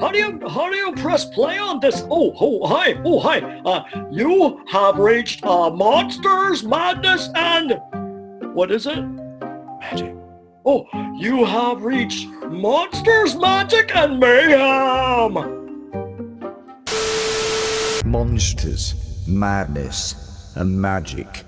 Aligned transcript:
How 0.00 0.10
do 0.10 0.18
you 0.18 0.40
how 0.48 0.70
do 0.70 0.76
you 0.76 0.92
press 0.94 1.24
play 1.26 1.58
on 1.58 1.78
this? 1.80 2.04
Oh, 2.10 2.34
oh, 2.40 2.66
hi, 2.66 2.94
oh, 3.04 3.20
hi. 3.20 3.40
Uh, 3.64 3.84
you 4.10 4.64
have 4.68 4.98
reached 4.98 5.44
uh, 5.44 5.70
Monsters 5.70 6.64
Madness 6.64 7.28
and 7.34 7.78
what 8.54 8.70
is 8.70 8.86
it? 8.86 9.02
Magic. 9.80 10.14
Oh, 10.64 10.86
you 11.16 11.44
have 11.44 11.82
reached 11.82 12.26
Monsters 12.48 13.36
Magic 13.36 13.94
and 13.94 14.18
Mayhem. 14.18 15.34
Monsters, 18.04 18.94
madness, 19.28 20.52
and 20.56 20.80
magic. 20.80 21.44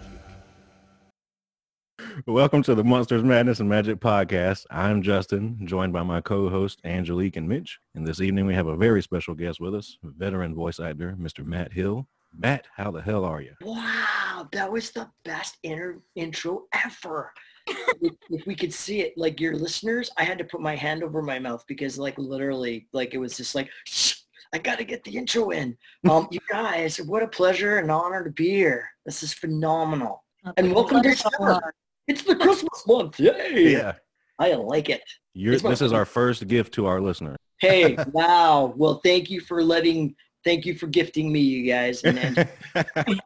Welcome 2.27 2.63
to 2.65 2.75
the 2.75 2.85
Monsters 2.85 3.23
Madness 3.23 3.61
and 3.61 3.69
Magic 3.69 3.99
podcast. 3.99 4.67
I'm 4.71 5.03
Justin, 5.03 5.59
joined 5.67 5.93
by 5.93 6.03
my 6.03 6.21
co-host 6.21 6.81
Angelique 6.85 7.37
and 7.37 7.49
Mitch. 7.49 7.79
And 7.95 8.07
this 8.07 8.21
evening 8.21 8.45
we 8.47 8.55
have 8.55 8.67
a 8.67 8.77
very 8.77 9.03
special 9.03 9.35
guest 9.35 9.61
with 9.61 9.75
us, 9.75 9.97
veteran 10.03 10.55
voice 10.55 10.79
actor, 10.79 11.17
Mr. 11.19 11.45
Matt 11.45 11.73
Hill. 11.73 12.07
Matt, 12.39 12.67
how 12.77 12.91
the 12.91 13.01
hell 13.01 13.25
are 13.25 13.41
you? 13.41 13.55
Wow, 13.63 14.49
that 14.53 14.71
was 14.71 14.91
the 14.91 15.09
best 15.25 15.57
inter- 15.63 16.03
intro 16.15 16.65
ever. 16.73 17.33
if, 17.67 18.15
if 18.31 18.47
we 18.47 18.55
could 18.55 18.73
see 18.73 19.01
it, 19.01 19.15
like 19.17 19.41
your 19.41 19.55
listeners, 19.57 20.11
I 20.19 20.25
had 20.25 20.39
to 20.39 20.45
put 20.45 20.61
my 20.61 20.77
hand 20.77 21.03
over 21.03 21.23
my 21.23 21.39
mouth 21.39 21.65
because, 21.67 21.99
like, 21.99 22.19
literally, 22.19 22.89
like 22.93 23.15
it 23.15 23.19
was 23.19 23.37
just 23.37 23.55
like, 23.55 23.71
Shh, 23.85 24.17
I 24.53 24.59
got 24.59 24.79
to 24.79 24.85
get 24.85 25.03
the 25.05 25.17
intro 25.17 25.51
in. 25.51 25.77
Um, 26.09 26.29
you 26.31 26.41
guys, 26.51 26.99
what 26.99 27.23
a 27.23 27.29
pleasure 27.29 27.79
and 27.79 27.91
honor 27.91 28.25
to 28.25 28.31
be 28.31 28.51
here. 28.51 28.89
This 29.07 29.23
is 29.23 29.33
phenomenal. 29.33 30.25
And 30.57 30.75
welcome 30.75 31.03
to 31.03 31.09
December. 31.09 31.73
It's 32.09 32.23
the 32.23 32.37
Christmas 32.37 32.87
month. 32.87 33.21
Yay! 33.21 33.73
Yeah. 33.73 33.93
I 34.39 34.55
like 34.55 34.91
it. 34.91 35.03
You're, 35.35 35.59
this 35.59 35.81
is 35.81 35.93
our 35.93 36.05
first 36.05 36.47
gift 36.49 36.75
to 36.75 36.87
our 36.87 37.01
listeners. 37.01 37.37
Hey, 37.61 37.97
wow. 38.13 38.75
Well, 38.77 39.01
thank 39.05 39.31
you 39.31 39.41
for 39.41 39.63
letting, 39.63 40.17
thank 40.45 40.67
you 40.67 40.75
for 40.75 40.89
gifting 40.89 41.33
me, 41.33 41.41
you 41.41 41.71
guys. 41.71 42.03
And, 42.03 42.19
and 42.19 42.49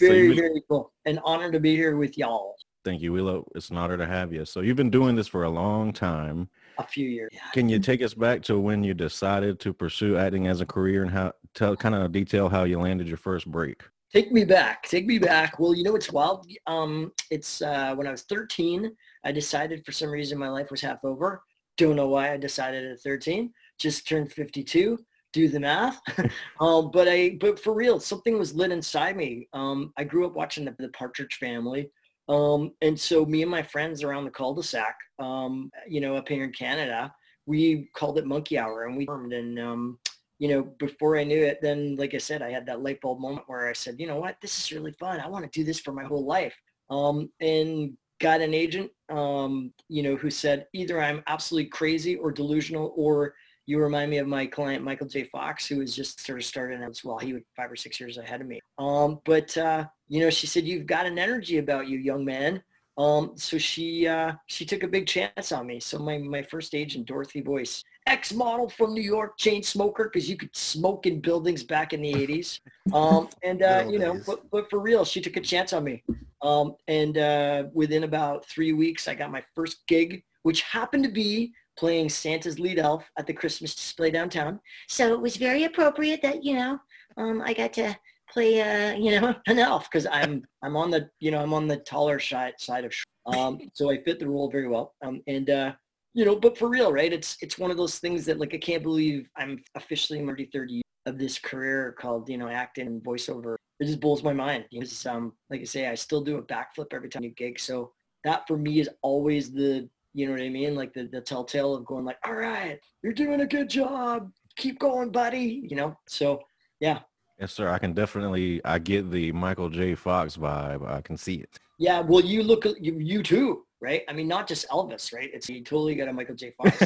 So 0.00 0.08
very, 0.08 0.34
very 0.34 0.62
cool. 0.68 0.92
An 1.04 1.20
honor 1.24 1.52
to 1.52 1.60
be 1.60 1.76
here 1.76 1.96
with 1.96 2.18
y'all. 2.18 2.56
Thank 2.84 3.00
you. 3.00 3.12
We 3.12 3.20
love, 3.20 3.44
it's 3.54 3.70
an 3.70 3.78
honor 3.78 3.96
to 3.96 4.06
have 4.06 4.32
you. 4.32 4.44
So 4.44 4.60
you've 4.60 4.76
been 4.76 4.90
doing 4.90 5.14
this 5.14 5.28
for 5.28 5.44
a 5.44 5.50
long 5.50 5.92
time. 5.92 6.48
A 6.78 6.86
few 6.86 7.08
years. 7.08 7.32
Can 7.52 7.68
you 7.68 7.78
take 7.78 8.02
us 8.02 8.12
back 8.12 8.42
to 8.42 8.58
when 8.58 8.82
you 8.82 8.92
decided 8.92 9.60
to 9.60 9.72
pursue 9.72 10.16
acting 10.16 10.48
as 10.48 10.60
a 10.60 10.66
career 10.66 11.02
and 11.02 11.12
how 11.12 11.32
tell 11.54 11.76
kind 11.76 11.94
of 11.94 12.10
detail 12.10 12.48
how 12.48 12.64
you 12.64 12.80
landed 12.80 13.06
your 13.06 13.16
first 13.16 13.46
break? 13.46 13.84
Take 14.14 14.30
me 14.30 14.44
back. 14.44 14.84
Take 14.84 15.06
me 15.06 15.18
back. 15.18 15.58
Well, 15.58 15.74
you 15.74 15.82
know 15.82 15.96
it's 15.96 16.12
wild. 16.12 16.46
Um, 16.68 17.12
it's 17.32 17.60
uh, 17.60 17.96
when 17.96 18.06
I 18.06 18.12
was 18.12 18.22
13, 18.22 18.94
I 19.24 19.32
decided 19.32 19.84
for 19.84 19.90
some 19.90 20.08
reason 20.08 20.38
my 20.38 20.48
life 20.48 20.70
was 20.70 20.80
half 20.80 21.04
over. 21.04 21.42
Don't 21.76 21.96
know 21.96 22.06
why 22.06 22.32
I 22.32 22.36
decided 22.36 22.84
at 22.84 23.00
13. 23.00 23.52
Just 23.80 24.06
turned 24.06 24.32
52. 24.32 25.00
Do 25.32 25.48
the 25.48 25.58
math. 25.58 26.00
um, 26.60 26.92
but 26.92 27.08
I, 27.08 27.36
but 27.40 27.58
for 27.58 27.74
real, 27.74 27.98
something 27.98 28.38
was 28.38 28.54
lit 28.54 28.70
inside 28.70 29.16
me. 29.16 29.48
Um, 29.52 29.92
I 29.96 30.04
grew 30.04 30.26
up 30.26 30.36
watching 30.36 30.64
the, 30.64 30.76
the 30.78 30.90
Partridge 30.90 31.34
Family. 31.40 31.90
Um, 32.28 32.70
and 32.82 32.98
so 32.98 33.26
me 33.26 33.42
and 33.42 33.50
my 33.50 33.64
friends 33.64 34.04
around 34.04 34.26
the 34.26 34.30
cul-de-sac, 34.30 34.94
um, 35.18 35.72
you 35.88 36.00
know, 36.00 36.14
up 36.14 36.28
here 36.28 36.44
in 36.44 36.52
Canada, 36.52 37.12
we 37.46 37.90
called 37.96 38.16
it 38.18 38.26
Monkey 38.26 38.58
Hour, 38.58 38.84
and 38.84 38.96
we 38.96 39.06
formed 39.06 39.32
and 39.32 39.58
um, 39.58 39.98
you 40.44 40.50
know, 40.50 40.62
before 40.78 41.16
I 41.16 41.24
knew 41.24 41.42
it, 41.42 41.60
then 41.62 41.96
like 41.96 42.12
I 42.12 42.18
said, 42.18 42.42
I 42.42 42.50
had 42.50 42.66
that 42.66 42.82
light 42.82 43.00
bulb 43.00 43.18
moment 43.18 43.44
where 43.46 43.66
I 43.66 43.72
said, 43.72 43.98
you 43.98 44.06
know 44.06 44.20
what, 44.20 44.36
this 44.42 44.62
is 44.62 44.72
really 44.72 44.92
fun. 45.00 45.18
I 45.18 45.26
want 45.26 45.50
to 45.50 45.58
do 45.58 45.64
this 45.64 45.80
for 45.80 45.90
my 45.92 46.04
whole 46.04 46.26
life. 46.26 46.54
Um, 46.90 47.30
and 47.40 47.96
got 48.20 48.42
an 48.42 48.52
agent, 48.52 48.90
um, 49.08 49.72
you 49.88 50.02
know, 50.02 50.16
who 50.16 50.28
said 50.28 50.66
either 50.74 51.00
I'm 51.00 51.22
absolutely 51.28 51.70
crazy 51.70 52.16
or 52.16 52.30
delusional, 52.30 52.92
or 52.94 53.34
you 53.64 53.78
remind 53.78 54.10
me 54.10 54.18
of 54.18 54.26
my 54.26 54.44
client 54.44 54.84
Michael 54.84 55.08
J. 55.08 55.24
Fox, 55.32 55.66
who 55.66 55.78
was 55.78 55.96
just 55.96 56.20
sort 56.20 56.40
of 56.40 56.44
starting 56.44 56.82
out 56.82 56.90
as 56.90 57.02
well. 57.02 57.16
He 57.16 57.32
was 57.32 57.42
five 57.56 57.72
or 57.72 57.76
six 57.76 57.98
years 57.98 58.18
ahead 58.18 58.42
of 58.42 58.46
me. 58.46 58.60
Um, 58.76 59.20
but 59.24 59.56
uh, 59.56 59.86
you 60.08 60.20
know, 60.20 60.28
she 60.28 60.46
said 60.46 60.66
you've 60.66 60.84
got 60.84 61.06
an 61.06 61.18
energy 61.18 61.56
about 61.56 61.88
you, 61.88 61.96
young 61.96 62.22
man. 62.22 62.62
Um, 62.98 63.32
so 63.36 63.56
she 63.56 64.06
uh, 64.06 64.34
she 64.46 64.66
took 64.66 64.82
a 64.82 64.88
big 64.88 65.06
chance 65.06 65.52
on 65.52 65.66
me. 65.66 65.80
So 65.80 65.98
my 65.98 66.18
my 66.18 66.42
first 66.42 66.74
agent, 66.74 67.06
Dorothy 67.06 67.40
Boyce, 67.40 67.82
ex-model 68.06 68.68
from 68.68 68.92
New 68.92 69.02
York, 69.02 69.38
chain 69.38 69.62
smoker, 69.62 70.10
because 70.12 70.28
you 70.28 70.36
could 70.36 70.54
smoke 70.54 71.06
in 71.06 71.20
buildings 71.20 71.62
back 71.62 71.92
in 71.92 72.02
the 72.02 72.12
80s. 72.12 72.60
Um, 72.92 73.28
and, 73.42 73.62
uh, 73.62 73.86
you 73.88 73.98
know, 73.98 74.20
but, 74.26 74.48
but 74.50 74.68
for 74.68 74.78
real, 74.78 75.04
she 75.04 75.20
took 75.20 75.36
a 75.36 75.40
chance 75.40 75.72
on 75.72 75.84
me. 75.84 76.02
Um, 76.42 76.76
and 76.86 77.16
uh, 77.16 77.64
within 77.72 78.04
about 78.04 78.44
three 78.46 78.72
weeks, 78.72 79.08
I 79.08 79.14
got 79.14 79.30
my 79.30 79.42
first 79.54 79.86
gig, 79.86 80.22
which 80.42 80.62
happened 80.62 81.04
to 81.04 81.10
be 81.10 81.54
playing 81.78 82.10
Santa's 82.10 82.58
lead 82.58 82.78
elf 82.78 83.10
at 83.18 83.26
the 83.26 83.32
Christmas 83.32 83.74
display 83.74 84.10
downtown. 84.10 84.60
So 84.88 85.12
it 85.14 85.20
was 85.20 85.36
very 85.36 85.64
appropriate 85.64 86.20
that, 86.22 86.44
you 86.44 86.54
know, 86.54 86.78
um, 87.16 87.42
I 87.42 87.54
got 87.54 87.72
to 87.74 87.96
play, 88.30 88.60
uh, 88.60 88.94
you 88.96 89.18
know, 89.18 89.34
an 89.46 89.58
elf 89.58 89.90
because 89.90 90.06
I'm, 90.12 90.44
I'm 90.62 90.76
on 90.76 90.90
the, 90.90 91.08
you 91.20 91.30
know, 91.30 91.40
I'm 91.40 91.54
on 91.54 91.66
the 91.66 91.78
taller 91.78 92.20
side, 92.20 92.54
side 92.58 92.84
of, 92.84 92.92
um, 93.26 93.58
so 93.72 93.90
I 93.90 94.02
fit 94.02 94.18
the 94.18 94.28
role 94.28 94.50
very 94.50 94.68
well. 94.68 94.94
Um, 95.02 95.22
and, 95.26 95.48
uh, 95.48 95.72
you 96.14 96.24
know, 96.24 96.36
but 96.36 96.56
for 96.56 96.68
real, 96.68 96.92
right? 96.92 97.12
It's 97.12 97.36
it's 97.40 97.58
one 97.58 97.70
of 97.70 97.76
those 97.76 97.98
things 97.98 98.24
that 98.26 98.38
like 98.38 98.54
I 98.54 98.58
can't 98.58 98.82
believe 98.82 99.28
I'm 99.36 99.62
officially 99.74 100.20
in 100.20 100.26
my 100.26 100.32
30 100.32 100.72
year 100.72 100.82
of 101.06 101.18
this 101.18 101.38
career 101.38 101.94
called 101.98 102.28
you 102.28 102.38
know 102.38 102.48
acting 102.48 102.86
and 102.86 103.02
voiceover. 103.02 103.56
It 103.80 103.86
just 103.86 104.00
blows 104.00 104.22
my 104.22 104.32
mind. 104.32 104.66
Because 104.70 105.04
um, 105.06 105.32
like 105.50 105.60
I 105.60 105.64
say, 105.64 105.88
I 105.88 105.94
still 105.96 106.20
do 106.20 106.38
a 106.38 106.42
backflip 106.42 106.92
every 106.92 107.08
time 107.08 107.24
you 107.24 107.30
gig. 107.30 107.58
So 107.58 107.92
that 108.22 108.46
for 108.46 108.56
me 108.56 108.80
is 108.80 108.88
always 109.02 109.52
the 109.52 109.88
you 110.14 110.26
know 110.26 110.32
what 110.32 110.42
I 110.42 110.48
mean, 110.48 110.76
like 110.76 110.94
the 110.94 111.04
the 111.04 111.20
telltale 111.20 111.74
of 111.74 111.84
going 111.84 112.04
like, 112.04 112.18
all 112.24 112.34
right, 112.34 112.78
you're 113.02 113.12
doing 113.12 113.40
a 113.40 113.46
good 113.46 113.68
job. 113.68 114.30
Keep 114.56 114.78
going, 114.78 115.10
buddy. 115.10 115.66
You 115.68 115.76
know. 115.76 115.98
So 116.06 116.40
yeah, 116.78 117.00
Yes, 117.40 117.52
sir. 117.52 117.68
I 117.68 117.78
can 117.78 117.92
definitely, 117.92 118.64
I 118.64 118.78
get 118.78 119.10
the 119.10 119.32
Michael 119.32 119.68
J. 119.68 119.94
Fox 119.96 120.36
vibe. 120.36 120.88
I 120.88 121.00
can 121.00 121.16
see 121.16 121.34
it. 121.36 121.58
yeah. 121.78 122.00
Well, 122.00 122.24
you 122.24 122.42
look 122.44 122.64
you 122.80 122.98
you 122.98 123.22
too, 123.22 123.63
right? 123.80 124.02
I 124.08 124.12
mean, 124.12 124.28
not 124.28 124.46
just 124.48 124.68
Elvis, 124.68 125.12
right? 125.14 125.30
It's 125.32 125.48
you 125.48 125.62
totally 125.62 125.94
got 125.94 126.08
a 126.08 126.12
Michael 126.12 126.34
J. 126.34 126.52
Fox. 126.52 126.76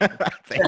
Thank 0.46 0.62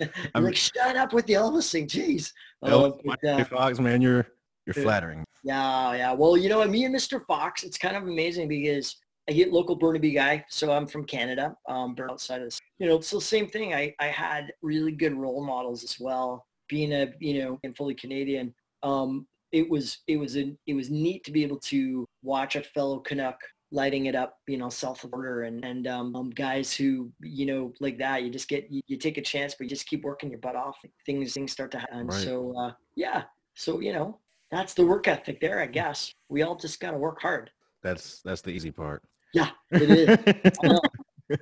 you. 0.00 0.08
I'm- 0.34 0.44
like, 0.44 0.56
shut 0.56 0.96
up 0.96 1.12
with 1.12 1.26
the 1.26 1.34
Elvis 1.34 1.70
thing, 1.70 1.86
jeez. 1.86 2.32
Elvis, 2.64 2.94
Uh, 2.94 3.02
Michael 3.04 3.30
uh, 3.30 3.38
J. 3.38 3.44
Fox, 3.44 3.78
man, 3.80 4.00
you're 4.00 4.26
you're 4.66 4.74
flattering. 4.74 5.24
yeah, 5.42 5.94
yeah. 5.94 6.12
Well, 6.12 6.36
you 6.36 6.48
know, 6.48 6.58
what, 6.58 6.70
me 6.70 6.84
and 6.84 6.94
Mr. 6.94 7.24
Fox, 7.26 7.62
it's 7.64 7.78
kind 7.78 7.96
of 7.96 8.04
amazing 8.04 8.46
because 8.46 8.96
I 9.28 9.32
get 9.32 9.52
local 9.52 9.74
Burnaby 9.74 10.12
guy, 10.12 10.44
so 10.48 10.70
I'm 10.72 10.86
from 10.86 11.04
Canada, 11.04 11.56
um, 11.68 11.94
Burn 11.94 12.10
outside 12.10 12.40
of 12.42 12.46
this. 12.46 12.60
You 12.78 12.88
know, 12.88 12.96
it's 12.96 13.10
the 13.10 13.20
same 13.20 13.48
thing. 13.48 13.74
I, 13.74 13.94
I 13.98 14.06
had 14.06 14.52
really 14.62 14.92
good 14.92 15.14
role 15.14 15.42
models 15.44 15.82
as 15.82 15.96
well. 15.98 16.46
Being 16.68 16.92
a, 16.92 17.12
you 17.18 17.42
know, 17.42 17.58
and 17.64 17.76
fully 17.76 17.94
Canadian, 17.94 18.54
um, 18.82 19.26
it 19.50 19.68
was 19.68 19.98
it 20.06 20.16
was 20.18 20.36
a, 20.36 20.54
it 20.66 20.74
was 20.74 20.88
neat 20.90 21.24
to 21.24 21.32
be 21.32 21.42
able 21.42 21.58
to 21.60 22.06
watch 22.22 22.54
a 22.54 22.62
fellow 22.62 23.00
Canuck 23.00 23.40
lighting 23.72 24.06
it 24.06 24.14
up, 24.14 24.38
you 24.46 24.56
know, 24.56 24.68
self 24.68 25.04
order 25.12 25.42
and, 25.42 25.64
and 25.64 25.86
um, 25.86 26.14
um, 26.16 26.30
guys 26.30 26.72
who, 26.72 27.10
you 27.20 27.46
know, 27.46 27.72
like 27.80 27.98
that, 27.98 28.22
you 28.22 28.30
just 28.30 28.48
get, 28.48 28.70
you, 28.70 28.82
you 28.86 28.96
take 28.96 29.18
a 29.18 29.22
chance, 29.22 29.54
but 29.54 29.64
you 29.64 29.70
just 29.70 29.86
keep 29.86 30.02
working 30.02 30.30
your 30.30 30.40
butt 30.40 30.56
off. 30.56 30.76
Things, 31.06 31.32
things 31.32 31.52
start 31.52 31.70
to 31.72 31.78
happen. 31.78 32.06
Right. 32.06 32.22
So, 32.22 32.56
uh, 32.56 32.72
yeah. 32.96 33.24
So, 33.54 33.80
you 33.80 33.92
know, 33.92 34.18
that's 34.50 34.74
the 34.74 34.84
work 34.84 35.06
ethic 35.06 35.40
there, 35.40 35.60
I 35.60 35.66
guess. 35.66 36.12
We 36.28 36.42
all 36.42 36.56
just 36.56 36.80
got 36.80 36.90
to 36.92 36.98
work 36.98 37.20
hard. 37.20 37.50
That's 37.82 38.20
that's 38.22 38.42
the 38.42 38.50
easy 38.50 38.70
part. 38.70 39.02
Yeah, 39.32 39.50
it 39.70 39.90
is. 39.90 40.54
I 40.62 40.68
know. 40.68 40.80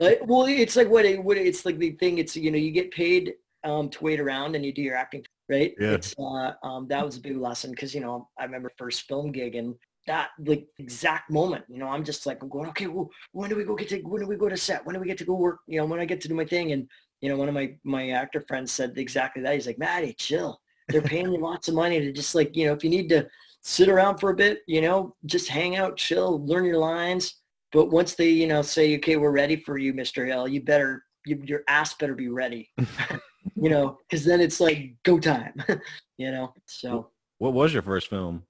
Like, 0.00 0.20
well, 0.26 0.44
it's 0.44 0.76
like 0.76 0.90
what 0.90 1.06
it, 1.06 1.24
what 1.24 1.38
it's 1.38 1.64
like 1.64 1.78
the 1.78 1.92
thing. 1.92 2.18
It's 2.18 2.36
you 2.36 2.50
know 2.50 2.58
you 2.58 2.72
get 2.72 2.90
paid 2.90 3.32
um, 3.64 3.88
to 3.88 4.04
wait 4.04 4.20
around 4.20 4.54
and 4.54 4.62
you 4.62 4.70
do 4.70 4.82
your 4.82 4.94
acting, 4.94 5.24
right? 5.48 5.74
Yeah. 5.80 5.92
It's 5.92 6.14
uh, 6.18 6.52
um, 6.62 6.86
that 6.88 7.02
was 7.02 7.16
a 7.16 7.20
big 7.20 7.38
lesson 7.38 7.70
because 7.70 7.94
you 7.94 8.02
know 8.02 8.28
I 8.38 8.44
remember 8.44 8.70
first 8.76 9.08
film 9.08 9.32
gig 9.32 9.54
and 9.54 9.74
that 10.08 10.30
like 10.44 10.66
exact 10.78 11.30
moment. 11.30 11.64
You 11.68 11.78
know, 11.78 11.88
I'm 11.88 12.04
just 12.04 12.26
like 12.26 12.42
I'm 12.42 12.48
going, 12.48 12.68
okay, 12.70 12.88
well, 12.88 13.08
when 13.32 13.48
do 13.48 13.56
we 13.56 13.64
go 13.64 13.76
get 13.76 13.88
to 13.90 14.00
when 14.00 14.20
do 14.20 14.26
we 14.26 14.36
go 14.36 14.48
to 14.48 14.56
set? 14.56 14.84
When 14.84 14.94
do 14.94 15.00
we 15.00 15.06
get 15.06 15.18
to 15.18 15.24
go 15.24 15.34
work? 15.34 15.60
You 15.66 15.78
know, 15.78 15.86
when 15.86 16.00
I 16.00 16.04
get 16.04 16.20
to 16.22 16.28
do 16.28 16.34
my 16.34 16.44
thing 16.44 16.72
and 16.72 16.88
you 17.20 17.28
know 17.28 17.36
one 17.36 17.48
of 17.48 17.54
my 17.54 17.74
my 17.84 18.10
actor 18.10 18.44
friends 18.48 18.72
said 18.72 18.94
exactly 18.96 19.42
that. 19.42 19.54
He's 19.54 19.66
like, 19.66 19.78
Maddie, 19.78 20.14
chill. 20.14 20.60
They're 20.88 21.02
paying 21.02 21.32
you 21.32 21.38
lots 21.38 21.68
of 21.68 21.74
money 21.74 22.00
to 22.00 22.12
just 22.12 22.34
like 22.34 22.56
you 22.56 22.66
know 22.66 22.72
if 22.72 22.82
you 22.82 22.90
need 22.90 23.08
to 23.10 23.28
sit 23.62 23.88
around 23.88 24.18
for 24.18 24.30
a 24.30 24.34
bit, 24.34 24.62
you 24.66 24.80
know, 24.80 25.14
just 25.26 25.48
hang 25.48 25.76
out, 25.76 25.96
chill, 25.96 26.44
learn 26.46 26.64
your 26.64 26.78
lines. 26.78 27.34
But 27.72 27.90
once 27.90 28.14
they, 28.14 28.30
you 28.30 28.46
know, 28.46 28.62
say, 28.62 28.96
okay, 28.96 29.16
we're 29.16 29.30
ready 29.30 29.56
for 29.56 29.76
you, 29.76 29.92
Mr. 29.92 30.26
Hill, 30.26 30.48
you 30.48 30.62
better, 30.62 31.04
you, 31.26 31.40
your 31.44 31.62
ass 31.68 31.94
better 31.94 32.14
be 32.14 32.28
ready, 32.28 32.70
you 33.56 33.68
know, 33.68 33.98
because 34.08 34.24
then 34.24 34.40
it's 34.40 34.60
like 34.60 34.94
go 35.04 35.18
time, 35.18 35.52
you 36.16 36.30
know. 36.30 36.54
So, 36.66 37.10
What 37.38 37.52
was 37.52 37.74
your 37.74 37.82
first 37.82 38.08
film? 38.08 38.44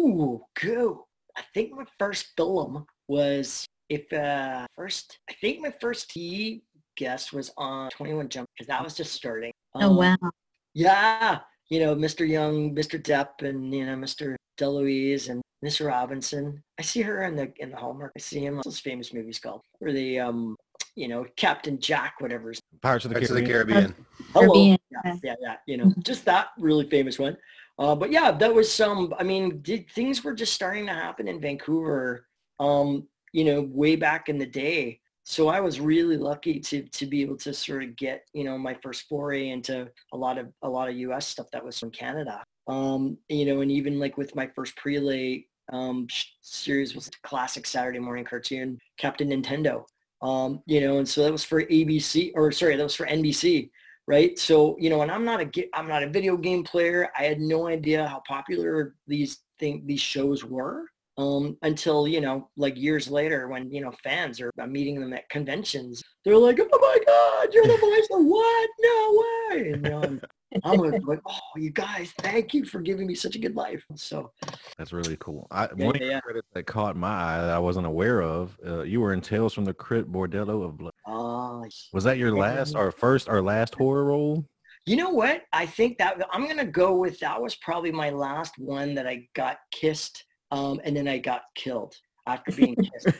Ooh, 0.00 0.42
go. 0.62 1.06
I 1.36 1.42
think 1.54 1.72
my 1.72 1.84
first 1.98 2.28
film 2.36 2.84
was 3.08 3.66
if 3.88 4.12
uh 4.12 4.66
first. 4.76 5.18
I 5.28 5.34
think 5.40 5.60
my 5.60 5.72
first 5.80 6.10
T 6.10 6.62
guest 6.96 7.32
was 7.32 7.52
on 7.56 7.90
Twenty 7.90 8.14
One 8.14 8.28
Jump 8.28 8.48
because 8.54 8.68
that 8.68 8.82
was 8.82 8.94
just 8.94 9.12
starting. 9.12 9.52
Oh 9.74 9.90
Um, 9.90 9.96
wow. 9.96 10.30
Yeah, 10.74 11.40
you 11.68 11.80
know, 11.80 11.96
Mr. 11.96 12.28
Young, 12.28 12.74
Mr. 12.74 13.02
Depp, 13.02 13.46
and 13.46 13.74
you 13.74 13.86
know, 13.86 13.96
Mr. 13.96 14.36
DeLuise 14.58 15.28
and 15.28 15.42
Miss 15.62 15.80
Robinson. 15.80 16.62
I 16.78 16.82
see 16.82 17.02
her 17.02 17.24
in 17.24 17.36
the 17.36 17.52
in 17.58 17.70
the 17.70 17.76
Hallmark. 17.76 18.12
I 18.16 18.20
see 18.20 18.44
him. 18.44 18.56
What's 18.56 18.66
those 18.66 18.80
famous 18.80 19.12
movies 19.12 19.38
called? 19.38 19.62
Where 19.78 19.92
the 19.92 20.20
um, 20.20 20.56
you 20.96 21.08
know, 21.08 21.24
Captain 21.36 21.78
Jack, 21.80 22.14
whatever. 22.18 22.52
Pirates 22.82 23.04
of 23.04 23.10
the 23.10 23.14
Pirates 23.14 23.30
of 23.30 23.36
the 23.36 23.46
Caribbean. 23.46 23.78
Caribbean. 23.78 24.06
Hello. 24.32 24.52
being 24.52 24.78
yeah, 24.90 25.16
yeah, 25.22 25.34
yeah. 25.40 25.56
You 25.66 25.76
know, 25.78 25.94
just 26.04 26.24
that 26.26 26.48
really 26.58 26.88
famous 26.88 27.18
one. 27.18 27.36
Uh, 27.80 27.94
but 27.94 28.12
yeah, 28.12 28.30
that 28.30 28.54
was 28.54 28.70
some. 28.70 29.14
I 29.18 29.24
mean, 29.24 29.62
did, 29.62 29.90
things 29.90 30.22
were 30.22 30.34
just 30.34 30.52
starting 30.52 30.86
to 30.86 30.92
happen 30.92 31.26
in 31.26 31.40
Vancouver. 31.40 32.26
Um, 32.60 33.08
you 33.32 33.44
know, 33.44 33.62
way 33.72 33.96
back 33.96 34.28
in 34.28 34.38
the 34.38 34.46
day. 34.46 35.00
So 35.24 35.48
I 35.48 35.60
was 35.60 35.80
really 35.80 36.18
lucky 36.18 36.60
to 36.60 36.82
to 36.82 37.06
be 37.06 37.22
able 37.22 37.36
to 37.38 37.54
sort 37.54 37.82
of 37.82 37.96
get 37.96 38.26
you 38.34 38.44
know 38.44 38.58
my 38.58 38.76
first 38.82 39.08
foray 39.08 39.48
into 39.48 39.88
a 40.12 40.16
lot 40.16 40.36
of 40.36 40.48
a 40.62 40.68
lot 40.68 40.90
of 40.90 40.96
U.S. 40.96 41.26
stuff 41.26 41.46
that 41.52 41.64
was 41.64 41.78
from 41.78 41.90
Canada. 41.90 42.44
Um, 42.68 43.16
you 43.28 43.46
know, 43.46 43.62
and 43.62 43.72
even 43.72 43.98
like 43.98 44.18
with 44.18 44.36
my 44.36 44.46
first 44.54 44.76
prelay 44.76 45.46
um, 45.72 46.06
series 46.42 46.94
was 46.94 47.08
a 47.08 47.26
classic 47.26 47.66
Saturday 47.66 47.98
morning 47.98 48.24
cartoon, 48.24 48.78
Captain 48.98 49.30
Nintendo. 49.30 49.84
Um, 50.20 50.62
you 50.66 50.82
know, 50.82 50.98
and 50.98 51.08
so 51.08 51.22
that 51.22 51.32
was 51.32 51.44
for 51.44 51.62
ABC 51.62 52.32
or 52.34 52.52
sorry, 52.52 52.76
that 52.76 52.82
was 52.82 52.94
for 52.94 53.06
NBC 53.06 53.70
right? 54.10 54.36
So, 54.38 54.76
you 54.80 54.90
know, 54.90 55.02
and 55.02 55.10
I'm 55.10 55.24
not 55.24 55.40
a 55.40 55.68
I'm 55.72 55.88
not 55.88 56.02
a 56.02 56.10
video 56.10 56.36
game 56.36 56.64
player. 56.64 57.10
I 57.16 57.22
had 57.22 57.40
no 57.40 57.68
idea 57.68 58.08
how 58.08 58.22
popular 58.26 58.96
these 59.06 59.38
thing 59.60 59.84
these 59.86 60.00
shows 60.00 60.44
were 60.44 60.89
um, 61.20 61.56
until 61.62 62.08
you 62.08 62.20
know, 62.20 62.48
like 62.56 62.76
years 62.76 63.10
later, 63.10 63.48
when 63.48 63.70
you 63.70 63.80
know 63.80 63.92
fans 64.02 64.40
are 64.40 64.50
I'm 64.58 64.72
meeting 64.72 65.00
them 65.00 65.12
at 65.12 65.28
conventions. 65.28 66.02
They're 66.24 66.36
like, 66.36 66.58
"Oh 66.60 66.78
my 66.80 66.98
God, 67.06 67.54
you're 67.54 67.66
the 67.66 67.78
voice 67.80 68.08
of 68.12 68.24
what? 68.24 68.70
No 68.80 69.22
way!" 69.22 69.70
And, 69.72 69.86
and 70.52 70.62
I'm 70.64 70.78
like, 70.78 71.02
like, 71.04 71.20
"Oh, 71.26 71.38
you 71.56 71.70
guys, 71.70 72.12
thank 72.18 72.54
you 72.54 72.64
for 72.64 72.80
giving 72.80 73.06
me 73.06 73.14
such 73.14 73.36
a 73.36 73.38
good 73.38 73.56
life." 73.56 73.84
So, 73.94 74.32
That's 74.78 74.92
really 74.92 75.16
cool. 75.20 75.46
I, 75.50 75.68
Yeah, 75.76 75.86
one 75.86 75.96
yeah, 75.96 76.06
of 76.06 76.14
the 76.14 76.20
credits 76.22 76.48
that 76.54 76.66
caught 76.66 76.96
my 76.96 77.08
eye 77.08 77.40
that 77.40 77.50
I 77.50 77.58
wasn't 77.58 77.86
aware 77.86 78.22
of, 78.22 78.58
uh, 78.66 78.82
you 78.82 79.00
were 79.00 79.12
in 79.12 79.20
Tales 79.20 79.54
from 79.54 79.64
the 79.64 79.74
Crypt 79.74 80.10
Bordello 80.10 80.64
of 80.64 80.78
Blood. 80.78 80.92
uh, 81.06 81.62
Was 81.92 82.04
that 82.04 82.18
your 82.18 82.36
last 82.36 82.74
or 82.74 82.90
first 82.90 83.28
or 83.28 83.42
last 83.42 83.74
horror 83.74 84.04
role? 84.04 84.46
You 84.86 84.96
know 84.96 85.10
what? 85.10 85.42
I 85.52 85.66
think 85.66 85.98
that 85.98 86.20
I'm 86.32 86.46
gonna 86.48 86.64
go 86.64 86.96
with 86.96 87.18
that 87.20 87.40
was 87.40 87.54
probably 87.56 87.92
my 87.92 88.10
last 88.10 88.54
one 88.58 88.94
that 88.94 89.06
I 89.06 89.28
got 89.34 89.58
kissed, 89.70 90.24
um, 90.50 90.80
and 90.84 90.96
then 90.96 91.08
I 91.08 91.18
got 91.18 91.42
killed 91.54 91.96
after 92.26 92.52
being 92.52 92.76
kissed. 93.04 93.16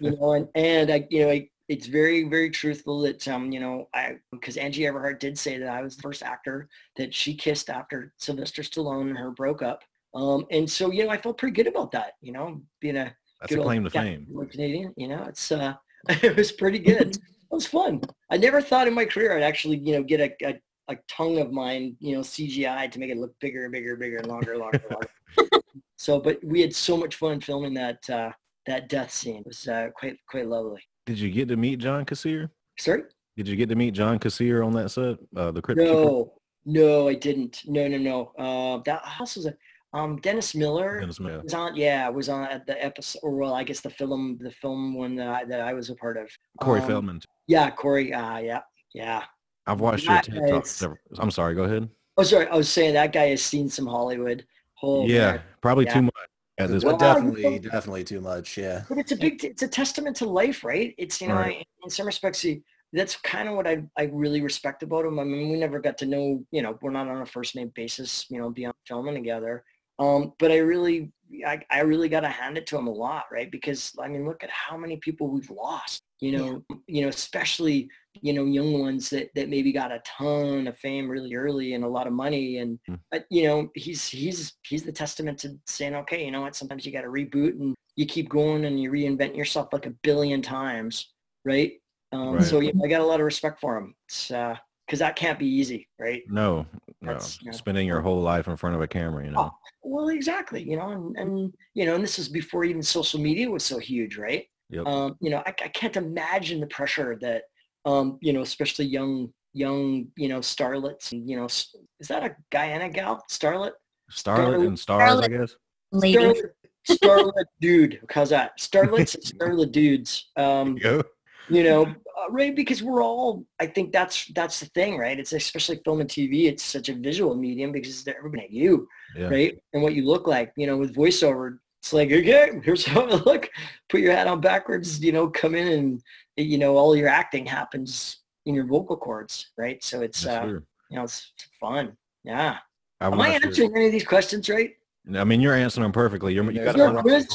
you 0.00 0.10
know, 0.12 0.32
and, 0.32 0.48
and 0.54 0.90
I, 0.90 1.06
you 1.10 1.24
know, 1.24 1.30
I, 1.30 1.48
it's 1.68 1.86
very, 1.86 2.24
very 2.24 2.50
truthful 2.50 3.00
that, 3.02 3.26
um, 3.28 3.50
you 3.50 3.60
know, 3.60 3.88
I, 3.94 4.16
because 4.30 4.56
Angie 4.56 4.82
Everhart 4.82 5.18
did 5.18 5.38
say 5.38 5.58
that 5.58 5.68
I 5.68 5.82
was 5.82 5.96
the 5.96 6.02
first 6.02 6.22
actor 6.22 6.68
that 6.96 7.14
she 7.14 7.34
kissed 7.34 7.70
after 7.70 8.12
Sylvester 8.18 8.62
Stallone 8.62 9.08
and 9.08 9.18
her 9.18 9.30
broke 9.30 9.62
up. 9.62 9.82
Um, 10.14 10.46
and 10.50 10.70
so, 10.70 10.92
you 10.92 11.04
know, 11.04 11.10
I 11.10 11.16
felt 11.16 11.38
pretty 11.38 11.54
good 11.54 11.66
about 11.66 11.90
that, 11.92 12.12
you 12.20 12.32
know, 12.32 12.62
being 12.80 12.96
a 12.96 13.14
That's 13.40 13.54
good 13.54 13.60
a 13.60 13.62
claim 13.62 13.84
to 13.84 13.90
fame. 13.90 14.26
Canadian, 14.50 14.92
you 14.96 15.08
know, 15.08 15.24
it's, 15.24 15.50
uh, 15.50 15.74
it 16.08 16.36
was 16.36 16.52
pretty 16.52 16.78
good. 16.78 17.16
it 17.16 17.20
was 17.50 17.66
fun. 17.66 18.02
I 18.30 18.36
never 18.36 18.60
thought 18.60 18.86
in 18.86 18.94
my 18.94 19.06
career 19.06 19.36
I'd 19.36 19.42
actually, 19.42 19.78
you 19.78 19.94
know, 19.94 20.02
get 20.02 20.20
a, 20.20 20.46
a, 20.46 20.60
a 20.88 20.96
tongue 21.08 21.38
of 21.38 21.52
mine, 21.52 21.96
you 22.00 22.14
know, 22.14 22.20
CGI 22.20 22.90
to 22.90 22.98
make 22.98 23.10
it 23.10 23.16
look 23.16 23.34
bigger 23.40 23.64
and 23.64 23.72
bigger 23.72 23.92
and 23.92 24.00
bigger 24.00 24.18
and 24.18 24.26
longer 24.26 24.52
and 24.52 24.60
longer 24.60 24.82
and 24.88 24.90
longer. 24.90 25.62
so, 25.96 26.20
but 26.20 26.38
we 26.44 26.60
had 26.60 26.74
so 26.74 26.96
much 26.96 27.16
fun 27.16 27.40
filming 27.40 27.74
that, 27.74 27.98
uh, 28.10 28.30
that 28.66 28.88
death 28.88 29.10
scene. 29.12 29.38
It 29.38 29.46
was 29.46 29.66
uh, 29.68 29.88
quite, 29.96 30.16
quite 30.28 30.46
lovely. 30.46 30.82
Did 31.06 31.18
you 31.18 31.30
get 31.30 31.48
to 31.48 31.56
meet 31.56 31.78
John 31.78 32.04
Kassir? 32.04 32.50
Sorry? 32.78 33.02
Did 33.36 33.48
you 33.48 33.56
get 33.56 33.68
to 33.70 33.74
meet 33.74 33.92
John 33.92 34.18
Kassir 34.18 34.64
on 34.64 34.72
that 34.74 34.90
set? 34.90 35.16
Uh, 35.36 35.50
the 35.50 35.60
Crypt 35.60 35.80
Keeper? 35.80 35.92
No, 35.92 36.32
no, 36.64 37.08
I 37.08 37.14
didn't. 37.14 37.62
No, 37.66 37.88
no, 37.88 37.98
no. 37.98 38.32
Uh, 38.38 38.82
that 38.84 39.04
house 39.04 39.36
was 39.36 39.46
a, 39.46 39.54
um, 39.92 40.16
Dennis 40.16 40.54
Miller 40.56 40.98
Dennis 41.00 41.20
Miller. 41.20 41.40
was 41.42 41.54
on, 41.54 41.76
yeah, 41.76 42.08
was 42.08 42.28
on 42.28 42.46
at 42.48 42.66
the 42.66 42.82
episode, 42.84 43.20
or 43.22 43.36
well, 43.36 43.54
I 43.54 43.62
guess 43.62 43.80
the 43.80 43.90
film, 43.90 44.38
the 44.40 44.50
film 44.50 44.94
one 44.94 45.14
that 45.16 45.28
I, 45.28 45.44
that 45.44 45.60
I 45.60 45.72
was 45.72 45.88
a 45.90 45.94
part 45.94 46.16
of. 46.16 46.28
Corey 46.60 46.80
Um, 46.80 46.86
Feldman. 46.88 47.20
Yeah, 47.46 47.70
Corey. 47.70 48.12
Uh, 48.12 48.38
yeah, 48.38 48.60
yeah. 48.92 49.22
I've 49.66 49.80
watched 49.80 50.04
your 50.04 50.14
that 50.14 50.24
TED 50.24 50.48
Talk. 50.48 50.66
several- 50.66 50.98
I'm 51.18 51.30
sorry. 51.30 51.54
Go 51.54 51.64
ahead. 51.64 51.88
Oh, 52.16 52.22
sorry. 52.22 52.46
I 52.48 52.56
was 52.56 52.68
saying 52.68 52.94
that 52.94 53.12
guy 53.12 53.28
has 53.28 53.42
seen 53.42 53.68
some 53.68 53.86
Hollywood. 53.86 54.46
Oh, 54.82 55.06
yeah, 55.06 55.32
man. 55.32 55.40
probably 55.60 55.86
Yeah. 55.86 55.94
too 55.94 56.02
much 56.02 56.14
at 56.58 56.68
this 56.70 56.84
Well, 56.84 56.96
definitely, 56.96 57.42
know- 57.42 57.58
definitely 57.70 58.04
too 58.04 58.20
much. 58.20 58.56
Yeah. 58.58 58.82
But 58.88 58.98
it's 58.98 59.12
a 59.12 59.16
big, 59.16 59.44
it's 59.44 59.62
a 59.62 59.68
testament 59.68 60.16
to 60.18 60.26
life, 60.26 60.62
right? 60.64 60.94
It's, 60.98 61.20
you 61.20 61.28
know, 61.28 61.34
Right. 61.34 61.56
I, 61.58 61.64
in 61.84 61.90
some 61.90 62.06
respects, 62.06 62.40
he, 62.42 62.62
that's 62.92 63.16
kind 63.16 63.48
of 63.48 63.56
what 63.56 63.66
I, 63.66 63.82
I 63.98 64.04
really 64.12 64.40
respect 64.42 64.82
about 64.84 65.04
him. 65.04 65.18
I 65.18 65.24
mean, 65.24 65.50
we 65.50 65.58
never 65.58 65.80
got 65.80 65.98
to 65.98 66.06
know, 66.06 66.44
you 66.52 66.62
know, 66.62 66.78
we're 66.82 66.90
not 66.92 67.08
on 67.08 67.22
a 67.22 67.26
first 67.26 67.56
name 67.56 67.72
basis, 67.74 68.26
you 68.30 68.38
know, 68.38 68.50
beyond 68.50 68.74
filming 68.86 69.14
together. 69.14 69.64
Um, 69.98 70.32
but 70.38 70.50
I 70.50 70.58
really, 70.58 71.12
I, 71.46 71.60
I 71.70 71.80
really 71.80 72.08
got 72.08 72.20
to 72.20 72.28
hand 72.28 72.58
it 72.58 72.66
to 72.68 72.78
him 72.78 72.86
a 72.86 72.92
lot, 72.92 73.24
right? 73.32 73.50
Because 73.50 73.92
I 74.00 74.08
mean, 74.08 74.26
look 74.26 74.42
at 74.42 74.50
how 74.50 74.76
many 74.76 74.96
people 74.98 75.28
we've 75.28 75.50
lost, 75.50 76.02
you 76.20 76.32
know, 76.32 76.62
you 76.86 77.02
know, 77.02 77.08
especially, 77.08 77.88
you 78.20 78.32
know, 78.32 78.44
young 78.44 78.80
ones 78.80 79.10
that, 79.10 79.30
that 79.34 79.48
maybe 79.48 79.72
got 79.72 79.92
a 79.92 80.02
ton 80.04 80.66
of 80.66 80.78
fame 80.78 81.08
really 81.08 81.34
early 81.34 81.74
and 81.74 81.84
a 81.84 81.88
lot 81.88 82.06
of 82.06 82.12
money. 82.12 82.58
And, 82.58 82.78
Mm. 82.88 83.00
but, 83.10 83.24
you 83.30 83.44
know, 83.44 83.68
he's, 83.74 84.08
he's, 84.08 84.54
he's 84.66 84.82
the 84.84 84.92
testament 84.92 85.38
to 85.40 85.58
saying, 85.66 85.94
okay, 85.94 86.24
you 86.24 86.30
know 86.30 86.42
what, 86.42 86.56
sometimes 86.56 86.84
you 86.84 86.92
got 86.92 87.02
to 87.02 87.08
reboot 87.08 87.58
and 87.60 87.74
you 87.96 88.06
keep 88.06 88.28
going 88.28 88.64
and 88.64 88.80
you 88.80 88.90
reinvent 88.90 89.36
yourself 89.36 89.68
like 89.72 89.86
a 89.86 89.94
billion 90.02 90.42
times. 90.42 91.12
Right. 91.44 91.74
Um, 92.12 92.34
Right. 92.34 92.44
So 92.44 92.60
yeah, 92.60 92.72
I 92.82 92.88
got 92.88 93.00
a 93.00 93.06
lot 93.06 93.20
of 93.20 93.26
respect 93.26 93.60
for 93.60 93.76
him. 93.76 93.94
It's, 94.08 94.30
uh, 94.30 94.56
cause 94.88 94.98
that 94.98 95.16
can't 95.16 95.38
be 95.38 95.46
easy. 95.46 95.88
Right. 95.98 96.22
No, 96.28 96.66
no. 97.00 97.08
That's- 97.08 97.38
yeah. 97.42 97.52
Spending 97.52 97.86
your 97.86 98.00
whole 98.00 98.20
life 98.20 98.48
in 98.48 98.56
front 98.56 98.76
of 98.76 98.82
a 98.82 98.88
camera, 98.88 99.24
you 99.24 99.30
know. 99.30 99.40
Oh, 99.40 99.50
well, 99.82 100.08
exactly. 100.08 100.62
You 100.62 100.76
know, 100.76 100.90
and, 100.90 101.16
and, 101.16 101.54
you 101.74 101.86
know, 101.86 101.94
and 101.94 102.02
this 102.04 102.18
is 102.18 102.28
before 102.28 102.64
even 102.64 102.82
social 102.82 103.20
media 103.20 103.50
was 103.50 103.64
so 103.64 103.78
huge, 103.78 104.16
right? 104.16 104.46
Yep. 104.70 104.86
Um, 104.86 105.16
you 105.20 105.30
know, 105.30 105.42
I, 105.46 105.50
I 105.50 105.68
can't 105.68 105.96
imagine 105.96 106.60
the 106.60 106.66
pressure 106.66 107.16
that, 107.20 107.44
um, 107.84 108.18
you 108.22 108.32
know, 108.32 108.40
especially 108.42 108.86
young, 108.86 109.32
young, 109.52 110.06
you 110.16 110.28
know, 110.28 110.40
starlets 110.40 111.12
and, 111.12 111.28
you 111.28 111.36
know, 111.36 111.44
is 111.44 111.74
that 112.08 112.24
a 112.24 112.34
guy 112.50 112.66
and 112.66 112.82
a 112.82 112.88
gal? 112.88 113.22
Starlet? 113.30 113.72
Starlet 114.10 114.66
and 114.66 114.78
stars, 114.78 115.20
I 115.20 115.28
guess. 115.28 115.56
lady. 115.92 116.18
Starlet, 116.18 116.50
starlet 116.90 117.44
dude. 117.60 118.00
How's 118.10 118.30
that? 118.30 118.58
Starlets 118.58 119.14
and 119.14 119.24
starlet 119.40 119.72
dudes. 119.72 120.30
Um, 120.36 120.76
Go. 120.76 121.02
You 121.48 121.62
know, 121.62 121.84
uh, 121.84 122.30
right? 122.30 122.54
Because 122.54 122.82
we're 122.82 123.02
all, 123.02 123.44
I 123.60 123.66
think 123.66 123.92
that's, 123.92 124.26
that's 124.34 124.60
the 124.60 124.66
thing, 124.66 124.96
right? 124.98 125.18
It's 125.18 125.32
especially 125.32 125.80
film 125.84 126.00
and 126.00 126.08
TV. 126.08 126.46
It's 126.46 126.62
such 126.62 126.88
a 126.88 126.94
visual 126.94 127.34
medium 127.34 127.72
because 127.72 128.02
they're 128.04 128.16
everybody 128.16 128.44
at 128.44 128.50
you, 128.50 128.88
Yeah. 129.16 129.28
right? 129.28 129.58
And 129.72 129.82
what 129.82 129.94
you 129.94 130.06
look 130.06 130.26
like, 130.26 130.52
you 130.56 130.66
know, 130.66 130.76
with 130.76 130.94
voiceover, 130.94 131.58
it's 131.82 131.92
like, 131.92 132.10
okay, 132.10 132.50
here's 132.64 132.86
how 132.86 133.02
I 133.02 133.14
look. 133.16 133.50
Put 133.90 134.00
your 134.00 134.12
hat 134.12 134.26
on 134.26 134.40
backwards, 134.40 135.00
you 135.00 135.12
know, 135.12 135.28
come 135.28 135.54
in 135.54 135.68
and, 135.68 136.02
you 136.36 136.56
know, 136.58 136.76
all 136.76 136.96
your 136.96 137.08
acting 137.08 137.44
happens 137.44 138.18
in 138.46 138.54
your 138.54 138.66
vocal 138.66 138.96
cords, 138.96 139.50
right? 139.58 139.82
So 139.84 140.00
it's, 140.00 140.24
uh, 140.26 140.46
you 140.90 140.96
know, 140.96 141.04
it's 141.04 141.32
fun. 141.60 141.96
Yeah. 142.24 142.58
I 143.00 143.06
Am 143.06 143.20
I 143.20 143.34
it. 143.34 143.44
answering 143.44 143.76
any 143.76 143.86
of 143.86 143.92
these 143.92 144.04
questions 144.06 144.48
right? 144.48 144.70
I 145.14 145.24
mean, 145.24 145.42
you're 145.42 145.54
answering 145.54 145.82
them 145.82 145.92
perfectly. 145.92 146.32
You're, 146.32 146.50
you 146.50 146.64
got 146.64 146.70
Is 146.70 146.74
there 146.76 146.86
a 146.86 146.90
a 146.92 146.94
hundred 146.94 147.02
quiz? 147.02 147.26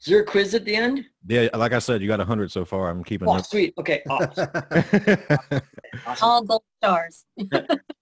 So 0.00 0.10
far. 0.10 0.16
Is 0.16 0.16
there 0.16 0.20
a 0.22 0.24
quiz 0.24 0.54
at 0.54 0.64
the 0.64 0.74
end? 0.76 1.04
Yeah, 1.26 1.48
like 1.54 1.72
I 1.72 1.78
said, 1.78 2.00
you 2.02 2.08
got 2.08 2.20
a 2.20 2.24
hundred 2.24 2.50
so 2.50 2.64
far. 2.64 2.88
I'm 2.90 3.04
keeping 3.04 3.28
Oh, 3.28 3.32
up. 3.36 3.46
sweet. 3.46 3.74
Okay. 3.78 4.02
Awesome. 4.10 4.48
awesome. 6.06 6.28
All 6.28 6.42
gold 6.42 6.62
stars. 6.82 7.24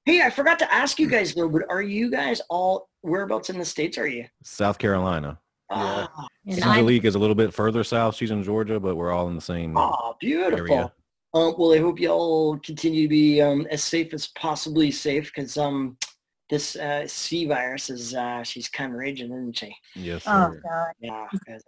Hey, 0.05 0.23
I 0.23 0.31
forgot 0.31 0.59
to 0.61 0.73
ask 0.73 0.99
you 0.99 1.07
guys 1.07 1.35
though, 1.35 1.51
but 1.51 1.65
are 1.69 1.83
you 1.83 2.11
guys 2.11 2.41
all 2.49 2.89
whereabouts 3.03 3.51
in 3.51 3.59
the 3.59 3.65
states 3.67 3.99
are 3.99 4.07
you? 4.07 4.25
South 4.43 4.79
Carolina. 4.79 5.39
Yeah. 5.71 6.07
Ah, 6.17 6.27
And 6.47 6.65
I'm, 6.65 6.89
is 6.89 7.15
a 7.15 7.19
little 7.19 7.35
bit 7.35 7.53
further 7.53 7.85
south. 7.85 8.15
She's 8.15 8.31
in 8.31 8.43
Georgia, 8.43 8.81
but 8.81 8.97
we're 8.97 9.13
all 9.13 9.29
in 9.29 9.35
the 9.35 9.43
same. 9.43 9.77
oh, 9.77 10.17
beautiful. 10.19 10.61
Area. 10.75 10.93
Um, 11.35 11.55
well, 11.59 11.75
I 11.75 11.79
hope 11.79 12.01
you 12.01 12.09
all 12.09 12.57
continue 12.61 13.03
to 13.03 13.09
be 13.11 13.43
um, 13.43 13.67
as 13.71 13.85
safe 13.85 14.15
as 14.15 14.29
possibly 14.29 14.91
safe 14.91 15.27
because 15.27 15.59
um, 15.59 15.99
this 16.51 16.77
uh, 16.77 17.07
C 17.07 17.45
virus 17.47 17.91
is 17.91 18.15
uh, 18.15 18.43
she's 18.43 18.69
kind 18.69 18.93
of 18.93 18.99
raging, 18.99 19.27
isn't 19.27 19.57
she? 19.57 19.75
Yes. 19.95 20.23
oh 20.27 20.55
god. 20.63 20.93
Yeah. 21.01 21.27
'cause- 21.47 21.63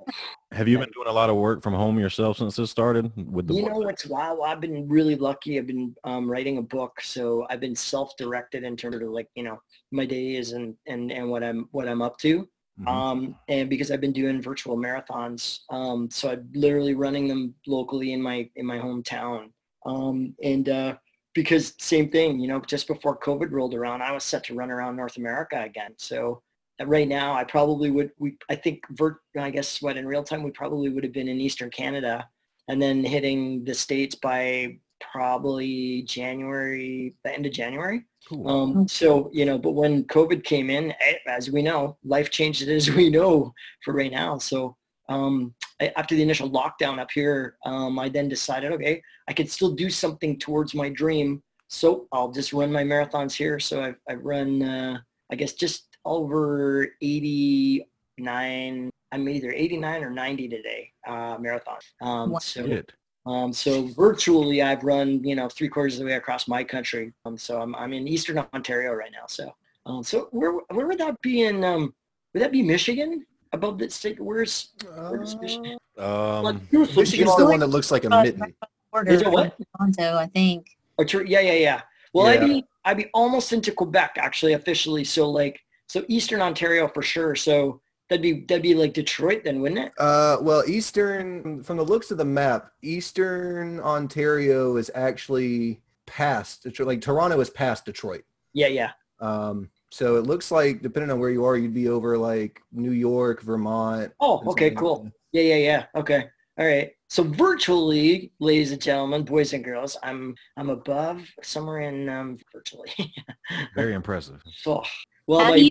Have 0.52 0.68
you 0.68 0.78
been 0.78 0.90
doing 0.94 1.08
a 1.08 1.12
lot 1.12 1.28
of 1.30 1.36
work 1.36 1.62
from 1.62 1.74
home 1.74 1.98
yourself 1.98 2.38
since 2.38 2.56
this 2.56 2.70
started? 2.70 3.12
With 3.30 3.46
the 3.46 3.54
You 3.54 3.62
book? 3.64 3.72
know 3.72 3.78
what's 3.80 4.06
wow? 4.06 4.40
I've 4.40 4.60
been 4.60 4.88
really 4.88 5.16
lucky. 5.16 5.58
I've 5.58 5.66
been 5.66 5.94
um, 6.04 6.30
writing 6.30 6.58
a 6.58 6.62
book, 6.62 7.00
so 7.02 7.46
I've 7.50 7.60
been 7.60 7.76
self-directed 7.76 8.64
in 8.64 8.76
terms 8.76 8.96
of 8.96 9.02
like 9.02 9.28
you 9.34 9.42
know 9.42 9.58
my 9.90 10.06
days 10.06 10.52
and 10.52 10.74
and 10.86 11.12
and 11.12 11.28
what 11.30 11.44
I'm 11.44 11.68
what 11.72 11.88
I'm 11.88 12.02
up 12.02 12.18
to. 12.18 12.48
Mhm. 12.80 12.88
um, 12.88 13.36
and 13.48 13.68
because 13.68 13.90
I've 13.90 14.00
been 14.00 14.12
doing 14.12 14.40
virtual 14.40 14.76
marathons, 14.78 15.58
um, 15.68 16.08
so 16.10 16.30
I'm 16.30 16.48
literally 16.54 16.94
running 16.94 17.28
them 17.28 17.54
locally 17.66 18.14
in 18.14 18.22
my 18.22 18.48
in 18.56 18.64
my 18.64 18.78
hometown. 18.78 19.50
Um, 19.84 20.34
and 20.42 20.68
uh, 20.68 20.96
because 21.40 21.74
same 21.78 22.10
thing, 22.10 22.38
you 22.38 22.48
know, 22.48 22.60
just 22.60 22.86
before 22.86 23.18
COVID 23.18 23.50
rolled 23.50 23.74
around, 23.74 24.02
I 24.02 24.12
was 24.12 24.24
set 24.24 24.44
to 24.44 24.54
run 24.54 24.70
around 24.70 24.96
North 24.96 25.16
America 25.16 25.62
again. 25.62 25.94
So 25.96 26.42
uh, 26.80 26.86
right 26.86 27.08
now, 27.08 27.32
I 27.34 27.44
probably 27.44 27.90
would. 27.90 28.10
We 28.18 28.36
I 28.50 28.56
think 28.56 28.84
vert. 28.90 29.16
I 29.38 29.50
guess 29.50 29.80
what 29.80 29.96
in 29.96 30.06
real 30.06 30.22
time 30.22 30.42
we 30.42 30.50
probably 30.50 30.90
would 30.90 31.04
have 31.04 31.14
been 31.14 31.28
in 31.28 31.40
Eastern 31.40 31.70
Canada, 31.70 32.28
and 32.68 32.80
then 32.80 33.04
hitting 33.04 33.64
the 33.64 33.74
states 33.74 34.14
by 34.14 34.76
probably 35.00 36.02
January, 36.02 37.14
the 37.24 37.34
end 37.34 37.46
of 37.46 37.52
January. 37.52 38.04
Cool. 38.28 38.48
Um, 38.48 38.86
so, 38.86 39.30
you 39.32 39.46
know, 39.46 39.58
but 39.58 39.72
when 39.72 40.04
COVID 40.04 40.44
came 40.44 40.68
in, 40.68 40.92
eh, 40.92 41.14
as 41.26 41.50
we 41.50 41.62
know, 41.62 41.96
life 42.04 42.30
changed 42.30 42.68
as 42.68 42.90
we 42.90 43.08
know 43.08 43.54
for 43.82 43.94
right 43.94 44.12
now. 44.12 44.36
So 44.36 44.76
um, 45.10 45.54
after 45.96 46.14
the 46.14 46.22
initial 46.22 46.50
lockdown 46.50 46.98
up 46.98 47.10
here, 47.10 47.56
um, 47.66 47.98
I 47.98 48.08
then 48.08 48.28
decided, 48.28 48.72
okay, 48.72 49.02
I 49.28 49.34
could 49.34 49.50
still 49.50 49.74
do 49.74 49.90
something 49.90 50.38
towards 50.38 50.74
my 50.74 50.88
dream 50.88 51.42
so 51.70 52.08
I'll 52.10 52.32
just 52.32 52.52
run 52.52 52.72
my 52.72 52.82
marathons 52.82 53.32
here. 53.32 53.60
So 53.60 53.80
I've, 53.82 53.94
I've 54.08 54.24
run, 54.24 54.60
uh, 54.62 54.98
I 55.30 55.36
guess, 55.36 55.52
just 55.52 55.86
over 56.04 56.88
89. 57.00 58.90
I'm 59.12 59.28
either 59.28 59.52
89 59.52 60.02
or 60.02 60.10
90 60.10 60.48
today, 60.48 60.92
uh, 61.06 61.36
marathon. 61.38 61.78
Um, 62.02 62.30
Wow. 62.32 62.38
so, 62.40 62.66
Shit. 62.66 62.92
um, 63.24 63.52
so 63.52 63.86
virtually 63.86 64.62
I've 64.62 64.82
run, 64.82 65.22
you 65.22 65.36
know, 65.36 65.48
three 65.48 65.68
quarters 65.68 65.94
of 65.94 66.00
the 66.00 66.06
way 66.06 66.14
across 66.14 66.48
my 66.48 66.64
country. 66.64 67.12
Um, 67.24 67.38
so 67.38 67.60
I'm, 67.60 67.74
I'm 67.76 67.92
in 67.92 68.08
Eastern 68.08 68.38
Ontario 68.52 68.92
right 68.92 69.12
now. 69.12 69.26
So, 69.28 69.54
um, 69.86 70.02
so 70.02 70.28
where, 70.32 70.52
where 70.70 70.88
would 70.88 70.98
that 70.98 71.22
be 71.22 71.42
in, 71.42 71.62
um, 71.62 71.94
would 72.34 72.42
that 72.42 72.50
be 72.52 72.62
Michigan 72.62 73.24
above 73.52 73.78
the 73.78 73.90
state? 73.90 74.20
Where's, 74.20 74.70
where's 74.94 75.36
Michigan? 75.36 75.78
Um, 75.98 76.66
Michigan's 76.72 77.36
the 77.36 77.46
one 77.46 77.60
that 77.60 77.68
looks 77.68 77.90
like 77.90 78.04
a 78.04 78.14
Uh, 78.14 78.22
mitten. 78.22 78.54
Border 78.92 79.12
Is 79.12 79.22
it 79.22 79.30
what? 79.30 79.56
Toronto, 79.76 80.16
I 80.16 80.26
think. 80.26 80.66
Oh, 80.98 81.04
true. 81.04 81.24
Yeah, 81.26 81.40
yeah, 81.40 81.52
yeah. 81.52 81.82
Well, 82.12 82.26
I'd 82.26 82.40
be 82.40 82.64
I'd 82.84 82.96
be 82.96 83.06
almost 83.14 83.52
into 83.52 83.70
Quebec 83.70 84.16
actually 84.18 84.54
officially. 84.54 85.04
So 85.04 85.30
like 85.30 85.60
so 85.86 86.04
Eastern 86.08 86.40
Ontario 86.42 86.88
for 86.88 87.02
sure. 87.02 87.36
So 87.36 87.80
that'd 88.08 88.22
be 88.22 88.40
that'd 88.40 88.62
be 88.62 88.74
like 88.74 88.94
Detroit 88.94 89.44
then, 89.44 89.60
wouldn't 89.60 89.80
it? 89.86 89.92
Uh, 89.96 90.38
well, 90.40 90.64
Eastern, 90.66 91.62
from 91.62 91.76
the 91.76 91.84
looks 91.84 92.10
of 92.10 92.18
the 92.18 92.24
map, 92.24 92.72
Eastern 92.82 93.78
Ontario 93.80 94.76
is 94.76 94.90
actually 94.94 95.80
past 96.06 96.64
Detroit. 96.64 96.88
Like 96.88 97.00
Toronto 97.00 97.38
is 97.40 97.50
past 97.50 97.84
Detroit. 97.84 98.24
Yeah, 98.54 98.66
yeah. 98.66 98.90
Um, 99.20 99.70
so 99.90 100.16
it 100.16 100.22
looks 100.26 100.50
like 100.50 100.82
depending 100.82 101.10
on 101.10 101.18
where 101.18 101.30
you 101.30 101.44
are, 101.44 101.56
you'd 101.56 101.74
be 101.74 101.88
over 101.88 102.16
like 102.16 102.60
New 102.72 102.92
York, 102.92 103.42
Vermont. 103.42 104.12
Oh, 104.20 104.42
okay, 104.50 104.70
cool. 104.70 105.10
Yeah, 105.32 105.42
yeah, 105.42 105.56
yeah. 105.56 105.86
Okay. 105.94 106.24
All 106.58 106.66
right. 106.66 106.90
So 107.08 107.22
virtually, 107.24 108.32
ladies 108.38 108.70
and 108.72 108.80
gentlemen, 108.80 109.24
boys 109.24 109.52
and 109.52 109.64
girls, 109.64 109.96
I'm 110.02 110.34
I'm 110.56 110.70
above 110.70 111.26
somewhere 111.42 111.80
in 111.80 112.08
um 112.08 112.38
virtually. 112.52 112.90
very 113.74 113.94
impressive. 113.94 114.40
so 114.52 114.82
well 115.26 115.40
How 115.40 115.54
do 115.54 115.62
you- 115.64 115.70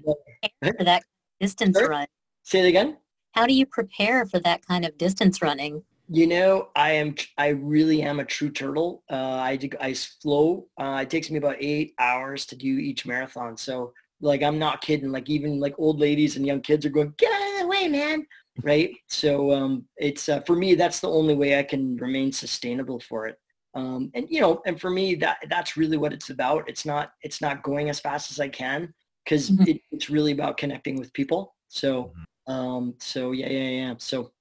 For 0.78 0.84
that 0.84 1.04
distance 1.40 1.78
Sorry? 1.78 1.90
run. 1.90 2.08
say 2.44 2.60
it 2.60 2.68
again. 2.68 2.98
How 3.34 3.46
do 3.46 3.54
you 3.54 3.66
prepare 3.66 4.26
for 4.26 4.40
that 4.40 4.66
kind 4.66 4.86
of 4.86 4.98
distance 4.98 5.42
running? 5.42 5.84
You 6.12 6.26
know, 6.26 6.70
I 6.76 6.92
am. 6.94 7.14
I 7.38 7.50
really 7.50 8.02
am 8.02 8.20
a 8.20 8.26
true 8.26 8.50
turtle. 8.50 9.04
Uh, 9.12 9.16
I 9.16 9.56
do, 9.58 9.70
I 9.80 9.94
slow. 9.94 10.68
Uh, 10.76 11.00
it 11.04 11.10
takes 11.12 11.30
me 11.30 11.38
about 11.38 11.58
eight 11.60 11.94
hours 12.00 12.48
to 12.48 12.56
do 12.56 12.68
each 12.68 13.06
marathon. 13.06 13.56
So, 13.56 13.94
like, 14.22 14.44
I'm 14.44 14.60
not 14.60 14.82
kidding. 14.82 15.12
Like, 15.12 15.30
even 15.30 15.60
like 15.60 15.76
old 15.78 16.00
ladies 16.00 16.36
and 16.36 16.46
young 16.46 16.62
kids 16.62 16.86
are 16.86 16.90
going, 16.90 17.14
"Get 17.18 17.32
out 17.32 17.54
of 17.54 17.60
the 17.62 17.68
way, 17.68 17.88
man!" 17.88 18.26
Right. 18.62 18.92
So, 19.08 19.52
um, 19.54 19.86
it's 19.98 20.28
uh, 20.30 20.42
for 20.42 20.56
me. 20.56 20.76
That's 20.76 21.00
the 21.00 21.10
only 21.10 21.36
way 21.36 21.58
I 21.58 21.64
can 21.64 21.96
remain 21.98 22.32
sustainable 22.32 23.00
for 23.00 23.28
it. 23.28 23.38
Um, 23.76 24.12
and 24.16 24.28
you 24.30 24.42
know, 24.42 24.62
and 24.66 24.80
for 24.80 24.90
me, 24.90 25.16
that 25.16 25.38
that's 25.50 25.78
really 25.78 25.98
what 25.98 26.14
it's 26.14 26.30
about. 26.30 26.68
It's 26.68 26.86
not. 26.86 27.14
It's 27.22 27.42
not 27.42 27.64
going 27.64 27.90
as 27.90 28.00
fast 28.00 28.32
as 28.32 28.40
I 28.40 28.50
can 28.50 28.94
because 29.24 29.50
Mhm. 29.52 29.68
it, 29.68 29.82
it's 29.92 30.10
really 30.10 30.32
about 30.32 30.58
connecting 30.58 30.98
with 30.98 31.14
people. 31.14 31.56
So, 31.68 32.12
um, 32.48 32.96
so 33.00 33.32
yeah, 33.32 33.50
yeah, 33.50 33.70
yeah. 33.70 33.94
So 34.00 34.32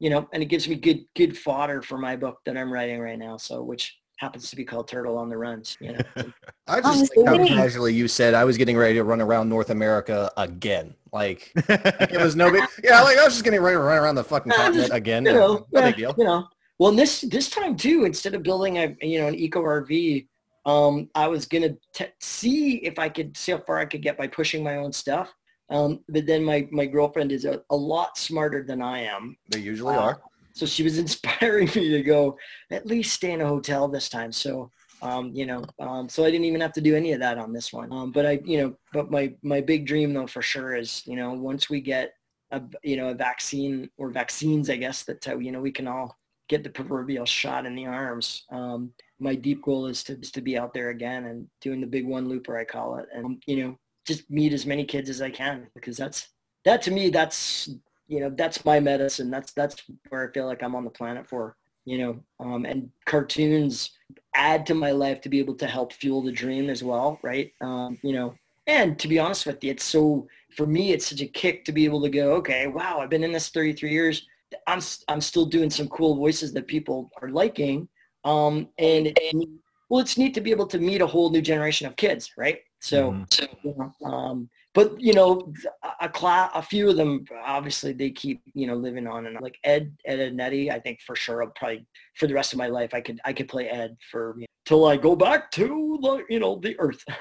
you 0.00 0.10
know, 0.10 0.28
and 0.32 0.42
it 0.42 0.46
gives 0.46 0.68
me 0.68 0.74
good 0.74 1.04
good 1.14 1.36
fodder 1.38 1.80
for 1.82 1.98
my 1.98 2.16
book 2.16 2.40
that 2.46 2.56
I'm 2.56 2.72
writing 2.72 3.00
right 3.00 3.18
now. 3.18 3.36
So 3.36 3.62
which 3.62 3.96
happens 4.24 4.48
to 4.50 4.56
be 4.56 4.64
called 4.64 4.88
Turtle 4.88 5.18
on 5.18 5.28
the 5.28 5.36
Runs. 5.36 5.76
You 5.80 5.92
know, 5.92 5.98
So, 6.16 6.32
I 6.66 6.80
Oh, 6.82 6.94
just 6.98 7.14
like 7.16 7.26
how 7.26 7.46
casually 7.46 7.92
you 7.92 8.08
said 8.08 8.32
I 8.34 8.44
was 8.44 8.56
getting 8.56 8.76
ready 8.76 8.94
to 8.94 9.04
run 9.04 9.20
around 9.20 9.48
North 9.50 9.68
America 9.70 10.30
again. 10.38 10.94
Like 11.12 11.52
it 11.68 12.20
was 12.20 12.34
no 12.34 12.50
big. 12.50 12.64
Yeah, 12.82 13.02
like 13.02 13.18
I 13.18 13.24
was 13.24 13.34
just 13.34 13.44
getting 13.44 13.60
ready 13.60 13.76
to 13.76 13.80
run 13.82 13.98
around 14.02 14.14
the 14.14 14.24
fucking 14.24 14.50
continent 14.56 14.88
just, 14.88 14.92
again. 14.94 15.26
you 15.26 15.34
know, 15.34 15.66
no 15.72 15.80
yeah, 15.80 15.86
big 15.88 15.96
deal. 15.96 16.14
you 16.18 16.24
know. 16.24 16.48
Well, 16.78 16.90
and 16.90 16.98
this 16.98 17.20
this 17.20 17.50
time 17.50 17.76
too, 17.76 18.04
instead 18.04 18.34
of 18.34 18.42
building 18.42 18.78
a 18.78 18.96
you 19.02 19.20
know 19.20 19.28
an 19.28 19.34
eco 19.34 19.62
RV, 19.62 20.26
um, 20.66 21.08
I 21.14 21.28
was 21.28 21.44
gonna 21.46 21.74
t- 21.94 22.06
see 22.20 22.76
if 22.78 22.98
I 22.98 23.08
could 23.10 23.36
see 23.36 23.52
how 23.52 23.58
far 23.58 23.78
I 23.78 23.84
could 23.84 24.02
get 24.02 24.16
by 24.18 24.26
pushing 24.26 24.64
my 24.64 24.76
own 24.76 24.92
stuff. 24.92 25.32
Um, 25.70 26.00
but 26.08 26.26
then 26.26 26.42
my 26.42 26.66
my 26.72 26.86
girlfriend 26.86 27.30
is 27.30 27.44
a, 27.44 27.60
a 27.70 27.76
lot 27.76 28.16
smarter 28.18 28.64
than 28.64 28.80
I 28.82 29.00
am. 29.00 29.36
They 29.50 29.60
usually 29.60 29.94
Uh, 29.96 30.00
are. 30.00 30.20
So 30.54 30.66
she 30.66 30.82
was 30.82 30.98
inspiring 31.04 31.66
me 31.74 31.90
to 31.90 32.02
go 32.02 32.38
at 32.70 32.86
least 32.86 33.12
stay 33.12 33.32
in 33.32 33.40
a 33.40 33.46
hotel 33.46 33.88
this 33.88 34.08
time. 34.08 34.32
So, 34.32 34.70
um, 35.02 35.32
you 35.34 35.44
know, 35.44 35.64
um, 35.78 36.08
so 36.08 36.24
I 36.24 36.30
didn't 36.30 36.46
even 36.46 36.60
have 36.60 36.72
to 36.74 36.80
do 36.80 36.96
any 36.96 37.12
of 37.12 37.20
that 37.20 37.38
on 37.38 37.52
this 37.52 37.72
one. 37.72 37.92
Um, 37.92 38.12
but 38.12 38.24
I, 38.24 38.40
you 38.44 38.58
know, 38.58 38.76
but 38.92 39.10
my, 39.10 39.34
my 39.42 39.60
big 39.60 39.86
dream 39.86 40.14
though, 40.14 40.26
for 40.26 40.42
sure 40.42 40.74
is, 40.74 41.02
you 41.06 41.16
know, 41.16 41.32
once 41.32 41.68
we 41.68 41.80
get 41.80 42.14
a, 42.50 42.62
you 42.82 42.96
know, 42.96 43.10
a 43.10 43.14
vaccine 43.14 43.90
or 43.98 44.10
vaccines, 44.10 44.70
I 44.70 44.76
guess 44.76 45.02
that, 45.04 45.28
uh, 45.28 45.38
you 45.38 45.52
know, 45.52 45.60
we 45.60 45.72
can 45.72 45.88
all 45.88 46.16
get 46.48 46.62
the 46.62 46.70
proverbial 46.70 47.26
shot 47.26 47.66
in 47.66 47.74
the 47.74 47.86
arms. 47.86 48.44
Um, 48.50 48.92
my 49.18 49.34
deep 49.34 49.62
goal 49.62 49.86
is 49.86 50.02
to, 50.04 50.18
is 50.18 50.30
to 50.32 50.40
be 50.40 50.56
out 50.56 50.74
there 50.74 50.90
again 50.90 51.26
and 51.26 51.48
doing 51.60 51.80
the 51.80 51.86
big 51.86 52.06
one 52.06 52.28
looper, 52.28 52.56
I 52.56 52.64
call 52.64 52.96
it. 52.96 53.06
And, 53.12 53.42
you 53.46 53.64
know, 53.64 53.78
just 54.06 54.30
meet 54.30 54.52
as 54.52 54.66
many 54.66 54.84
kids 54.84 55.08
as 55.08 55.22
I 55.22 55.30
can 55.30 55.68
because 55.74 55.96
that's, 55.96 56.28
that 56.64 56.82
to 56.82 56.90
me, 56.90 57.10
that's 57.10 57.70
you 58.06 58.20
know 58.20 58.30
that's 58.30 58.64
my 58.64 58.80
medicine. 58.80 59.30
That's 59.30 59.52
that's 59.52 59.82
where 60.08 60.28
i 60.28 60.32
feel 60.32 60.46
like 60.46 60.62
i'm 60.62 60.74
on 60.74 60.84
the 60.84 60.90
planet 60.90 61.26
for 61.28 61.56
you 61.84 61.98
know 61.98 62.20
um, 62.40 62.64
and 62.64 62.90
cartoons 63.06 63.90
add 64.34 64.66
to 64.66 64.74
my 64.74 64.90
life 64.90 65.20
to 65.22 65.28
be 65.28 65.38
able 65.38 65.54
to 65.54 65.66
help 65.66 65.92
fuel 65.92 66.22
the 66.22 66.32
dream 66.32 66.68
as 66.70 66.82
well 66.82 67.18
right? 67.22 67.52
Um, 67.60 67.98
you 68.02 68.12
know 68.12 68.34
and 68.66 68.98
to 68.98 69.08
be 69.08 69.18
honest 69.18 69.46
with 69.46 69.62
you 69.62 69.70
it's 69.72 69.84
so 69.84 70.26
for 70.56 70.66
me 70.66 70.92
it's 70.92 71.06
such 71.06 71.20
a 71.20 71.26
kick 71.26 71.64
to 71.64 71.72
be 71.72 71.84
able 71.84 72.02
to 72.02 72.08
go 72.08 72.32
okay 72.34 72.66
wow 72.66 73.00
i've 73.00 73.10
been 73.10 73.24
in 73.24 73.32
this 73.32 73.48
33 73.50 73.90
years. 73.90 74.26
I'm 74.66 74.80
i'm 75.08 75.20
still 75.20 75.46
doing 75.46 75.70
some 75.70 75.88
cool 75.88 76.16
voices 76.16 76.52
that 76.52 76.66
people 76.66 77.10
are 77.20 77.28
liking. 77.28 77.88
Um, 78.24 78.68
and, 78.78 79.06
and 79.08 79.46
well 79.88 80.00
it's 80.00 80.16
neat 80.16 80.32
to 80.34 80.40
be 80.40 80.50
able 80.50 80.66
to 80.68 80.78
meet 80.78 81.02
a 81.02 81.06
whole 81.06 81.30
new 81.30 81.42
generation 81.42 81.86
of 81.86 81.96
kids 81.96 82.30
right? 82.36 82.58
So 82.80 83.12
Mhm. 83.12 83.32
so 83.32 83.46
you 83.64 83.74
know, 83.76 84.08
um, 84.08 84.48
but 84.74 85.00
you 85.00 85.14
know 85.14 85.52
a, 85.82 86.06
a 86.06 86.08
class 86.08 86.50
a 86.54 86.60
few 86.60 86.90
of 86.90 86.96
them 86.96 87.24
obviously 87.44 87.92
they 87.92 88.10
keep 88.10 88.42
you 88.52 88.66
know 88.66 88.74
living 88.74 89.06
on 89.06 89.26
and 89.26 89.36
on. 89.36 89.42
like 89.42 89.58
ed 89.64 89.96
ed 90.04 90.18
and 90.18 90.36
nettie 90.36 90.70
i 90.70 90.78
think 90.78 91.00
for 91.00 91.16
sure 91.16 91.42
i'll 91.42 91.50
probably 91.50 91.86
for 92.16 92.26
the 92.26 92.34
rest 92.34 92.52
of 92.52 92.58
my 92.58 92.66
life 92.66 92.92
i 92.92 93.00
could 93.00 93.18
i 93.24 93.32
could 93.32 93.48
play 93.48 93.68
ed 93.68 93.96
for 94.10 94.34
you 94.36 94.42
know, 94.42 94.46
till 94.66 94.84
i 94.86 94.96
go 94.96 95.16
back 95.16 95.50
to 95.50 95.98
the 96.02 96.24
you 96.28 96.40
know 96.40 96.60
the 96.62 96.78
earth 96.78 97.02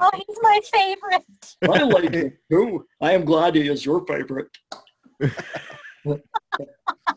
Oh, 0.00 0.10
he's 0.14 0.38
my 0.42 0.60
favorite. 0.72 1.24
i 1.70 1.82
like 1.82 2.12
it 2.12 2.38
too 2.50 2.86
i 3.00 3.12
am 3.12 3.24
glad 3.24 3.54
he 3.54 3.68
is 3.68 3.86
your 3.86 4.04
favorite 4.06 4.50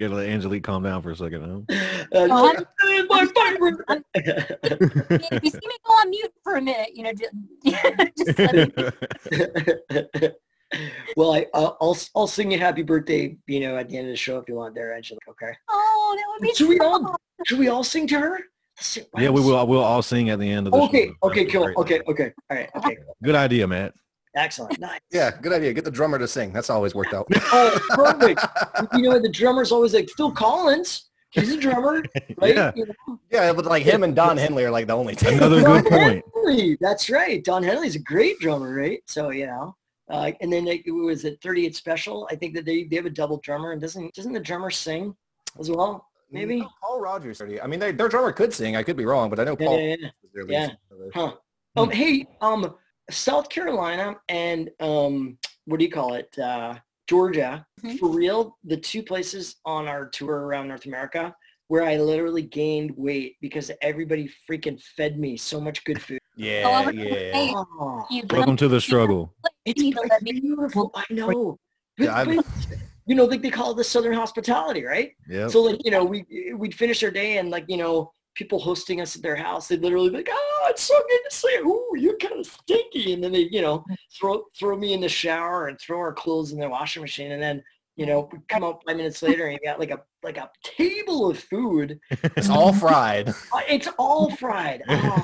Gotta 0.00 0.14
let 0.14 0.28
Angelique 0.28 0.64
calm 0.64 0.82
down 0.82 1.02
for 1.02 1.10
a 1.10 1.16
second. 1.16 1.42
Uh, 1.70 1.74
Oh, 2.12 2.24
it's 2.50 2.58
like, 2.58 2.66
"He 2.82 2.88
is 2.94 3.06
my 3.08 3.26
favorite 3.26 3.76
if 4.14 5.44
you 5.44 5.50
see 5.50 5.58
me 5.66 5.76
go 5.86 5.92
on 5.92 6.10
mute 6.10 6.32
for 6.42 6.56
a 6.56 6.62
minute, 6.62 6.90
you 6.94 7.02
know, 7.04 7.12
just, 7.12 7.32
just 8.16 8.38
let 8.38 8.54
me 8.54 10.30
well 11.16 11.32
I, 11.32 11.46
I'll, 11.54 11.76
I'll 11.80 11.96
i'll 12.16 12.26
sing 12.26 12.50
you 12.50 12.58
happy 12.58 12.82
birthday 12.82 13.36
you 13.46 13.60
know 13.60 13.76
at 13.76 13.88
the 13.88 13.96
end 13.96 14.08
of 14.08 14.12
the 14.12 14.16
show 14.16 14.36
if 14.38 14.48
you 14.48 14.56
want 14.56 14.74
there 14.74 14.92
Angelique. 14.96 15.20
okay 15.28 15.52
Oh, 15.68 16.16
that 16.18 16.24
would 16.32 16.42
be 16.42 16.52
Should 16.54 16.68
we 16.68 16.78
all- 16.80 17.14
should 17.46 17.58
we 17.60 17.68
all 17.68 17.84
sing 17.84 18.08
to 18.08 18.18
her 18.18 18.40
yeah, 19.16 19.30
we 19.30 19.40
will. 19.40 19.66
We'll 19.66 19.80
all 19.82 20.02
sing 20.02 20.28
at 20.28 20.38
the 20.38 20.50
end 20.50 20.66
of 20.66 20.72
the 20.74 20.78
Okay, 20.80 21.06
show. 21.06 21.14
okay, 21.22 21.44
That'd 21.46 21.52
cool. 21.74 21.82
Okay, 21.82 22.02
okay. 22.08 22.32
All 22.50 22.56
right, 22.58 22.68
okay. 22.76 22.96
Good 23.24 23.34
idea, 23.34 23.66
Matt. 23.66 23.94
Excellent. 24.36 24.78
Nice. 24.78 25.00
Yeah, 25.10 25.30
good 25.40 25.52
idea. 25.52 25.72
Get 25.72 25.84
the 25.84 25.90
drummer 25.90 26.18
to 26.18 26.28
sing. 26.28 26.52
That's 26.52 26.68
always 26.70 26.94
worked 26.94 27.14
out. 27.14 27.26
Oh, 27.52 27.78
perfect. 27.90 28.44
you 28.94 29.02
know, 29.02 29.18
the 29.18 29.30
drummer's 29.30 29.72
always 29.72 29.94
like 29.94 30.08
Phil 30.16 30.30
Collins. 30.30 31.10
He's 31.30 31.52
a 31.52 31.56
drummer, 31.58 32.02
right? 32.38 32.54
Yeah. 32.54 32.72
You 32.74 32.86
know? 32.86 33.18
yeah, 33.30 33.52
but 33.52 33.64
like 33.66 33.82
him 33.82 34.04
and 34.04 34.14
Don 34.14 34.36
Henley 34.36 34.64
are 34.64 34.70
like 34.70 34.86
the 34.86 34.94
only 34.96 35.14
two. 35.16 35.28
Another 35.28 35.60
Don 35.60 35.82
good 35.82 35.92
point. 35.92 36.24
Henley. 36.34 36.78
That's 36.80 37.10
right. 37.10 37.44
Don 37.44 37.62
Henley's 37.62 37.96
a 37.96 37.98
great 38.00 38.38
drummer, 38.38 38.74
right? 38.74 39.00
So 39.06 39.30
you 39.30 39.46
know, 39.46 39.74
uh, 40.08 40.30
and 40.40 40.52
then 40.52 40.64
like, 40.64 40.86
it 40.86 40.92
was 40.92 41.24
at 41.24 41.40
38 41.42 41.74
Special. 41.74 42.28
I 42.30 42.36
think 42.36 42.54
that 42.54 42.64
they, 42.64 42.84
they 42.84 42.96
have 42.96 43.06
a 43.06 43.10
double 43.10 43.38
drummer, 43.38 43.72
and 43.72 43.80
doesn't 43.80 44.14
doesn't 44.14 44.32
the 44.32 44.40
drummer 44.40 44.70
sing 44.70 45.14
as 45.58 45.70
well? 45.70 46.06
Maybe. 46.30 46.60
No, 46.60 46.68
Paul 46.82 47.00
Rogers. 47.00 47.40
I 47.42 47.66
mean, 47.66 47.80
they, 47.80 47.92
their 47.92 48.08
drummer 48.08 48.32
could 48.32 48.52
sing. 48.54 48.76
I 48.76 48.82
could 48.82 48.96
be 48.96 49.04
wrong, 49.04 49.28
but 49.30 49.38
I 49.38 49.44
know 49.44 49.56
Paul. 49.56 49.78
yeah, 49.78 49.96
yeah. 50.00 50.08
was 50.22 50.32
their 50.32 50.50
Yeah. 50.50 50.66
singer. 50.66 51.10
Huh. 51.14 51.32
Um, 51.76 51.90
hey, 51.90 52.26
um, 52.40 52.74
South 53.10 53.48
Carolina 53.48 54.16
and 54.28 54.70
um, 54.80 55.38
what 55.66 55.78
do 55.78 55.84
you 55.84 55.90
call 55.90 56.14
it? 56.14 56.36
Uh, 56.38 56.74
Georgia. 57.08 57.64
Mhm. 57.82 57.98
For 57.98 58.08
real, 58.08 58.56
the 58.64 58.76
two 58.76 59.02
places 59.02 59.56
on 59.64 59.86
our 59.86 60.08
tour 60.08 60.40
around 60.46 60.68
North 60.68 60.86
America 60.86 61.34
where 61.68 61.82
I 61.82 61.96
literally 61.96 62.42
gained 62.42 62.92
weight 62.96 63.36
because 63.40 63.70
everybody 63.82 64.30
freaking 64.48 64.80
fed 64.96 65.18
me 65.18 65.36
so 65.36 65.60
much 65.60 65.84
good 65.84 66.00
food. 66.02 66.18
Yeah, 66.38 66.64
Oh, 66.66 66.90
yeah. 66.90 67.02
Hey, 67.32 67.50
Oh, 67.56 68.06
Welcome 68.30 68.58
to 68.58 68.68
the 68.68 68.78
struggle. 68.78 69.32
It's, 69.64 69.80
need 69.80 69.94
to 69.94 70.00
it's 70.02 70.10
let 70.10 70.22
me. 70.22 70.38
beautiful. 70.38 70.90
I 70.94 71.04
know. 71.08 71.58
Yeah, 71.96 72.24
you 73.06 73.14
know, 73.14 73.24
like 73.24 73.40
they 73.40 73.48
call 73.50 73.70
it 73.70 73.76
the 73.76 73.84
Southern 73.84 74.12
hospitality, 74.12 74.84
right? 74.84 75.12
Yep. 75.30 75.50
So 75.50 75.62
like, 75.62 75.82
you 75.82 75.90
know, 75.90 76.04
we 76.04 76.26
we'd 76.54 76.74
finish 76.74 77.02
our 77.02 77.10
day 77.10 77.38
and 77.38 77.48
like, 77.50 77.64
you 77.68 77.78
know, 77.78 78.12
people 78.36 78.60
hosting 78.60 79.00
us 79.00 79.16
at 79.16 79.22
their 79.22 79.34
house, 79.34 79.66
they'd 79.66 79.82
literally 79.82 80.10
be 80.10 80.18
like, 80.18 80.28
oh, 80.30 80.66
it's 80.68 80.82
so 80.82 80.94
good 80.94 81.20
to 81.28 81.34
see 81.34 81.52
you. 81.54 81.66
Ooh, 81.68 81.98
you're 81.98 82.16
kind 82.18 82.38
of 82.38 82.46
stinky. 82.46 83.12
And 83.14 83.24
then 83.24 83.32
they, 83.32 83.48
you 83.50 83.62
know, 83.62 83.78
mm. 83.90 83.96
throw 84.16 84.44
throw 84.56 84.76
me 84.76 84.92
in 84.92 85.00
the 85.00 85.08
shower 85.08 85.66
and 85.66 85.80
throw 85.80 85.98
our 85.98 86.12
clothes 86.12 86.52
in 86.52 86.60
the 86.60 86.68
washing 86.68 87.02
machine. 87.02 87.32
And 87.32 87.42
then 87.42 87.64
You 87.96 88.04
know, 88.04 88.28
we 88.30 88.38
come 88.48 88.62
out 88.62 88.82
five 88.86 88.96
minutes 88.98 89.22
later 89.22 89.46
and 89.46 89.54
you 89.54 89.60
got 89.66 89.78
like 89.80 89.90
a 89.90 90.00
like 90.22 90.36
a 90.36 90.50
table 90.62 91.30
of 91.30 91.38
food. 91.38 91.98
It's 92.36 92.50
all 92.50 92.72
fried. 92.72 93.32
It's 93.68 93.88
all 93.98 94.30
fried. 94.36 94.82
Oh, 94.88 95.22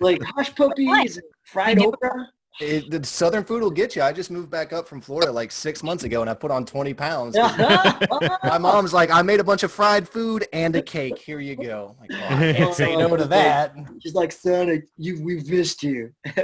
like 0.00 0.20
hush 0.36 0.54
puppies 0.54 1.16
and 1.16 1.26
fried 1.42 1.80
You 1.80 1.88
okra. 1.88 2.28
It, 2.60 2.90
the 2.90 3.04
southern 3.04 3.44
food 3.44 3.62
will 3.62 3.70
get 3.70 3.96
you. 3.96 4.02
I 4.02 4.12
just 4.12 4.30
moved 4.30 4.50
back 4.50 4.72
up 4.72 4.86
from 4.86 5.00
Florida 5.00 5.32
like 5.32 5.50
six 5.50 5.82
months 5.82 6.04
ago, 6.04 6.20
and 6.20 6.28
I 6.28 6.34
put 6.34 6.50
on 6.50 6.64
20 6.66 6.92
pounds. 6.94 7.36
My 8.44 8.58
mom's 8.58 8.92
like, 8.92 9.10
I 9.10 9.22
made 9.22 9.40
a 9.40 9.44
bunch 9.44 9.62
of 9.62 9.72
fried 9.72 10.08
food 10.08 10.46
and 10.52 10.76
a 10.76 10.82
cake. 10.82 11.18
Here 11.18 11.40
you 11.40 11.56
go. 11.56 11.96
Like, 11.98 12.10
oh, 12.12 12.36
I 12.36 12.52
can't 12.52 12.74
say 12.74 12.94
no 12.94 13.16
to 13.16 13.24
that. 13.24 13.74
She's 14.02 14.14
like, 14.14 14.32
son, 14.32 14.82
you, 14.96 15.22
we've 15.22 15.48
missed 15.48 15.82
you. 15.82 16.12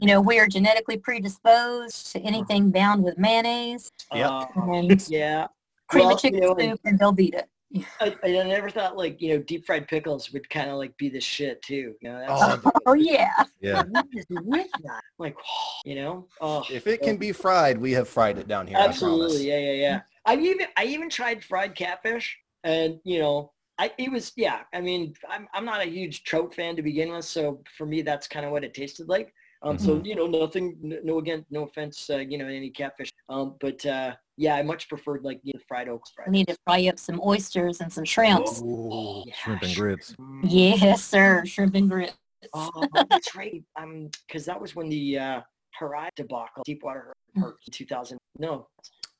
You 0.00 0.08
know, 0.08 0.20
we 0.20 0.38
are 0.40 0.48
genetically 0.48 0.96
predisposed 0.98 2.12
to 2.12 2.20
anything 2.20 2.70
bound 2.70 3.04
with 3.04 3.16
mayonnaise 3.16 3.90
Yep. 4.12 4.50
And 4.56 5.08
yeah. 5.08 5.46
cream 5.88 6.06
Well, 6.06 6.14
of 6.14 6.20
chicken 6.20 6.42
you 6.42 6.48
know, 6.48 6.56
soup 6.58 6.80
and 6.84 6.98
Velveeta. 6.98 7.44
I, 8.00 8.16
I 8.22 8.28
never 8.28 8.70
thought 8.70 8.96
like, 8.96 9.20
you 9.20 9.34
know, 9.34 9.42
deep 9.42 9.66
fried 9.66 9.88
pickles 9.88 10.32
would 10.32 10.48
kind 10.48 10.70
of 10.70 10.76
like 10.76 10.96
be 10.96 11.08
the 11.08 11.20
shit 11.20 11.60
too. 11.62 11.94
You 12.00 12.10
know, 12.10 12.18
that's 12.20 12.32
Oh, 12.42 12.46
like, 12.64 12.74
Oh 12.86 12.92
yeah. 12.94 13.32
yeah. 13.60 13.82
what 13.88 14.06
is 14.14 14.24
with 14.30 14.68
that? 14.84 15.02
Like, 15.18 15.36
you 15.84 15.96
know, 15.96 16.28
oh, 16.40 16.64
If 16.70 16.86
it 16.86 17.02
can 17.02 17.16
be 17.16 17.32
fried, 17.32 17.78
we 17.78 17.92
have 17.92 18.08
fried 18.08 18.38
it 18.38 18.48
down 18.48 18.66
here. 18.66 18.78
I 18.78 18.86
absolutely. 18.86 19.48
Yeah, 19.48 19.58
yeah, 19.58 19.72
yeah. 19.72 20.00
I 20.26 20.36
even, 20.36 20.66
I 20.76 20.84
even 20.84 21.10
tried 21.10 21.42
fried 21.42 21.74
catfish 21.74 22.38
and, 22.62 22.98
you 23.04 23.18
know, 23.18 23.52
I, 23.78 23.90
it 23.98 24.10
was, 24.10 24.32
yeah, 24.36 24.60
I 24.72 24.80
mean, 24.80 25.14
I'm, 25.28 25.48
I'm 25.52 25.64
not 25.64 25.80
a 25.82 25.88
huge 25.90 26.22
trout 26.22 26.54
fan 26.54 26.76
to 26.76 26.82
begin 26.82 27.10
with. 27.10 27.24
So 27.24 27.60
for 27.76 27.86
me, 27.86 28.02
that's 28.02 28.28
kind 28.28 28.46
of 28.46 28.52
what 28.52 28.62
it 28.64 28.72
tasted 28.72 29.08
like. 29.08 29.34
Um, 29.62 29.78
so, 29.78 30.00
you 30.04 30.14
know, 30.14 30.26
nothing, 30.26 30.76
no, 30.82 31.18
again, 31.18 31.44
no 31.50 31.64
offense, 31.64 32.08
uh, 32.10 32.18
you 32.18 32.36
know, 32.38 32.46
any 32.46 32.70
catfish. 32.70 33.10
Um, 33.28 33.56
but, 33.60 33.84
uh, 33.86 34.14
yeah, 34.36 34.56
I 34.56 34.62
much 34.62 34.88
preferred 34.88 35.24
like, 35.24 35.40
the 35.42 35.54
fried 35.68 35.88
oaks. 35.88 36.10
I 36.18 36.24
Fried. 36.24 36.32
need 36.32 36.48
to 36.48 36.56
fry 36.64 36.86
up 36.88 36.98
some 36.98 37.20
oysters 37.24 37.80
and 37.80 37.92
some 37.92 38.04
shrimps. 38.04 38.60
Ooh. 38.62 39.22
Yeah, 39.26 39.34
Shrimp 39.34 39.62
and 39.62 39.74
grits. 39.76 40.14
Yes, 40.42 41.04
sir. 41.04 41.44
Shrimp 41.46 41.74
and 41.74 41.88
grits. 41.90 42.14
Oh, 42.52 42.70
that's 43.10 43.34
right. 43.34 43.62
Um, 43.76 44.10
because 44.26 44.44
that 44.46 44.60
was 44.60 44.74
when 44.76 44.88
the 44.88 45.18
uh, 45.18 45.40
Harai 45.80 46.08
debacle, 46.16 46.62
Deepwater 46.64 47.12
Horizon, 47.34 47.56
2000. 47.70 48.18
No, 48.38 48.66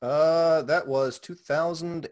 Uh, 0.03 0.61
that 0.63 0.87
was 0.87 1.19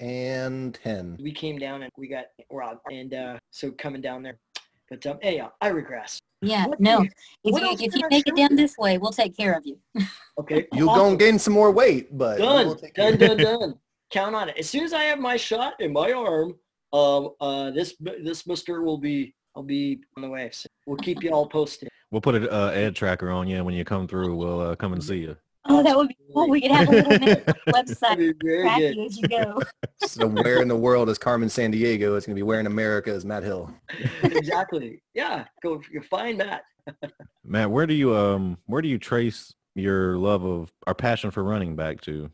2010. 0.00 1.16
we 1.20 1.32
came 1.32 1.58
down 1.58 1.82
and 1.82 1.92
we 1.98 2.08
got 2.08 2.24
robbed, 2.50 2.80
and 2.90 3.12
uh, 3.14 3.38
so 3.50 3.70
coming 3.72 4.00
down 4.00 4.22
there. 4.22 4.38
But 4.92 5.06
um, 5.06 5.18
hey, 5.22 5.42
I 5.62 5.68
regress. 5.68 6.18
Yeah, 6.42 6.66
What 6.66 6.78
no. 6.78 6.98
the- 7.00 7.08
If 7.44 7.60
you 7.60 7.66
else 7.66 7.80
if 7.80 7.94
you 7.94 8.02
I 8.04 8.08
make 8.10 8.26
it 8.26 8.36
down 8.36 8.54
this 8.56 8.76
way, 8.76 8.98
we'll 8.98 9.10
take 9.12 9.34
care 9.36 9.54
of 9.54 9.64
you. 9.64 9.78
Okay, 10.38 10.66
You'll 10.72 10.88
awesome. 10.88 11.02
go 11.02 11.08
and 11.10 11.18
gain 11.18 11.38
some 11.38 11.52
more 11.52 11.70
weight, 11.70 12.16
but 12.16 12.38
done, 12.38 12.66
we'll 12.66 12.80
done, 12.94 13.18
done, 13.18 13.36
done. 13.36 13.74
Count 14.10 14.34
on 14.34 14.48
it. 14.48 14.56
As 14.58 14.68
soon 14.68 14.82
as 14.82 14.94
I 14.94 15.02
have 15.02 15.18
my 15.18 15.36
shot 15.36 15.74
in 15.78 15.92
my 15.92 16.10
arm, 16.12 16.54
um, 16.94 17.30
uh, 17.38 17.70
this 17.70 17.94
this 18.00 18.46
Mister 18.46 18.82
will 18.82 18.96
be. 18.98 19.34
I'll 19.54 19.62
be 19.62 20.00
on 20.16 20.22
the 20.22 20.30
way. 20.30 20.48
So 20.52 20.66
we'll 20.86 20.96
keep 20.96 21.22
you 21.22 21.30
all 21.30 21.46
posted. 21.46 21.90
We'll 22.10 22.22
put 22.22 22.34
an 22.34 22.48
uh, 22.48 22.72
ad 22.74 22.96
tracker 22.96 23.30
on 23.30 23.46
you. 23.46 23.56
and 23.56 23.66
When 23.66 23.74
you 23.74 23.84
come 23.84 24.08
through, 24.08 24.34
we'll 24.34 24.60
uh, 24.60 24.76
come 24.76 24.94
and 24.94 25.04
see 25.04 25.18
you. 25.18 25.36
Oh, 25.64 25.82
that 25.82 25.96
would 25.96 26.08
be 26.08 26.16
cool. 26.32 26.48
We 26.48 26.60
could 26.60 26.72
have 26.72 26.88
a 26.88 26.90
little 26.90 27.12
website 27.68 27.98
That'd 28.00 28.18
be 28.18 28.46
very 28.46 28.62
track 28.62 28.78
good. 28.78 28.96
you 28.96 29.04
as 29.04 29.18
you 29.18 29.28
go. 29.28 29.62
So 30.04 30.26
where 30.26 30.60
in 30.60 30.66
the 30.66 30.76
world 30.76 31.08
is 31.08 31.16
Carmen 31.16 31.48
Sandiego? 31.48 32.16
It's 32.16 32.26
going 32.26 32.34
to 32.34 32.38
be 32.38 32.42
where 32.42 32.58
in 32.58 32.66
America 32.66 33.10
is 33.10 33.24
Matt 33.24 33.44
Hill? 33.44 33.72
exactly. 34.24 35.00
Yeah. 35.14 35.44
Go. 35.62 35.80
You 35.92 36.02
find 36.02 36.40
that. 36.40 36.64
Matt, 37.44 37.70
where 37.70 37.86
do 37.86 37.94
you 37.94 38.14
um 38.16 38.58
where 38.66 38.82
do 38.82 38.88
you 38.88 38.98
trace 38.98 39.54
your 39.76 40.16
love 40.16 40.44
of 40.44 40.72
our 40.88 40.94
passion 40.94 41.30
for 41.30 41.44
running 41.44 41.76
back 41.76 42.00
to? 42.02 42.30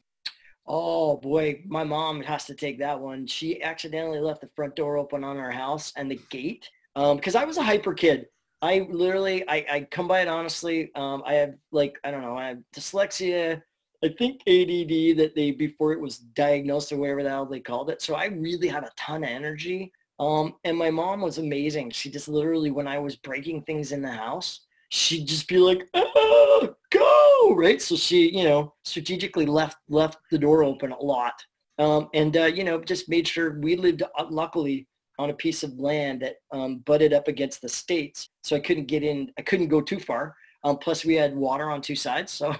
Oh 0.66 1.18
boy, 1.18 1.62
my 1.66 1.84
mom 1.84 2.22
has 2.22 2.46
to 2.46 2.54
take 2.54 2.78
that 2.78 2.98
one. 2.98 3.26
She 3.26 3.62
accidentally 3.62 4.20
left 4.20 4.40
the 4.40 4.50
front 4.56 4.74
door 4.74 4.96
open 4.96 5.22
on 5.22 5.36
our 5.36 5.50
house 5.52 5.92
and 5.94 6.10
the 6.10 6.20
gate. 6.30 6.68
Um, 6.96 7.16
because 7.16 7.34
I 7.34 7.44
was 7.44 7.58
a 7.58 7.62
hyper 7.62 7.92
kid. 7.92 8.26
I 8.60 8.86
literally, 8.90 9.48
I, 9.48 9.64
I 9.70 9.80
come 9.90 10.08
by 10.08 10.20
it 10.20 10.28
honestly. 10.28 10.90
Um, 10.94 11.22
I 11.24 11.34
have 11.34 11.54
like, 11.70 11.98
I 12.04 12.10
don't 12.10 12.22
know, 12.22 12.36
I 12.36 12.48
have 12.48 12.58
dyslexia. 12.74 13.62
I 14.04 14.08
think 14.08 14.42
ADD 14.46 15.18
that 15.18 15.32
they 15.34 15.50
before 15.50 15.92
it 15.92 16.00
was 16.00 16.18
diagnosed 16.18 16.92
or 16.92 16.98
whatever 16.98 17.22
the 17.22 17.30
hell 17.30 17.46
they 17.46 17.60
called 17.60 17.90
it. 17.90 18.00
So 18.00 18.14
I 18.14 18.26
really 18.26 18.68
had 18.68 18.84
a 18.84 18.90
ton 18.96 19.24
of 19.24 19.30
energy. 19.30 19.92
Um, 20.20 20.54
and 20.64 20.76
my 20.76 20.90
mom 20.90 21.20
was 21.20 21.38
amazing. 21.38 21.90
She 21.90 22.10
just 22.10 22.28
literally, 22.28 22.70
when 22.70 22.88
I 22.88 22.98
was 22.98 23.16
breaking 23.16 23.62
things 23.62 23.92
in 23.92 24.02
the 24.02 24.10
house, 24.10 24.66
she'd 24.88 25.26
just 25.26 25.48
be 25.48 25.58
like, 25.58 25.88
ah, 25.94 26.68
go, 26.90 27.54
right? 27.54 27.80
So 27.80 27.96
she, 27.96 28.36
you 28.36 28.44
know, 28.44 28.74
strategically 28.84 29.46
left 29.46 29.78
left 29.88 30.18
the 30.30 30.38
door 30.38 30.64
open 30.64 30.92
a 30.92 31.00
lot. 31.00 31.34
Um, 31.78 32.08
and, 32.14 32.36
uh, 32.36 32.46
you 32.46 32.64
know, 32.64 32.80
just 32.80 33.08
made 33.08 33.28
sure 33.28 33.60
we 33.60 33.76
lived, 33.76 34.02
uh, 34.02 34.26
luckily, 34.28 34.88
on 35.18 35.30
a 35.30 35.34
piece 35.34 35.62
of 35.62 35.78
land 35.78 36.22
that 36.22 36.36
um, 36.52 36.78
butted 36.78 37.12
up 37.12 37.28
against 37.28 37.60
the 37.60 37.68
states. 37.68 38.28
So 38.42 38.56
I 38.56 38.60
couldn't 38.60 38.86
get 38.86 39.02
in, 39.02 39.32
I 39.38 39.42
couldn't 39.42 39.68
go 39.68 39.80
too 39.80 39.98
far. 39.98 40.34
Um, 40.64 40.78
plus 40.78 41.04
we 41.04 41.14
had 41.14 41.36
water 41.36 41.70
on 41.70 41.80
two 41.80 41.96
sides. 41.96 42.32
So, 42.32 42.54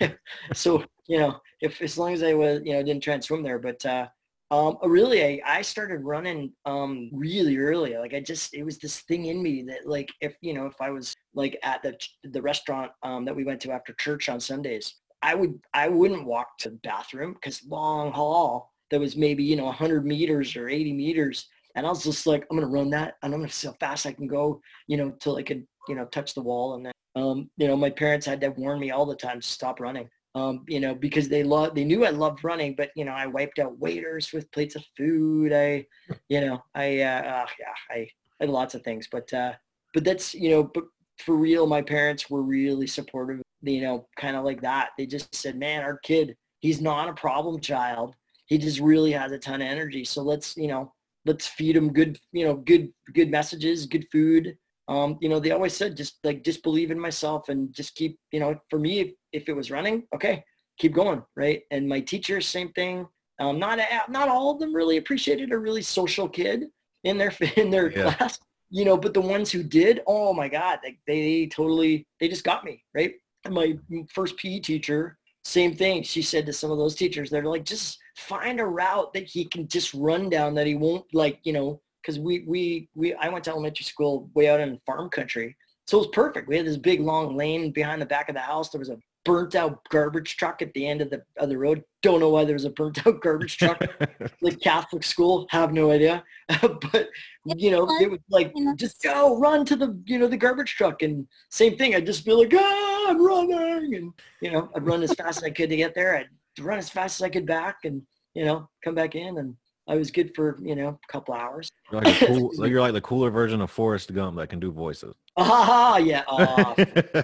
so, 0.54 0.84
you 1.06 1.18
know, 1.18 1.40
if 1.60 1.80
as 1.82 1.98
long 1.98 2.12
as 2.12 2.22
I 2.22 2.34
was, 2.34 2.60
you 2.64 2.72
know, 2.72 2.82
didn't 2.82 3.02
try 3.02 3.14
and 3.14 3.24
swim 3.24 3.42
there, 3.42 3.58
but 3.58 3.84
uh, 3.84 4.06
um, 4.50 4.78
really, 4.82 5.24
I, 5.24 5.58
I 5.58 5.62
started 5.62 6.04
running 6.04 6.52
um, 6.64 7.10
really 7.12 7.56
early. 7.56 7.96
Like 7.96 8.14
I 8.14 8.20
just, 8.20 8.54
it 8.54 8.62
was 8.62 8.78
this 8.78 9.00
thing 9.00 9.26
in 9.26 9.42
me 9.42 9.62
that 9.62 9.86
like, 9.86 10.12
if, 10.20 10.34
you 10.40 10.54
know, 10.54 10.66
if 10.66 10.80
I 10.80 10.90
was 10.90 11.14
like 11.34 11.58
at 11.62 11.82
the, 11.82 11.96
the 12.24 12.42
restaurant 12.42 12.92
um, 13.02 13.24
that 13.24 13.34
we 13.34 13.44
went 13.44 13.60
to 13.62 13.72
after 13.72 13.92
church 13.94 14.28
on 14.28 14.40
Sundays, 14.40 14.94
I 15.22 15.34
would, 15.34 15.58
I 15.72 15.88
wouldn't 15.88 16.26
walk 16.26 16.58
to 16.58 16.70
the 16.70 16.76
bathroom 16.76 17.32
because 17.34 17.64
long 17.66 18.12
haul 18.12 18.72
that 18.90 19.00
was 19.00 19.16
maybe, 19.16 19.42
you 19.42 19.56
know, 19.56 19.64
100 19.64 20.04
meters 20.04 20.54
or 20.54 20.68
80 20.68 20.92
meters. 20.92 21.48
And 21.74 21.86
I 21.86 21.90
was 21.90 22.04
just 22.04 22.26
like, 22.26 22.46
I'm 22.50 22.60
to 22.60 22.66
run 22.66 22.90
that 22.90 23.14
and 23.22 23.34
I'm 23.34 23.42
to 23.42 23.52
see 23.52 23.66
how 23.66 23.74
fast 23.80 24.06
I 24.06 24.12
can 24.12 24.26
go, 24.26 24.60
you 24.86 24.96
know, 24.96 25.10
till 25.20 25.36
I 25.36 25.42
could, 25.42 25.66
you 25.88 25.94
know, 25.94 26.04
touch 26.06 26.34
the 26.34 26.42
wall. 26.42 26.74
And 26.74 26.86
then, 26.86 26.92
um, 27.16 27.50
you 27.56 27.66
know, 27.66 27.76
my 27.76 27.90
parents 27.90 28.26
had 28.26 28.40
to 28.42 28.50
warn 28.50 28.78
me 28.78 28.90
all 28.90 29.06
the 29.06 29.16
time 29.16 29.40
to 29.40 29.46
stop 29.46 29.80
running 29.80 30.08
um, 30.34 30.64
you 30.66 30.80
know, 30.80 30.94
because 30.94 31.28
they 31.28 31.44
love, 31.44 31.74
they 31.74 31.84
knew 31.84 32.04
I 32.04 32.10
loved 32.10 32.42
running, 32.42 32.74
but 32.74 32.90
you 32.96 33.04
know, 33.04 33.12
I 33.12 33.26
wiped 33.26 33.58
out 33.58 33.78
waiters 33.78 34.32
with 34.32 34.50
plates 34.50 34.74
of 34.74 34.84
food. 34.96 35.52
I, 35.52 35.86
you 36.28 36.40
know, 36.40 36.62
I, 36.74 37.00
uh, 37.00 37.22
uh, 37.22 37.46
yeah, 37.60 37.74
I 37.90 38.08
I 38.40 38.44
had 38.46 38.50
lots 38.50 38.74
of 38.74 38.82
things, 38.82 39.06
but, 39.10 39.32
uh, 39.32 39.52
but 39.94 40.02
that's, 40.02 40.34
you 40.34 40.50
know, 40.50 40.64
but 40.64 40.84
for 41.18 41.36
real, 41.36 41.68
my 41.68 41.80
parents 41.80 42.28
were 42.28 42.42
really 42.42 42.88
supportive, 42.88 43.40
you 43.62 43.80
know, 43.80 44.08
kind 44.16 44.36
of 44.36 44.44
like 44.44 44.60
that. 44.62 44.90
They 44.98 45.06
just 45.06 45.32
said, 45.32 45.56
man, 45.56 45.82
our 45.82 45.98
kid, 45.98 46.36
he's 46.58 46.80
not 46.80 47.08
a 47.08 47.12
problem 47.12 47.60
child. 47.60 48.16
He 48.46 48.58
just 48.58 48.80
really 48.80 49.12
has 49.12 49.30
a 49.30 49.38
ton 49.38 49.62
of 49.62 49.68
energy. 49.68 50.04
So 50.04 50.22
let's, 50.22 50.56
you 50.56 50.66
know, 50.66 50.92
let's 51.24 51.46
feed 51.46 51.76
them 51.76 51.92
good, 51.92 52.18
you 52.32 52.44
know, 52.44 52.54
good, 52.54 52.92
good 53.14 53.30
messages, 53.30 53.86
good 53.86 54.06
food. 54.12 54.56
Um, 54.88 55.16
you 55.20 55.28
know, 55.28 55.40
they 55.40 55.50
always 55.52 55.74
said 55.74 55.96
just 55.96 56.18
like 56.24 56.44
just 56.44 56.62
believe 56.62 56.90
in 56.90 56.98
myself 57.00 57.48
and 57.48 57.72
just 57.74 57.94
keep, 57.94 58.18
you 58.32 58.40
know, 58.40 58.56
for 58.68 58.78
me, 58.78 59.00
if, 59.00 59.10
if 59.32 59.48
it 59.48 59.56
was 59.56 59.70
running, 59.70 60.04
okay, 60.14 60.44
keep 60.78 60.92
going, 60.94 61.22
right? 61.36 61.62
And 61.70 61.88
my 61.88 62.00
teachers, 62.00 62.46
same 62.46 62.70
thing. 62.72 63.06
Um, 63.40 63.58
not 63.58 63.78
not 64.08 64.28
all 64.28 64.50
of 64.52 64.60
them 64.60 64.74
really 64.74 64.98
appreciated 64.98 65.52
a 65.52 65.58
really 65.58 65.82
social 65.82 66.28
kid 66.28 66.66
in 67.04 67.18
their 67.18 67.32
in 67.56 67.70
their 67.70 67.90
Yeah. 67.90 68.14
class, 68.14 68.38
you 68.70 68.84
know. 68.84 68.96
But 68.96 69.14
the 69.14 69.20
ones 69.20 69.50
who 69.50 69.62
did, 69.62 70.02
oh 70.06 70.32
my 70.34 70.48
God, 70.48 70.78
like 70.84 70.98
they 71.06 71.46
totally 71.46 72.06
they 72.20 72.28
just 72.28 72.44
got 72.44 72.64
me 72.64 72.84
right. 72.94 73.14
My 73.48 73.76
first 74.14 74.36
PE 74.38 74.60
teacher, 74.60 75.18
same 75.44 75.74
thing. 75.74 76.02
She 76.02 76.22
said 76.22 76.46
to 76.46 76.52
some 76.52 76.70
of 76.70 76.78
those 76.78 76.94
teachers, 76.94 77.28
they're 77.30 77.44
like, 77.44 77.64
just 77.64 77.98
find 78.16 78.60
a 78.60 78.64
route 78.64 79.12
that 79.12 79.24
he 79.24 79.44
can 79.44 79.68
just 79.68 79.92
run 79.94 80.28
down 80.28 80.54
that 80.54 80.66
he 80.66 80.74
won't 80.74 81.04
like, 81.12 81.40
you 81.44 81.52
know, 81.52 81.80
because 82.02 82.18
we 82.18 82.44
we 82.46 82.88
we 82.94 83.14
I 83.14 83.28
went 83.28 83.44
to 83.44 83.50
elementary 83.50 83.84
school 83.84 84.30
way 84.34 84.48
out 84.48 84.60
in 84.60 84.78
farm 84.86 85.08
country, 85.10 85.56
so 85.86 85.98
it 85.98 86.00
was 86.00 86.08
perfect. 86.08 86.48
We 86.48 86.56
had 86.56 86.66
this 86.66 86.76
big 86.76 87.00
long 87.00 87.36
lane 87.36 87.72
behind 87.72 88.00
the 88.00 88.06
back 88.06 88.28
of 88.28 88.34
the 88.34 88.40
house. 88.40 88.70
There 88.70 88.78
was 88.78 88.90
a 88.90 88.98
burnt 89.24 89.54
out 89.54 89.80
garbage 89.88 90.36
truck 90.36 90.60
at 90.60 90.72
the 90.74 90.86
end 90.86 91.00
of 91.00 91.10
the 91.10 91.22
of 91.38 91.48
the 91.48 91.58
road. 91.58 91.82
Don't 92.02 92.20
know 92.20 92.28
why 92.28 92.44
there 92.44 92.54
was 92.54 92.64
a 92.64 92.70
burnt 92.70 93.06
out 93.06 93.20
garbage 93.20 93.56
truck. 93.56 93.82
like 94.42 94.60
Catholic 94.60 95.02
school, 95.02 95.46
have 95.50 95.72
no 95.72 95.90
idea. 95.90 96.22
but 96.60 97.08
you 97.44 97.70
know, 97.70 97.88
it 98.00 98.10
was 98.10 98.20
like 98.30 98.52
just 98.76 99.02
go 99.02 99.38
run 99.38 99.64
to 99.64 99.76
the 99.76 99.98
you 100.04 100.18
know 100.18 100.28
the 100.28 100.36
garbage 100.36 100.74
truck 100.74 101.02
and 101.02 101.26
same 101.50 101.76
thing. 101.76 101.94
I'd 101.94 102.06
just 102.06 102.24
be 102.24 102.32
like, 102.32 102.52
ah, 102.54 103.06
I'm 103.08 103.24
running, 103.24 103.94
and 103.94 104.12
you 104.40 104.52
know, 104.52 104.70
I'd 104.74 104.86
run 104.86 105.02
as 105.02 105.14
fast 105.14 105.38
as 105.38 105.44
I 105.44 105.50
could 105.50 105.70
to 105.70 105.76
get 105.76 105.94
there. 105.94 106.16
I'd 106.16 106.28
run 106.60 106.78
as 106.78 106.88
fast 106.90 107.20
as 107.20 107.24
I 107.24 107.28
could 107.28 107.46
back, 107.46 107.78
and 107.84 108.02
you 108.34 108.44
know, 108.44 108.68
come 108.82 108.94
back 108.94 109.14
in, 109.14 109.38
and 109.38 109.56
I 109.88 109.96
was 109.96 110.10
good 110.10 110.34
for 110.34 110.58
you 110.62 110.74
know 110.76 110.88
a 110.88 111.12
couple 111.12 111.34
hours. 111.34 111.70
You're 111.90 112.00
like, 112.02 112.18
the 112.20 112.26
cool, 112.26 112.52
so 112.54 112.64
you're 112.66 112.80
like 112.80 112.92
the 112.92 113.00
cooler 113.00 113.30
version 113.30 113.60
of 113.60 113.70
Forrest 113.70 114.12
Gump 114.14 114.36
that 114.36 114.48
can 114.48 114.60
do 114.60 114.70
voices. 114.70 115.14
Ah, 115.36 115.96
yeah. 115.98 116.22
ah. 116.28 116.74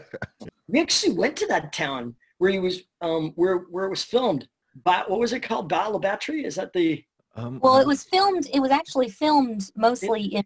we 0.68 0.80
actually 0.80 1.14
went 1.14 1.36
to 1.36 1.46
that 1.46 1.72
town 1.72 2.14
where 2.38 2.50
he 2.50 2.58
was, 2.58 2.82
um, 3.00 3.32
where 3.36 3.58
where 3.70 3.84
it 3.86 3.90
was 3.90 4.02
filmed. 4.04 4.48
Ba- 4.84 5.04
what 5.08 5.20
was 5.20 5.32
it 5.32 5.40
called? 5.40 5.68
Battle 5.68 5.96
of 5.96 6.02
Battery? 6.02 6.44
Is 6.44 6.54
that 6.56 6.72
the? 6.72 7.04
um, 7.36 7.60
Well, 7.62 7.78
it 7.78 7.86
was 7.86 8.04
filmed. 8.04 8.48
It 8.52 8.60
was 8.60 8.70
actually 8.70 9.08
filmed 9.08 9.70
mostly 9.76 10.22
in 10.24 10.44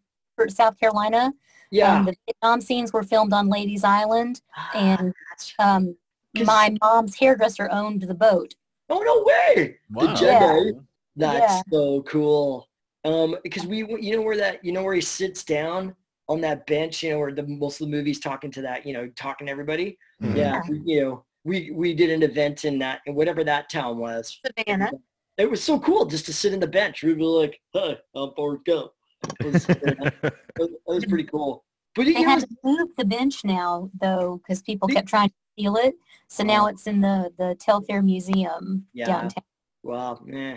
South 0.49 0.79
Carolina. 0.79 1.33
Yeah. 1.71 1.99
Um, 1.99 2.05
the 2.07 2.15
Vietnam 2.27 2.61
scenes 2.61 2.93
were 2.93 3.03
filmed 3.03 3.33
on 3.33 3.49
Lady's 3.49 3.85
Island, 3.85 4.41
Ah, 4.57 4.71
and 4.75 5.09
that's- 5.31 5.55
um, 5.59 5.97
'Cause- 6.37 6.47
my 6.47 6.77
mom's 6.83 7.17
hairdresser 7.17 7.69
owned 7.71 8.03
the 8.03 8.15
boat. 8.15 8.55
Oh 8.91 9.01
no 9.01 9.25
way! 9.25 9.79
The 9.91 10.07
Wow. 10.07 10.15
Jedi. 10.15 10.85
That's 11.17 11.55
Yeah. 11.55 11.63
so 11.73 12.03
cool. 12.03 12.69
Um, 13.05 13.37
because 13.43 13.67
we, 13.67 13.79
you 14.01 14.17
know 14.17 14.23
where 14.23 14.37
that, 14.37 14.65
you 14.65 14.73
know 14.73 14.83
where 14.83 14.95
he 14.95 15.01
sits 15.01 15.45
down 15.45 15.95
on 16.29 16.41
that 16.41 16.67
bench, 16.67 17.03
you 17.03 17.11
know, 17.11 17.19
where 17.19 17.33
the 17.33 17.47
most 17.47 17.81
of 17.81 17.87
the 17.87 17.91
movies 17.97 18.19
talking 18.19 18.51
to 18.51 18.63
that, 18.63 18.87
you 18.87 18.93
know, 18.95 19.07
talking 19.15 19.47
to 19.47 19.51
everybody. 19.51 19.99
Mhm. 20.23 20.37
Yeah, 20.37 20.61
we, 20.69 20.81
you 20.85 21.01
know, 21.03 21.25
we 21.45 21.71
we 21.71 21.95
did 21.95 22.11
an 22.11 22.23
event 22.23 22.65
in 22.65 22.79
that, 22.81 23.01
in 23.07 23.15
whatever 23.15 23.45
that 23.45 23.71
town 23.71 23.99
was. 23.99 24.41
Savannah. 24.59 24.91
It 25.37 25.51
was 25.51 25.63
so 25.63 25.79
cool 25.81 26.07
just 26.07 26.27
to 26.27 26.33
sit 26.33 26.53
in 26.53 26.61
the 26.61 26.67
bench. 26.67 27.03
We'd 27.03 27.19
be 27.19 27.25
like, 27.25 27.61
"Hi, 27.75 27.99
I'm 28.15 28.33
Forrest 28.35 28.65
Gump." 28.65 28.93
It 29.41 29.47
was, 29.47 29.67
that 29.67 30.13
was 30.87 31.07
pretty 31.07 31.25
cool. 31.25 31.65
But 31.95 32.09
it, 32.09 32.15
They 32.15 32.21
it 32.21 32.27
had 32.29 32.35
was, 32.37 32.45
to 32.45 32.57
move 32.65 32.89
the 32.97 33.05
bench 33.05 33.45
now, 33.45 33.91
though, 34.01 34.39
because 34.39 34.63
people 34.63 34.89
kept 34.89 35.09
trying 35.09 35.29
to 35.29 35.35
steal 35.55 35.77
it. 35.77 35.95
So 36.29 36.43
now 36.43 36.67
it's 36.67 36.87
in 36.87 37.01
the 37.01 37.33
the 37.39 37.55
Telfair 37.61 38.03
Museum 38.03 38.87
Yeah. 38.93 39.07
downtown. 39.07 39.45
wow, 39.83 40.21
eh, 40.33 40.57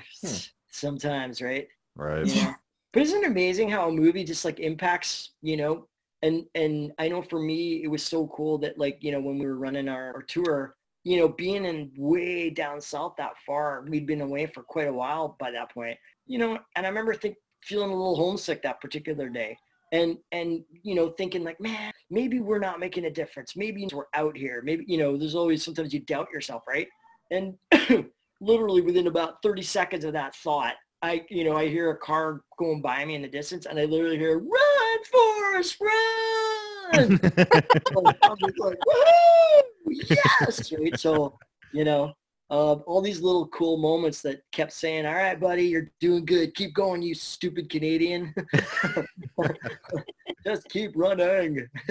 sometimes, 0.72 1.42
right? 1.42 1.68
right. 1.96 2.26
Yeah. 2.26 2.56
But 2.94 3.04
isn't 3.04 3.24
it 3.24 3.28
amazing 3.32 3.70
how 3.70 3.90
a 3.90 3.92
movie 3.92 4.24
just 4.24 4.44
like 4.46 4.60
impacts, 4.60 5.32
you 5.42 5.58
know, 5.58 5.88
and 6.24 6.46
and 6.56 6.94
I 6.98 7.10
know 7.10 7.22
for 7.22 7.40
me 7.40 7.84
it 7.84 7.88
was 7.88 8.04
so 8.04 8.28
cool 8.28 8.58
that 8.60 8.78
like, 8.80 8.98
you 9.02 9.12
know, 9.12 9.20
when 9.20 9.38
we 9.38 9.46
were 9.46 9.58
running 9.58 9.88
our, 9.88 10.14
our 10.16 10.24
tour, 10.24 10.76
you 11.04 11.18
know, 11.18 11.28
being 11.28 11.66
in 11.66 11.92
way 11.96 12.50
down 12.50 12.82
south 12.82 13.16
that 13.18 13.34
far, 13.46 13.86
we'd 13.88 14.08
been 14.08 14.22
away 14.22 14.48
for 14.48 14.64
quite 14.64 14.88
a 14.88 14.94
while 14.94 15.36
by 15.40 15.52
that 15.52 15.72
point. 15.72 15.98
You 16.26 16.40
know, 16.40 16.58
and 16.76 16.86
I 16.86 16.90
remember 16.90 17.14
think 17.14 17.36
feeling 17.64 17.92
a 17.92 17.96
little 17.96 18.16
homesick 18.16 18.64
that 18.64 18.82
particular 18.82 19.30
day. 19.30 19.58
And 19.91 20.17
and 20.32 20.63
you 20.84 20.95
know, 20.95 21.10
thinking 21.10 21.43
like, 21.43 21.60
man, 21.62 21.91
maybe 22.10 22.39
we're 22.39 22.60
not 22.60 22.80
making 22.80 23.06
a 23.06 23.10
difference. 23.10 23.56
Maybe 23.56 23.88
we're 23.93 24.06
out 24.13 24.36
here. 24.36 24.62
Maybe, 24.63 24.84
you 24.88 24.97
know, 24.97 25.17
there's 25.17 25.36
always 25.36 25.63
sometimes 25.63 25.93
you 25.93 26.02
doubt 26.02 26.28
yourself, 26.32 26.63
right? 26.67 26.88
And 27.32 27.56
literally 28.41 28.82
within 28.82 29.08
about 29.08 29.41
30 29.43 29.62
seconds 29.62 30.06
of 30.06 30.13
that 30.13 30.36
thought, 30.36 30.76
I, 31.02 31.26
you 31.30 31.43
know, 31.43 31.56
I 31.56 31.67
hear 31.67 31.91
a 31.91 31.97
car 31.97 32.41
going 32.58 32.82
by 32.82 33.06
me 33.06 33.15
in 33.15 33.21
the 33.21 33.28
distance 33.28 33.65
and 33.65 33.80
I 33.80 33.86
literally 33.86 34.17
hear, 34.17 34.39
run, 34.39 35.04
Forrest, 35.12 35.78
run! 35.80 37.19
I'm 38.23 38.38
just 38.39 38.60
like, 38.60 38.78
woo! 38.86 39.93
Yes! 40.10 40.71
Right? 40.71 41.00
So, 41.00 41.38
you 41.73 41.84
know, 41.84 42.13
uh, 42.50 42.74
all 42.74 43.02
these 43.02 43.22
little 43.22 43.48
cool 43.48 43.78
moments 43.78 44.22
that 44.22 44.42
kept 44.52 44.72
saying, 44.72 45.06
all 45.06 45.14
right, 45.14 45.40
buddy, 45.40 45.64
you're 45.64 45.92
doing 46.00 46.26
good. 46.26 46.56
Keep 46.56 46.74
going, 46.74 47.02
you 47.02 47.14
stupid 47.14 47.70
Canadian. 47.70 48.34
Just 50.46 50.70
keep 50.70 50.92
running. 50.96 51.68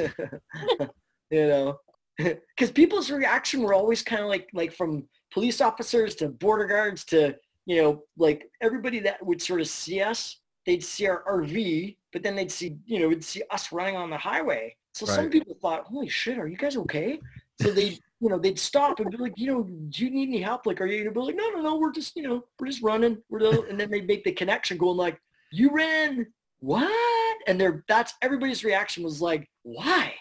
you 1.30 1.46
know, 1.48 1.78
because 2.16 2.70
people's 2.70 3.10
reaction 3.10 3.60
were 3.62 3.74
always 3.74 4.02
kind 4.02 4.22
of 4.22 4.28
like, 4.28 4.48
like 4.54 4.72
from 4.72 5.06
police 5.30 5.60
officers 5.60 6.14
to 6.16 6.28
border 6.28 6.66
guards 6.66 7.04
to, 7.06 7.36
you 7.66 7.82
know, 7.82 8.02
like 8.16 8.48
everybody 8.62 9.00
that 9.00 9.24
would 9.24 9.42
sort 9.42 9.60
of 9.60 9.68
see 9.68 10.00
us, 10.00 10.40
they'd 10.64 10.84
see 10.84 11.06
our 11.06 11.22
RV, 11.24 11.96
but 12.12 12.22
then 12.22 12.34
they'd 12.34 12.50
see, 12.50 12.78
you 12.86 13.00
know, 13.00 13.08
would 13.08 13.24
see 13.24 13.42
us 13.50 13.72
running 13.72 13.96
on 13.96 14.08
the 14.08 14.16
highway. 14.16 14.74
So 14.94 15.04
some 15.04 15.28
people 15.28 15.54
thought, 15.60 15.84
holy 15.84 16.08
shit, 16.08 16.38
are 16.38 16.48
you 16.48 16.56
guys 16.56 16.74
okay? 16.78 17.20
So 17.60 17.70
they, 17.70 17.98
you 18.20 18.28
know, 18.28 18.38
they'd 18.38 18.58
stop 18.58 19.00
and 19.00 19.10
be 19.10 19.16
like, 19.16 19.32
you 19.36 19.46
know, 19.46 19.62
do 19.62 20.04
you 20.04 20.10
need 20.10 20.28
any 20.28 20.40
help? 20.40 20.66
Like, 20.66 20.80
are 20.80 20.86
you 20.86 21.04
gonna 21.04 21.14
be 21.14 21.20
like, 21.20 21.36
no, 21.36 21.48
no, 21.50 21.62
no, 21.62 21.76
we're 21.78 21.92
just, 21.92 22.16
you 22.16 22.22
know, 22.22 22.44
we're 22.58 22.66
just 22.66 22.82
running. 22.82 23.18
We're 23.30 23.40
the, 23.40 23.62
and 23.68 23.78
then 23.80 23.90
they'd 23.90 24.06
make 24.06 24.24
the 24.24 24.32
connection 24.32 24.76
going 24.78 24.96
like, 24.96 25.20
you 25.52 25.70
ran, 25.72 26.26
what? 26.60 27.36
And 27.46 27.60
they're, 27.60 27.84
that's 27.88 28.14
everybody's 28.22 28.64
reaction 28.64 29.04
was 29.04 29.20
like, 29.20 29.48
why? 29.62 30.14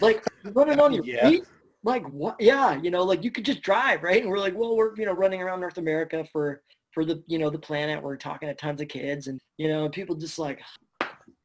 Like 0.00 0.22
running 0.44 0.80
on 0.80 0.92
your 0.94 1.04
Yeah. 1.04 1.28
feet? 1.28 1.44
Like 1.84 2.06
what? 2.10 2.36
Yeah, 2.40 2.80
you 2.82 2.90
know, 2.90 3.02
like 3.02 3.22
you 3.22 3.30
could 3.30 3.44
just 3.44 3.62
drive, 3.62 4.02
right? 4.02 4.22
And 4.22 4.30
we're 4.30 4.38
like, 4.38 4.56
well, 4.56 4.76
we're, 4.76 4.96
you 4.96 5.04
know, 5.04 5.12
running 5.12 5.42
around 5.42 5.60
North 5.60 5.78
America 5.78 6.24
for, 6.32 6.62
for 6.92 7.04
the, 7.04 7.22
you 7.26 7.38
know, 7.38 7.50
the 7.50 7.58
planet. 7.58 8.02
We're 8.02 8.16
talking 8.16 8.48
to 8.48 8.54
tons 8.54 8.80
of 8.80 8.88
kids 8.88 9.26
and, 9.26 9.38
you 9.58 9.68
know, 9.68 9.88
people 9.88 10.16
just 10.16 10.38
like, 10.38 10.60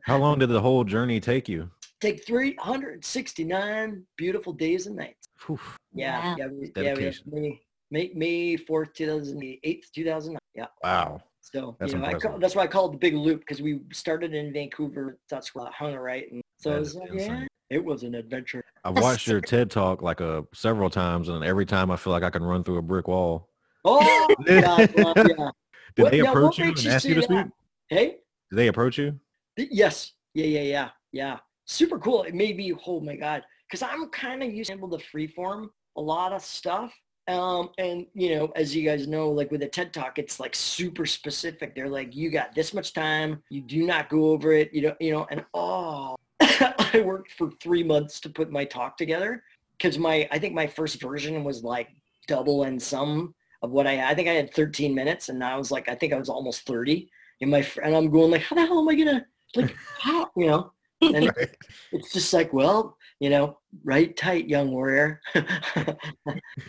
How 0.03 0.17
long 0.17 0.39
did 0.39 0.49
the 0.49 0.61
whole 0.61 0.83
journey 0.83 1.19
take 1.19 1.47
you? 1.47 1.69
Take 2.01 2.25
369 2.25 4.03
beautiful 4.17 4.53
days 4.53 4.87
and 4.87 4.95
nights. 4.95 5.27
Phew. 5.37 5.59
Yeah, 5.93 6.19
Wow. 6.19 6.35
yeah, 6.37 6.47
we, 6.47 6.71
yeah. 6.83 6.93
We. 6.93 7.13
May, 7.31 7.61
May, 7.91 8.11
May 8.15 8.57
4th, 8.57 8.93
2008, 8.93 9.85
2009. 9.93 10.39
Yeah. 10.55 10.65
Wow. 10.83 11.21
So, 11.41 11.75
That's 11.79 11.93
you 11.93 11.99
know, 11.99 12.05
I 12.05 12.07
impressive. 12.11 12.31
call, 12.31 12.39
that's 12.39 12.55
why 12.55 12.63
I 12.63 12.67
call 12.67 12.89
it 12.89 12.93
the 12.93 12.97
big 12.97 13.13
loop 13.13 13.39
because 13.41 13.61
we 13.61 13.81
started 13.93 14.33
in 14.33 14.51
Vancouver. 14.51 15.19
That's 15.29 15.53
where 15.53 15.67
I 15.67 15.71
hung 15.71 15.93
right. 15.95 16.29
And 16.31 16.41
so 16.57 16.71
That 16.71 16.77
it 16.77 16.81
is 16.81 16.87
was 16.87 16.95
like, 16.95 17.11
insane. 17.11 17.47
yeah, 17.69 17.77
it 17.77 17.85
was 17.85 18.03
an 18.03 18.15
adventure. 18.15 18.63
I've 18.83 18.95
watched 18.97 19.27
your 19.27 19.41
TED 19.41 19.69
talk 19.69 20.01
like 20.01 20.21
uh, 20.21 20.41
several 20.53 20.89
times, 20.89 21.29
and 21.29 21.43
every 21.43 21.65
time 21.65 21.91
I 21.91 21.95
feel 21.97 22.11
like 22.11 22.23
I 22.23 22.29
can 22.31 22.43
run 22.43 22.63
through 22.63 22.77
a 22.77 22.81
brick 22.81 23.07
wall. 23.07 23.49
Oh, 23.83 24.27
God, 24.47 24.89
well, 24.95 25.13
yeah. 25.17 25.49
Did 25.95 26.03
What- 26.03 26.11
they 26.11 26.21
yeah, 26.21 26.29
approach 26.31 26.57
you 26.57 26.65
and 26.65 26.83
you 26.83 26.91
ask 26.91 27.05
you 27.07 27.13
to 27.15 27.21
that? 27.21 27.29
speak? 27.29 27.53
Hey, 27.87 28.05
Did 28.49 28.55
they 28.57 28.67
approach 28.67 28.97
you? 28.97 29.19
Yes. 29.57 30.13
Yeah, 30.33 30.45
yeah, 30.45 30.61
yeah, 30.61 30.89
yeah. 31.11 31.37
Super 31.65 31.99
cool. 31.99 32.23
It 32.23 32.35
made 32.35 32.57
me, 32.57 32.73
oh 32.85 32.99
my 32.99 33.15
God. 33.15 33.43
Because 33.67 33.81
I'm 33.81 34.09
kind 34.09 34.43
of 34.43 34.53
used 34.53 34.69
to 34.69 34.77
to 34.77 34.83
freeform 34.83 35.69
a 35.97 36.01
lot 36.01 36.33
of 36.33 36.41
stuff. 36.41 36.93
Um, 37.27 37.69
and 37.79 38.05
you 38.13 38.35
know, 38.35 38.51
as 38.55 38.75
you 38.75 38.87
guys 38.87 39.07
know, 39.07 39.31
like 39.31 39.49
with 39.49 39.63
a 39.63 39.67
TED 39.67 39.91
Talk, 39.91 40.19
it's 40.19 40.39
like 40.39 40.53
super 40.53 41.05
specific. 41.07 41.73
They're 41.73 41.89
like, 41.89 42.15
you 42.15 42.29
got 42.29 42.53
this 42.53 42.73
much 42.73 42.93
time. 42.93 43.41
You 43.49 43.61
do 43.61 43.85
not 43.85 44.09
go 44.09 44.29
over 44.29 44.53
it. 44.53 44.71
You 44.73 44.83
know, 44.83 44.95
you 44.99 45.11
know, 45.11 45.25
and 45.31 45.43
oh, 45.55 46.15
I 46.39 47.01
worked 47.03 47.31
for 47.31 47.49
three 47.61 47.83
months 47.83 48.19
to 48.21 48.29
put 48.29 48.51
my 48.51 48.63
talk 48.65 48.97
together 48.97 49.43
because 49.77 49.97
my, 49.97 50.27
I 50.31 50.37
think 50.37 50.53
my 50.53 50.67
first 50.67 51.01
version 51.01 51.43
was 51.43 51.63
like 51.63 51.89
double 52.27 52.63
and 52.63 52.81
some 52.81 53.33
of 53.63 53.71
what 53.71 53.87
I. 53.87 54.11
I 54.11 54.13
think 54.13 54.29
I 54.29 54.33
had 54.33 54.53
13 54.53 54.93
minutes 54.93 55.29
and 55.29 55.43
I 55.43 55.57
was 55.57 55.71
like, 55.71 55.89
I 55.89 55.95
think 55.95 56.13
I 56.13 56.19
was 56.19 56.29
almost 56.29 56.67
30 56.67 57.09
and 57.41 57.49
my, 57.49 57.65
and 57.83 57.95
I'm 57.95 58.11
going 58.11 58.31
like, 58.31 58.43
how 58.43 58.55
the 58.55 58.65
hell 58.65 58.79
am 58.79 58.89
I 58.89 58.95
to, 58.95 59.25
like, 59.55 59.75
how, 59.99 60.29
you 60.35 60.45
know, 60.45 60.71
and 61.01 61.31
it's 61.91 62.13
just 62.13 62.33
like, 62.33 62.53
well, 62.53 62.97
you 63.19 63.29
know, 63.29 63.57
write 63.83 64.17
tight, 64.17 64.47
young 64.47 64.71
warrior. 64.71 65.21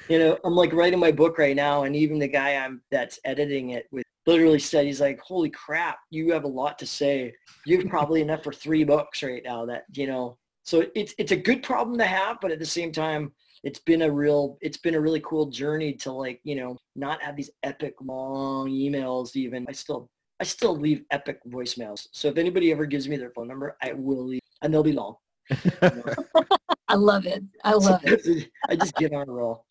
you 0.09 0.19
know, 0.19 0.39
I'm 0.45 0.55
like 0.55 0.73
writing 0.73 1.01
my 1.01 1.13
book 1.13 1.39
right 1.39 1.57
now, 1.57 1.85
and 1.85 1.97
even 1.97 2.19
the 2.19 2.29
guy 2.29 2.55
I'm 2.57 2.83
that's 2.91 3.19
editing 3.25 3.71
it 3.71 3.87
with 3.91 4.05
literally 4.27 4.59
said, 4.59 4.87
he's 4.87 5.01
like, 5.01 5.21
holy 5.21 5.51
crap, 5.51 5.99
you 6.11 6.33
have 6.33 6.45
a 6.45 6.49
lot 6.49 6.79
to 6.81 6.87
say. 6.87 7.33
You've 7.65 7.89
probably 7.89 8.21
enough 8.21 8.43
for 8.43 8.53
three 8.53 8.85
books 8.85 9.23
right 9.23 9.43
now. 9.45 9.65
That 9.67 9.85
you 9.95 10.07
know, 10.07 10.39
so 10.65 10.85
it's 10.95 11.15
it's 11.19 11.33
a 11.33 11.37
good 11.37 11.63
problem 11.63 11.97
to 11.99 12.07
have, 12.07 12.39
but 12.41 12.51
at 12.51 12.59
the 12.59 12.67
same 12.67 12.93
time, 12.93 13.33
it's 13.63 13.79
been 13.79 14.03
a 14.03 14.11
real 14.11 14.59
it's 14.61 14.79
been 14.79 14.95
a 14.95 15.01
really 15.01 15.21
cool 15.21 15.47
journey 15.47 15.93
to 15.95 16.13
like 16.13 16.41
you 16.45 16.57
know 16.57 16.77
not 16.95 17.23
have 17.23 17.37
these 17.37 17.51
epic 17.63 17.95
long 18.03 18.69
emails. 18.69 19.37
Even 19.37 19.67
I 19.69 19.73
still 19.73 20.11
I 20.41 20.45
still 20.45 20.77
leave 20.77 21.03
epic 21.11 21.41
voicemails. 21.49 22.09
So 22.13 22.29
if 22.29 22.37
anybody 22.37 22.71
ever 22.71 22.87
gives 22.87 23.09
me 23.09 23.17
their 23.17 23.31
phone 23.31 23.49
number, 23.49 23.77
I 23.83 23.93
will 23.93 24.25
leave, 24.25 24.41
and 24.63 24.73
they'll 24.73 24.83
be 24.83 24.93
long. 24.93 25.17
I 26.89 26.95
love 26.95 27.27
it. 27.27 27.43
I 27.65 27.73
love 27.75 28.01
it. 28.05 28.51
I 28.69 28.77
just 28.77 28.95
get 28.97 29.13
on 29.13 29.29
a 29.29 29.33
roll. 29.33 29.65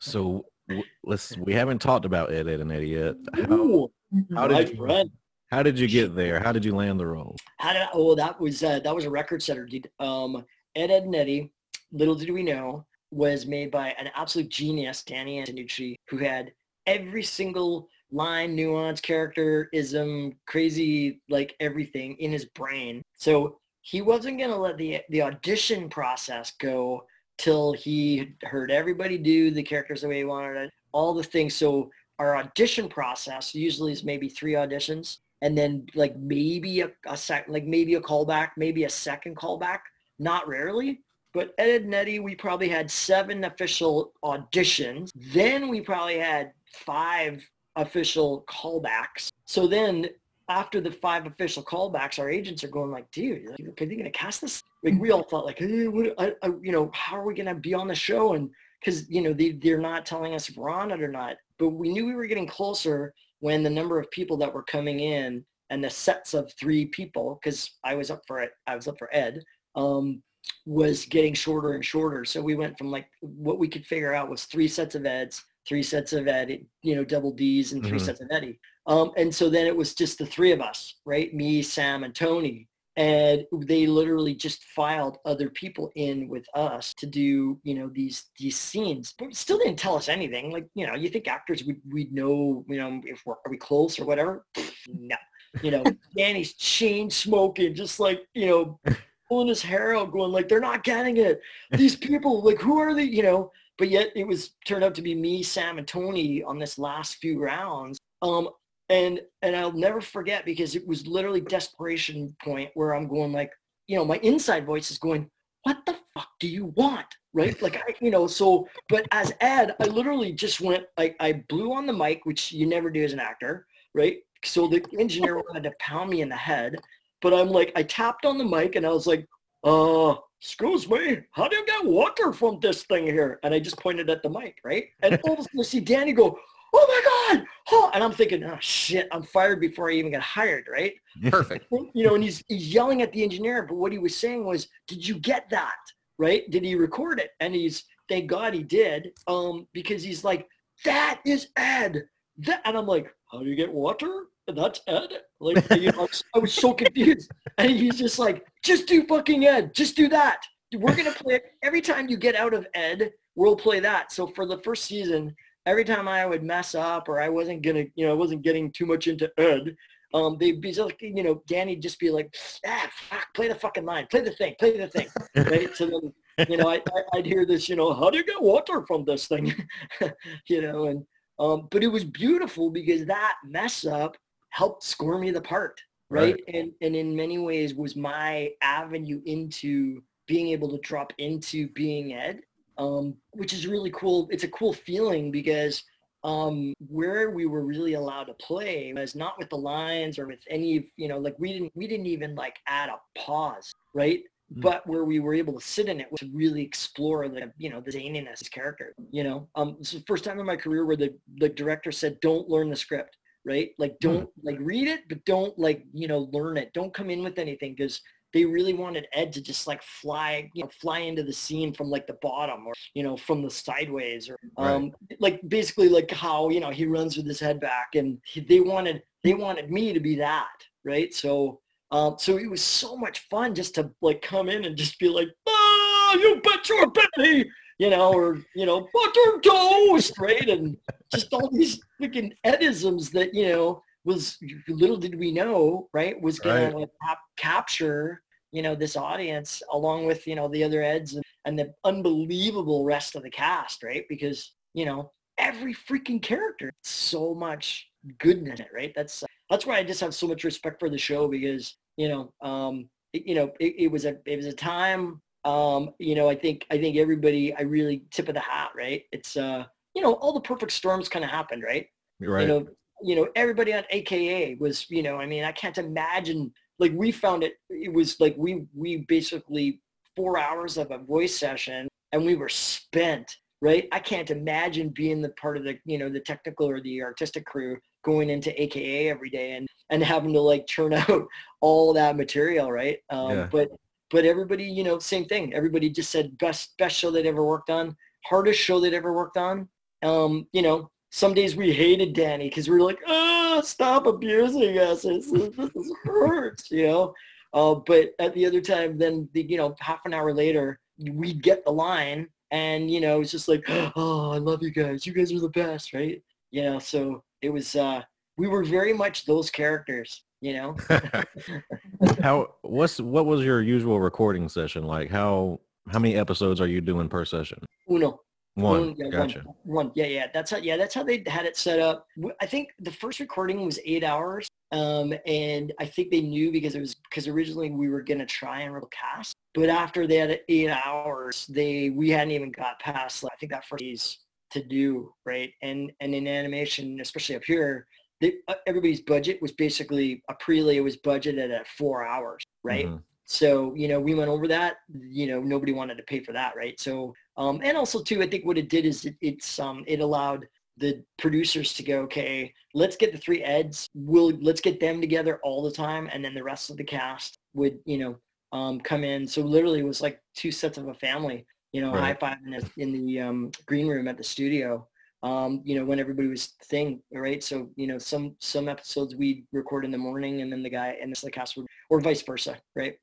So 0.00 0.46
w- 0.68 0.86
let's. 1.04 1.36
We 1.36 1.52
haven't 1.52 1.80
talked 1.80 2.04
about 2.04 2.32
Ed, 2.32 2.48
Edd, 2.48 2.60
and 2.60 2.72
Eddy 2.72 2.88
yet. 2.88 3.16
How, 3.34 3.52
Ooh, 3.52 3.92
how 4.34 4.46
my 4.46 4.64
did 4.64 4.70
you, 4.70 4.76
friend. 4.76 5.10
how 5.50 5.62
did 5.62 5.78
you 5.78 5.86
get 5.86 6.14
there? 6.14 6.40
How 6.40 6.52
did 6.52 6.64
you 6.64 6.74
land 6.74 6.98
the 6.98 7.06
role? 7.06 7.36
How 7.58 7.72
did 7.72 7.82
I, 7.82 7.88
oh 7.92 8.14
that 8.14 8.40
was 8.40 8.62
uh, 8.62 8.80
that 8.80 8.94
was 8.94 9.04
a 9.04 9.10
record 9.10 9.42
setter, 9.42 9.66
dude. 9.66 9.90
Um, 9.98 10.44
Ed, 10.74 10.90
Edd 10.90 11.04
and 11.04 11.14
Eddy. 11.14 11.52
Little 11.92 12.14
did 12.14 12.30
we 12.30 12.42
know 12.42 12.86
was 13.10 13.44
made 13.46 13.72
by 13.72 13.88
an 13.98 14.08
absolute 14.14 14.48
genius, 14.48 15.02
Danny 15.02 15.42
Antonucci, 15.42 15.96
who 16.08 16.18
had 16.18 16.52
every 16.86 17.24
single 17.24 17.88
line, 18.12 18.54
nuance, 18.54 19.00
characterism, 19.00 20.36
crazy, 20.46 21.20
like 21.28 21.56
everything 21.60 22.16
in 22.16 22.32
his 22.32 22.44
brain. 22.44 23.02
So 23.16 23.58
he 23.82 24.02
wasn't 24.02 24.38
gonna 24.38 24.58
let 24.58 24.76
the 24.76 25.00
the 25.10 25.22
audition 25.22 25.88
process 25.88 26.52
go 26.58 27.04
till 27.38 27.72
he 27.72 28.34
heard 28.42 28.70
everybody 28.70 29.16
do 29.16 29.50
the 29.50 29.62
characters 29.62 30.02
the 30.02 30.08
way 30.08 30.18
he 30.18 30.24
wanted 30.24 30.56
it, 30.56 30.70
all 30.92 31.14
the 31.14 31.22
things. 31.22 31.54
So 31.54 31.90
our 32.18 32.36
audition 32.36 32.88
process 32.88 33.54
usually 33.54 33.92
is 33.92 34.04
maybe 34.04 34.28
three 34.28 34.52
auditions 34.52 35.18
and 35.42 35.56
then 35.56 35.86
like 35.94 36.16
maybe 36.18 36.82
a, 36.82 36.90
a 37.06 37.16
sec, 37.16 37.46
like 37.48 37.64
maybe 37.64 37.94
a 37.94 38.00
callback, 38.00 38.50
maybe 38.56 38.84
a 38.84 38.90
second 38.90 39.36
callback, 39.36 39.78
not 40.18 40.46
rarely. 40.46 41.00
But 41.32 41.54
Ed 41.58 41.82
and 41.82 41.94
Eddy, 41.94 42.18
we 42.18 42.34
probably 42.34 42.68
had 42.68 42.90
seven 42.90 43.44
official 43.44 44.12
auditions. 44.24 45.10
Then 45.14 45.68
we 45.68 45.80
probably 45.80 46.18
had 46.18 46.52
five 46.84 47.48
official 47.80 48.44
callbacks. 48.48 49.30
So 49.46 49.66
then 49.66 50.06
after 50.48 50.80
the 50.80 50.90
five 50.90 51.26
official 51.26 51.62
callbacks, 51.62 52.18
our 52.18 52.28
agents 52.28 52.64
are 52.64 52.68
going 52.68 52.90
like, 52.90 53.10
dude, 53.10 53.48
are 53.48 53.86
they 53.86 53.86
going 53.86 54.04
to 54.04 54.10
cast 54.10 54.40
this? 54.40 54.62
Like 54.82 54.98
we 54.98 55.10
all 55.10 55.22
thought 55.22 55.46
like, 55.46 55.58
hey, 55.58 55.86
what, 55.88 56.14
I, 56.18 56.34
I, 56.42 56.48
you 56.60 56.72
know, 56.72 56.90
how 56.92 57.16
are 57.18 57.24
we 57.24 57.34
going 57.34 57.46
to 57.46 57.54
be 57.54 57.74
on 57.74 57.88
the 57.88 57.94
show? 57.94 58.34
And 58.34 58.50
because, 58.80 59.08
you 59.08 59.22
know, 59.22 59.32
they, 59.32 59.52
they're 59.52 59.78
not 59.78 60.06
telling 60.06 60.34
us 60.34 60.48
if 60.48 60.56
we're 60.56 60.70
on 60.70 60.90
it 60.90 61.02
or 61.02 61.08
not. 61.08 61.36
But 61.58 61.70
we 61.70 61.90
knew 61.90 62.06
we 62.06 62.14
were 62.14 62.26
getting 62.26 62.46
closer 62.46 63.14
when 63.40 63.62
the 63.62 63.70
number 63.70 63.98
of 63.98 64.10
people 64.10 64.36
that 64.38 64.52
were 64.52 64.62
coming 64.62 65.00
in 65.00 65.44
and 65.70 65.84
the 65.84 65.90
sets 65.90 66.34
of 66.34 66.52
three 66.58 66.86
people, 66.86 67.38
because 67.40 67.78
I 67.84 67.94
was 67.94 68.10
up 68.10 68.22
for 68.26 68.40
it, 68.40 68.50
I 68.66 68.74
was 68.74 68.88
up 68.88 68.98
for 68.98 69.08
Ed, 69.14 69.42
um, 69.76 70.22
was 70.66 71.04
getting 71.04 71.34
shorter 71.34 71.72
and 71.72 71.84
shorter. 71.84 72.24
So 72.24 72.40
we 72.42 72.56
went 72.56 72.76
from 72.76 72.90
like 72.90 73.06
what 73.20 73.58
we 73.58 73.68
could 73.68 73.86
figure 73.86 74.14
out 74.14 74.30
was 74.30 74.44
three 74.44 74.68
sets 74.68 74.94
of 74.94 75.06
eds, 75.06 75.44
three 75.70 75.82
sets 75.84 76.12
of 76.12 76.26
Eddie, 76.26 76.66
you 76.82 76.96
know, 76.96 77.04
double 77.04 77.30
D's 77.32 77.72
and 77.72 77.86
3 77.86 77.96
Mhm. 77.98 78.04
sets 78.04 78.20
of 78.20 78.28
Eddie. 78.32 78.58
Um, 78.88 79.12
and 79.16 79.32
so 79.32 79.48
then 79.48 79.68
it 79.68 79.76
was 79.76 79.94
just 79.94 80.18
the 80.18 80.26
three 80.26 80.50
of 80.50 80.60
us, 80.60 80.96
right? 81.06 81.32
Me, 81.32 81.62
Sam, 81.62 82.02
and 82.02 82.12
Tony. 82.12 82.66
And 82.96 83.46
they 83.52 83.86
literally 83.86 84.34
just 84.34 84.64
filed 84.64 85.18
other 85.24 85.48
people 85.48 85.92
in 85.94 86.28
with 86.28 86.44
us 86.54 86.92
to 86.94 87.06
do, 87.06 87.60
you 87.62 87.74
know, 87.74 87.88
these 87.88 88.28
these 88.36 88.58
scenes. 88.58 89.14
But 89.16 89.36
still 89.36 89.58
didn't 89.58 89.78
tell 89.78 89.94
us 89.94 90.08
anything. 90.08 90.50
Like, 90.50 90.66
you 90.74 90.88
know, 90.88 90.96
you 90.96 91.08
think 91.08 91.28
actors 91.28 91.62
would 91.64 91.80
we'd 91.92 92.12
know, 92.12 92.64
you 92.68 92.78
know, 92.78 93.00
if 93.04 93.22
we're 93.24 93.34
are 93.34 93.50
we 93.50 93.56
close 93.58 94.00
or 94.00 94.04
whatever. 94.06 94.44
No. 94.88 95.16
You 95.62 95.70
know, 95.70 95.84
Danny's 96.16 96.54
chain 96.54 97.10
smoking, 97.10 97.76
just 97.76 98.00
like, 98.00 98.26
you 98.34 98.46
know, 98.46 98.80
pulling 99.28 99.46
his 99.48 99.62
hair 99.62 99.96
out, 99.96 100.10
going 100.10 100.32
like, 100.32 100.48
they're 100.48 100.60
not 100.60 100.82
getting 100.82 101.16
it. 101.18 101.40
These 101.70 101.94
people, 101.94 102.42
like, 102.42 102.60
who 102.60 102.76
are 102.78 102.92
they? 102.92 103.04
You 103.04 103.22
know, 103.22 103.52
but 103.80 103.88
yet 103.88 104.12
it 104.14 104.26
was 104.26 104.50
turned 104.66 104.84
out 104.84 104.94
to 104.94 105.02
be 105.02 105.14
me, 105.14 105.42
Sam, 105.42 105.78
and 105.78 105.88
Tony 105.88 106.42
on 106.42 106.58
this 106.58 106.78
last 106.78 107.16
few 107.16 107.42
rounds. 107.42 107.98
Um, 108.20 108.50
and 108.90 109.22
and 109.40 109.56
I'll 109.56 109.72
never 109.72 110.02
forget 110.02 110.44
because 110.44 110.76
it 110.76 110.86
was 110.86 111.06
literally 111.06 111.40
desperation 111.40 112.36
point 112.44 112.70
where 112.74 112.94
I'm 112.94 113.08
going 113.08 113.32
like, 113.32 113.50
you 113.86 113.96
know, 113.96 114.04
my 114.04 114.18
inside 114.18 114.66
voice 114.66 114.90
is 114.90 114.98
going, 114.98 115.30
what 115.62 115.78
the 115.86 115.96
fuck 116.12 116.28
do 116.40 116.46
you 116.46 116.66
want? 116.76 117.06
Right? 117.32 117.60
Like 117.62 117.76
I, 117.76 117.94
you 118.02 118.10
know, 118.10 118.26
so 118.26 118.68
but 118.90 119.06
as 119.12 119.32
Ed, 119.40 119.74
I 119.80 119.86
literally 119.86 120.32
just 120.32 120.60
went, 120.60 120.84
I, 120.98 121.14
I 121.18 121.44
blew 121.48 121.72
on 121.72 121.86
the 121.86 121.92
mic, 121.94 122.26
which 122.26 122.52
you 122.52 122.66
never 122.66 122.90
do 122.90 123.02
as 123.02 123.14
an 123.14 123.20
actor, 123.20 123.66
right? 123.94 124.18
So 124.44 124.66
the 124.68 124.84
engineer 124.98 125.36
wanted 125.36 125.62
to 125.62 125.72
pound 125.78 126.10
me 126.10 126.20
in 126.20 126.28
the 126.28 126.36
head, 126.36 126.76
but 127.22 127.32
I'm 127.32 127.48
like, 127.48 127.72
I 127.76 127.82
tapped 127.82 128.26
on 128.26 128.36
the 128.36 128.44
mic 128.44 128.76
and 128.76 128.84
I 128.84 128.90
was 128.90 129.06
like, 129.06 129.26
uh, 129.64 130.16
excuse 130.40 130.88
me, 130.88 131.18
how 131.32 131.48
do 131.48 131.56
you 131.56 131.66
get 131.66 131.84
water 131.84 132.32
from 132.32 132.58
this 132.60 132.84
thing 132.84 133.04
here? 133.04 133.38
And 133.42 133.52
I 133.52 133.60
just 133.60 133.78
pointed 133.78 134.08
at 134.08 134.22
the 134.22 134.30
mic, 134.30 134.56
right? 134.64 134.86
And 135.02 135.20
all 135.24 135.34
of 135.34 135.40
a 135.40 135.42
sudden 135.42 135.60
I 135.60 135.62
see 135.64 135.80
Danny 135.80 136.12
go, 136.12 136.38
oh 136.72 136.86
my 136.88 137.36
God, 137.36 137.46
oh, 137.72 137.90
and 137.92 138.02
I'm 138.02 138.12
thinking, 138.12 138.44
oh 138.44 138.56
shit, 138.60 139.06
I'm 139.12 139.22
fired 139.22 139.60
before 139.60 139.90
I 139.90 139.94
even 139.94 140.12
get 140.12 140.22
hired, 140.22 140.66
right? 140.70 140.94
Perfect. 141.28 141.66
You 141.94 142.06
know, 142.06 142.14
and 142.14 142.24
he's, 142.24 142.42
he's 142.48 142.72
yelling 142.72 143.02
at 143.02 143.12
the 143.12 143.22
engineer, 143.22 143.64
but 143.64 143.74
what 143.74 143.92
he 143.92 143.98
was 143.98 144.16
saying 144.16 144.44
was, 144.44 144.68
did 144.86 145.06
you 145.06 145.18
get 145.18 145.50
that? 145.50 145.76
Right? 146.18 146.50
Did 146.50 146.64
he 146.64 146.74
record 146.74 147.18
it? 147.18 147.30
And 147.40 147.54
he's, 147.54 147.84
thank 148.08 148.28
God 148.28 148.54
he 148.54 148.62
did, 148.62 149.10
um, 149.26 149.66
because 149.72 150.02
he's 150.02 150.24
like, 150.24 150.48
that 150.84 151.20
is 151.26 151.48
Ed. 151.56 152.04
That, 152.38 152.62
and 152.64 152.76
I'm 152.76 152.86
like, 152.86 153.14
how 153.30 153.40
do 153.40 153.46
you 153.46 153.56
get 153.56 153.72
water? 153.72 154.26
That's 154.52 154.80
Ed? 154.86 155.08
Like, 155.40 155.68
you 155.70 155.92
know, 155.92 156.08
I 156.34 156.38
was- 156.38 156.54
so 156.54 156.72
confused. 156.74 157.30
And 157.58 157.70
he's 157.70 157.98
just 157.98 158.18
like, 158.18 158.44
just 158.62 158.86
do 158.86 159.06
fucking 159.06 159.46
Ed. 159.46 159.74
Just 159.74 159.96
do 159.96 160.08
that. 160.08 160.42
We're 160.74 160.94
going 160.94 161.12
to 161.12 161.18
play 161.24 161.36
it. 161.36 161.44
Every 161.62 161.80
time 161.80 162.08
you 162.08 162.16
get 162.16 162.36
out 162.36 162.54
of 162.54 162.66
Ed, 162.74 163.12
we'll 163.34 163.56
play 163.56 163.80
that. 163.80 164.12
So 164.12 164.26
for 164.28 164.46
the 164.46 164.58
first 164.58 164.84
season, 164.84 165.34
every 165.66 165.84
time 165.84 166.08
I 166.08 166.26
would 166.26 166.42
mess 166.42 166.74
up 166.74 167.08
or 167.08 167.20
I 167.20 167.28
wasn't 167.28 167.62
going 167.62 167.76
to, 167.76 167.90
you 167.96 168.06
know, 168.06 168.12
I 168.12 168.16
wasn't 168.16 168.42
getting 168.42 168.70
too 168.72 168.86
much 168.86 169.06
into 169.06 169.30
Ed, 169.38 169.76
um, 170.12 170.36
they'd 170.38 170.60
be 170.60 170.72
like, 170.74 171.00
you 171.00 171.22
know, 171.22 171.42
Danny'd 171.46 171.82
just 171.82 171.98
be 172.00 172.10
like, 172.10 172.34
ah, 172.66 172.90
fuck, 173.08 173.26
play 173.34 173.48
the 173.48 173.54
fucking 173.54 173.84
line. 173.84 174.06
Play 174.10 174.22
the 174.22 174.32
thing. 174.32 174.54
Play 174.58 174.76
the 174.76 174.88
thing. 174.88 175.08
Right? 175.36 175.74
So 175.76 175.86
then, 175.86 176.48
you 176.48 176.56
know, 176.56 176.68
I, 176.68 176.76
I, 176.76 177.18
I'd 177.18 177.26
hear 177.26 177.46
this, 177.46 177.68
you 177.68 177.76
know, 177.76 177.92
how 177.92 178.10
do 178.10 178.18
you 178.18 178.24
get 178.24 178.42
water 178.42 178.84
from 178.86 179.04
this 179.04 179.26
thing? 179.26 179.54
you 180.48 180.62
know, 180.62 180.86
and, 180.86 181.04
um, 181.38 181.68
but 181.70 181.82
it 181.82 181.88
was 181.88 182.04
beautiful 182.04 182.70
because 182.70 183.06
that 183.06 183.34
mess 183.44 183.84
up 183.86 184.16
helped 184.50 184.82
score 184.82 185.18
me 185.18 185.30
the 185.30 185.40
part 185.40 185.80
right, 186.08 186.40
and 186.48 186.72
and 186.80 186.94
in 186.94 187.16
many 187.16 187.38
ways 187.38 187.74
was 187.74 187.96
my 187.96 188.50
avenue 188.62 189.20
into 189.26 190.02
being 190.26 190.48
able 190.48 190.68
to 190.68 190.78
drop 190.78 191.12
into 191.18 191.68
being 191.68 192.12
ed 192.12 192.40
um, 192.80 193.14
which 193.32 193.52
is 193.52 193.66
really 193.66 193.90
cool. 193.90 194.26
It's 194.30 194.44
a 194.44 194.48
cool 194.48 194.72
feeling 194.72 195.30
because 195.30 195.84
um, 196.24 196.72
where 196.88 197.30
we 197.30 197.46
were 197.46 197.64
really 197.64 197.92
allowed 197.92 198.24
to 198.24 198.34
play 198.34 198.92
was 198.94 199.14
not 199.14 199.38
with 199.38 199.50
the 199.50 199.56
lines 199.56 200.18
or 200.18 200.26
with 200.26 200.40
any 200.48 200.90
you 200.96 201.08
know 201.08 201.18
like 201.18 201.34
we 201.38 201.52
didn't 201.52 201.72
we 201.74 201.86
didn't 201.86 202.06
even 202.06 202.34
like 202.34 202.56
add 202.66 202.90
a 202.90 202.98
pause 203.18 203.72
right? 203.94 204.20
Mm. 204.52 204.62
but 204.62 204.86
where 204.86 205.04
we 205.04 205.20
were 205.20 205.32
able 205.32 205.58
to 205.58 205.64
sit 205.64 205.88
in 205.88 206.00
it 206.00 206.10
was 206.10 206.20
to 206.20 206.30
really 206.32 206.62
explore 206.62 207.26
the 207.28 207.50
you 207.56 207.70
know 207.70 207.80
the 207.80 207.90
zaniness 207.90 208.34
of 208.34 208.38
his 208.40 208.48
character 208.50 208.94
you 209.10 209.24
know? 209.24 209.48
Um 209.54 209.76
this 209.78 209.94
is 209.94 210.00
the 210.00 210.06
first 210.06 210.24
time 210.24 210.38
in 210.38 210.44
my 210.44 210.56
career 210.56 210.84
where 210.84 210.96
the 210.96 211.14
the 211.38 211.48
director 211.48 211.90
said 211.90 212.20
don't 212.20 212.50
learn 212.50 212.68
the 212.68 212.76
script 212.76 213.16
right? 213.44 213.70
Like 213.78 213.98
don't 214.00 214.28
like 214.42 214.58
read 214.60 214.88
it 214.88 215.08
but 215.08 215.24
don't 215.24 215.58
like 215.58 215.84
you 215.92 216.08
know 216.08 216.28
learn 216.32 216.56
it. 216.56 216.72
Don't 216.72 216.94
come 216.94 217.10
in 217.10 217.22
with 217.22 217.38
anything 217.38 217.74
because 217.74 218.00
they 218.32 218.44
really 218.44 218.74
wanted 218.74 219.08
ed 219.12 219.32
to 219.32 219.40
just 219.40 219.66
like 219.66 219.82
fly 219.82 220.48
you 220.54 220.62
know 220.62 220.70
fly 220.80 221.00
into 221.00 221.24
the 221.24 221.32
scene 221.32 221.72
from 221.72 221.90
like 221.90 222.06
the 222.06 222.16
bottom 222.22 222.64
or 222.64 222.72
you 222.94 223.02
know 223.02 223.16
from 223.16 223.42
the 223.42 223.50
sideways 223.50 224.30
or 224.30 224.38
um 224.56 224.92
like 225.18 225.40
basically 225.48 225.88
like 225.88 226.08
how 226.12 226.48
you 226.48 226.60
know 226.60 226.70
he 226.70 226.86
runs 226.86 227.16
with 227.16 227.26
his 227.26 227.40
head 227.40 227.58
back 227.60 227.96
and 227.96 228.18
he, 228.24 228.38
they 228.38 228.60
wanted 228.60 229.02
they 229.24 229.34
wanted 229.34 229.68
me 229.72 229.92
to 229.92 229.98
be 229.98 230.14
that 230.14 230.46
right? 230.84 231.12
So 231.14 231.60
um, 231.92 232.16
so 232.18 232.36
it 232.38 232.48
was 232.48 232.62
so 232.62 232.96
much 232.96 233.26
fun 233.28 233.54
just 233.54 233.74
to 233.74 233.90
like 234.00 234.22
come 234.22 234.48
in 234.48 234.64
and 234.64 234.76
just 234.76 234.98
be 234.98 235.08
like, 235.08 235.28
ah, 235.48 236.14
you 236.14 236.40
bet 236.42 236.68
your 236.68 236.88
Betty, 236.90 237.50
you 237.80 237.88
know, 237.88 238.12
or, 238.12 238.38
you 238.54 238.66
know, 238.66 238.86
butter 238.92 239.40
toast, 239.42 240.12
right? 240.18 240.50
And 240.50 240.76
just 241.10 241.32
all 241.32 241.48
these 241.50 241.80
freaking 242.00 242.30
edisms 242.44 243.10
that, 243.12 243.34
you 243.34 243.48
know, 243.48 243.82
was 244.04 244.36
little 244.68 244.98
did 244.98 245.18
we 245.18 245.32
know, 245.32 245.88
right, 245.94 246.20
was 246.20 246.38
going 246.38 246.64
Right. 246.64 246.70
to 246.72 246.78
like, 246.80 246.90
cap- 247.02 247.18
capture, 247.38 248.22
you 248.52 248.60
know, 248.60 248.74
this 248.74 248.96
audience 248.96 249.62
along 249.72 250.04
with, 250.04 250.26
you 250.26 250.34
know, 250.34 250.46
the 250.46 250.62
other 250.62 250.82
eds 250.82 251.14
and, 251.14 251.24
and 251.46 251.58
the 251.58 251.72
unbelievable 251.84 252.84
rest 252.84 253.16
of 253.16 253.22
the 253.22 253.30
cast, 253.30 253.82
right? 253.82 254.04
Because, 254.10 254.52
you 254.74 254.84
know, 254.84 255.10
every 255.38 255.72
freaking 255.72 256.20
character, 256.20 256.70
so 256.82 257.34
much 257.34 257.88
goodness 258.18 258.60
in 258.60 258.66
it, 258.66 258.72
right? 258.74 258.92
That's 258.94 259.24
that's 259.48 259.64
why 259.64 259.78
I 259.78 259.84
just 259.84 260.02
have 260.02 260.14
so 260.14 260.28
much 260.28 260.44
respect 260.44 260.78
for 260.80 260.90
the 260.90 260.98
show 260.98 261.28
because 261.28 261.76
you 261.96 262.08
know, 262.08 262.32
um, 262.42 262.90
it, 263.14 263.26
you 263.26 263.34
know, 263.34 263.52
it, 263.58 263.74
it 263.78 263.88
was 263.90 264.04
a 264.04 264.18
it 264.26 264.36
was 264.36 264.46
a 264.46 264.52
time. 264.52 265.22
Um, 265.44 265.90
you 265.98 266.14
know, 266.14 266.28
I 266.28 266.34
think 266.34 266.66
I 266.70 266.78
think 266.78 266.96
everybody, 266.96 267.54
I 267.54 267.62
really 267.62 268.04
tip 268.10 268.28
of 268.28 268.34
the 268.34 268.40
hat, 268.40 268.70
right? 268.76 269.02
It's 269.12 269.36
uh, 269.36 269.64
you 269.94 270.02
know, 270.02 270.14
all 270.14 270.32
the 270.32 270.40
perfect 270.40 270.72
storms 270.72 271.08
kind 271.08 271.24
of 271.24 271.30
happened, 271.30 271.62
right? 271.62 271.86
Right. 272.20 272.42
You 272.42 272.48
know, 272.48 272.66
you 273.02 273.16
know, 273.16 273.28
everybody 273.34 273.72
on 273.72 273.84
AKA 273.90 274.56
was, 274.60 274.88
you 274.90 275.02
know, 275.02 275.16
I 275.16 275.26
mean, 275.26 275.44
I 275.44 275.52
can't 275.52 275.78
imagine. 275.78 276.52
Like 276.78 276.92
we 276.94 277.12
found 277.12 277.42
it, 277.42 277.54
it 277.68 277.92
was 277.92 278.18
like 278.20 278.34
we 278.38 278.66
we 278.74 279.04
basically 279.08 279.80
four 280.16 280.38
hours 280.38 280.76
of 280.76 280.90
a 280.90 280.98
voice 280.98 281.36
session, 281.36 281.88
and 282.12 282.24
we 282.24 282.36
were 282.36 282.48
spent 282.48 283.36
right? 283.62 283.88
I 283.92 283.98
can't 283.98 284.30
imagine 284.30 284.88
being 284.90 285.20
the 285.20 285.30
part 285.30 285.56
of 285.56 285.64
the, 285.64 285.78
you 285.84 285.98
know, 285.98 286.08
the 286.08 286.20
technical 286.20 286.68
or 286.68 286.80
the 286.80 287.02
artistic 287.02 287.44
crew 287.44 287.78
going 288.04 288.30
into 288.30 288.60
AKA 288.60 289.10
every 289.10 289.30
day 289.30 289.52
and, 289.52 289.68
and 289.90 290.02
having 290.02 290.32
to 290.32 290.40
like 290.40 290.66
churn 290.66 290.92
out 291.08 291.26
all 291.60 291.92
that 291.94 292.16
material, 292.16 292.70
right? 292.72 292.98
Um, 293.10 293.30
Yeah. 293.30 293.48
But, 293.50 293.68
but 294.10 294.24
everybody, 294.24 294.64
you 294.64 294.82
know, 294.84 294.98
same 294.98 295.24
thing. 295.24 295.54
Everybody 295.54 295.90
just 295.90 296.10
said 296.10 296.36
best, 296.38 296.76
best 296.78 296.96
show 296.96 297.10
they'd 297.10 297.26
ever 297.26 297.44
worked 297.44 297.70
on, 297.70 297.96
hardest 298.26 298.60
show 298.60 298.80
they'd 298.80 298.94
ever 298.94 299.12
worked 299.12 299.36
on. 299.36 299.68
Um, 300.02 300.46
you 300.52 300.62
know, 300.62 300.90
some 301.10 301.34
days 301.34 301.56
we 301.56 301.72
hated 301.72 302.12
Danny 302.12 302.48
because 302.48 302.68
we 302.68 302.74
were 302.74 302.86
like, 302.86 303.00
oh, 303.06 303.60
stop 303.64 304.06
abusing 304.06 304.78
us. 304.78 305.02
This, 305.02 305.26
is- 305.26 305.56
this 305.56 305.92
hurts, 306.04 306.70
you 306.70 306.86
know? 306.86 307.14
Uh, 307.52 307.74
but 307.74 308.10
at 308.18 308.32
the 308.34 308.46
other 308.46 308.60
time, 308.60 308.96
then, 308.96 309.28
the, 309.34 309.42
you 309.42 309.56
know, 309.56 309.74
half 309.80 310.00
an 310.04 310.14
hour 310.14 310.32
later, 310.32 310.78
we'd 311.12 311.42
get 311.42 311.64
the 311.64 311.70
line 311.72 312.28
and 312.50 312.90
you 312.90 313.00
know 313.00 313.20
it's 313.20 313.30
just 313.30 313.48
like 313.48 313.62
oh 313.96 314.30
i 314.32 314.38
love 314.38 314.62
you 314.62 314.70
guys 314.70 315.06
you 315.06 315.12
guys 315.12 315.32
are 315.32 315.40
the 315.40 315.48
best 315.50 315.92
right 315.92 316.22
you 316.50 316.62
know 316.62 316.78
so 316.78 317.22
it 317.42 317.50
was 317.50 317.74
uh 317.76 318.02
we 318.36 318.48
were 318.48 318.64
very 318.64 318.92
much 318.92 319.24
those 319.24 319.50
characters 319.50 320.24
you 320.40 320.54
know 320.54 320.76
how 322.22 322.54
what's 322.62 323.00
what 323.00 323.26
was 323.26 323.44
your 323.44 323.60
usual 323.62 324.00
recording 324.00 324.48
session 324.48 324.84
like? 324.84 325.10
How 325.10 325.60
how 325.88 325.98
many 325.98 326.16
episodes 326.16 326.60
are 326.60 326.66
you 326.66 326.80
doing 326.80 327.08
per 327.08 327.24
session? 327.24 327.58
uno 327.90 328.20
One. 328.54 328.80
One, 328.80 328.94
yeah, 328.96 329.08
gotcha. 329.10 329.40
One, 329.40 329.86
one. 329.86 329.92
Yeah, 329.94 330.06
yeah. 330.06 330.26
That's 330.32 330.50
how. 330.50 330.58
Yeah, 330.58 330.76
that's 330.76 330.94
how 330.94 331.02
they 331.02 331.22
had 331.26 331.46
it 331.46 331.56
set 331.56 331.78
up. 331.78 332.06
I 332.40 332.46
think 332.46 332.70
the 332.78 332.90
first 332.90 333.20
recording 333.20 333.64
was 333.64 333.78
eight 333.84 334.04
hours, 334.04 334.48
um, 334.72 335.14
and 335.26 335.72
I 335.78 335.86
think 335.86 336.10
they 336.10 336.20
knew 336.20 336.50
because 336.52 336.74
it 336.74 336.80
was 336.80 336.94
because 336.94 337.28
originally 337.28 337.70
we 337.70 337.88
were 337.88 338.02
gonna 338.02 338.26
try 338.26 338.60
and 338.60 338.74
cast, 338.90 339.34
but 339.54 339.68
after 339.68 340.06
they 340.06 340.16
had 340.16 340.40
eight 340.48 340.70
hours, 340.70 341.46
they 341.46 341.90
we 341.90 342.10
hadn't 342.10 342.32
even 342.32 342.50
got 342.50 342.78
past. 342.80 343.22
Like, 343.22 343.32
I 343.32 343.36
think 343.36 343.52
that 343.52 343.64
first 343.64 343.80
piece 343.80 344.18
to 344.50 344.62
do 344.62 345.12
right, 345.24 345.52
and 345.62 345.92
and 346.00 346.14
in 346.14 346.26
animation, 346.26 347.00
especially 347.00 347.36
up 347.36 347.44
here, 347.44 347.86
they, 348.20 348.34
uh, 348.48 348.54
everybody's 348.66 349.00
budget 349.00 349.40
was 349.40 349.52
basically 349.52 350.22
a 350.28 350.34
prelay 350.34 350.76
it 350.76 350.80
was 350.82 350.96
budgeted 350.96 351.54
at 351.54 351.66
four 351.66 352.06
hours, 352.06 352.42
right? 352.62 352.86
Mhm. 352.86 353.02
So, 353.24 353.74
you 353.74 353.86
know, 353.88 354.00
we 354.00 354.14
went 354.14 354.28
over 354.28 354.48
that, 354.48 354.78
you 354.92 355.26
know, 355.28 355.40
nobody 355.40 355.72
wanted 355.72 355.96
to 355.98 356.02
pay 356.02 356.20
for 356.20 356.32
that, 356.32 356.56
right? 356.56 356.78
So, 356.80 357.14
um, 357.36 357.60
and 357.62 357.76
also 357.76 358.02
too, 358.02 358.20
I 358.22 358.26
think 358.28 358.44
what 358.44 358.58
it 358.58 358.68
did 358.68 358.84
is 358.84 359.04
it, 359.04 359.16
it's, 359.20 359.58
um, 359.58 359.84
it 359.86 360.00
allowed 360.00 360.46
the 360.76 361.04
producers 361.16 361.72
to 361.74 361.82
go, 361.84 362.00
okay, 362.00 362.52
let's 362.74 362.96
get 362.96 363.12
the 363.12 363.18
three 363.18 363.42
eds. 363.42 363.86
We'll, 363.94 364.32
let's 364.40 364.60
get 364.60 364.80
them 364.80 365.00
together 365.00 365.38
all 365.44 365.62
the 365.62 365.70
time. 365.70 366.08
And 366.12 366.24
then 366.24 366.34
the 366.34 366.42
rest 366.42 366.70
of 366.70 366.76
the 366.76 366.84
cast 366.84 367.38
would, 367.54 367.78
you 367.84 367.98
know, 367.98 368.16
um, 368.52 368.80
come 368.80 369.04
in. 369.04 369.28
So 369.28 369.42
literally 369.42 369.80
it 369.80 369.86
was 369.86 370.00
like 370.00 370.20
two 370.34 370.50
sets 370.50 370.76
of 370.76 370.88
a 370.88 370.94
family, 370.94 371.46
you 371.72 371.80
know, 371.80 371.92
Right. 371.92 372.00
high 372.00 372.14
five 372.14 372.38
in 372.44 372.50
the, 372.50 372.70
in 372.78 372.92
the 372.92 373.20
um, 373.20 373.52
green 373.66 373.86
room 373.86 374.08
at 374.08 374.16
the 374.16 374.24
studio. 374.24 374.88
Um, 375.22 375.60
you 375.64 375.78
know, 375.78 375.84
when 375.84 376.00
everybody 376.00 376.28
was 376.28 376.54
thing, 376.64 377.02
right? 377.12 377.42
So, 377.44 377.68
you 377.76 377.86
know, 377.86 377.98
some 377.98 378.36
some 378.38 378.68
episodes 378.68 379.14
we'd 379.14 379.44
record 379.52 379.84
in 379.84 379.90
the 379.90 379.98
morning 379.98 380.40
and 380.40 380.50
then 380.50 380.62
the 380.62 380.70
guy 380.70 380.96
and 381.00 381.14
the 381.14 381.30
cast 381.30 381.56
would, 381.56 381.66
or 381.90 382.00
vice 382.00 382.22
versa, 382.22 382.56
right? 382.74 382.98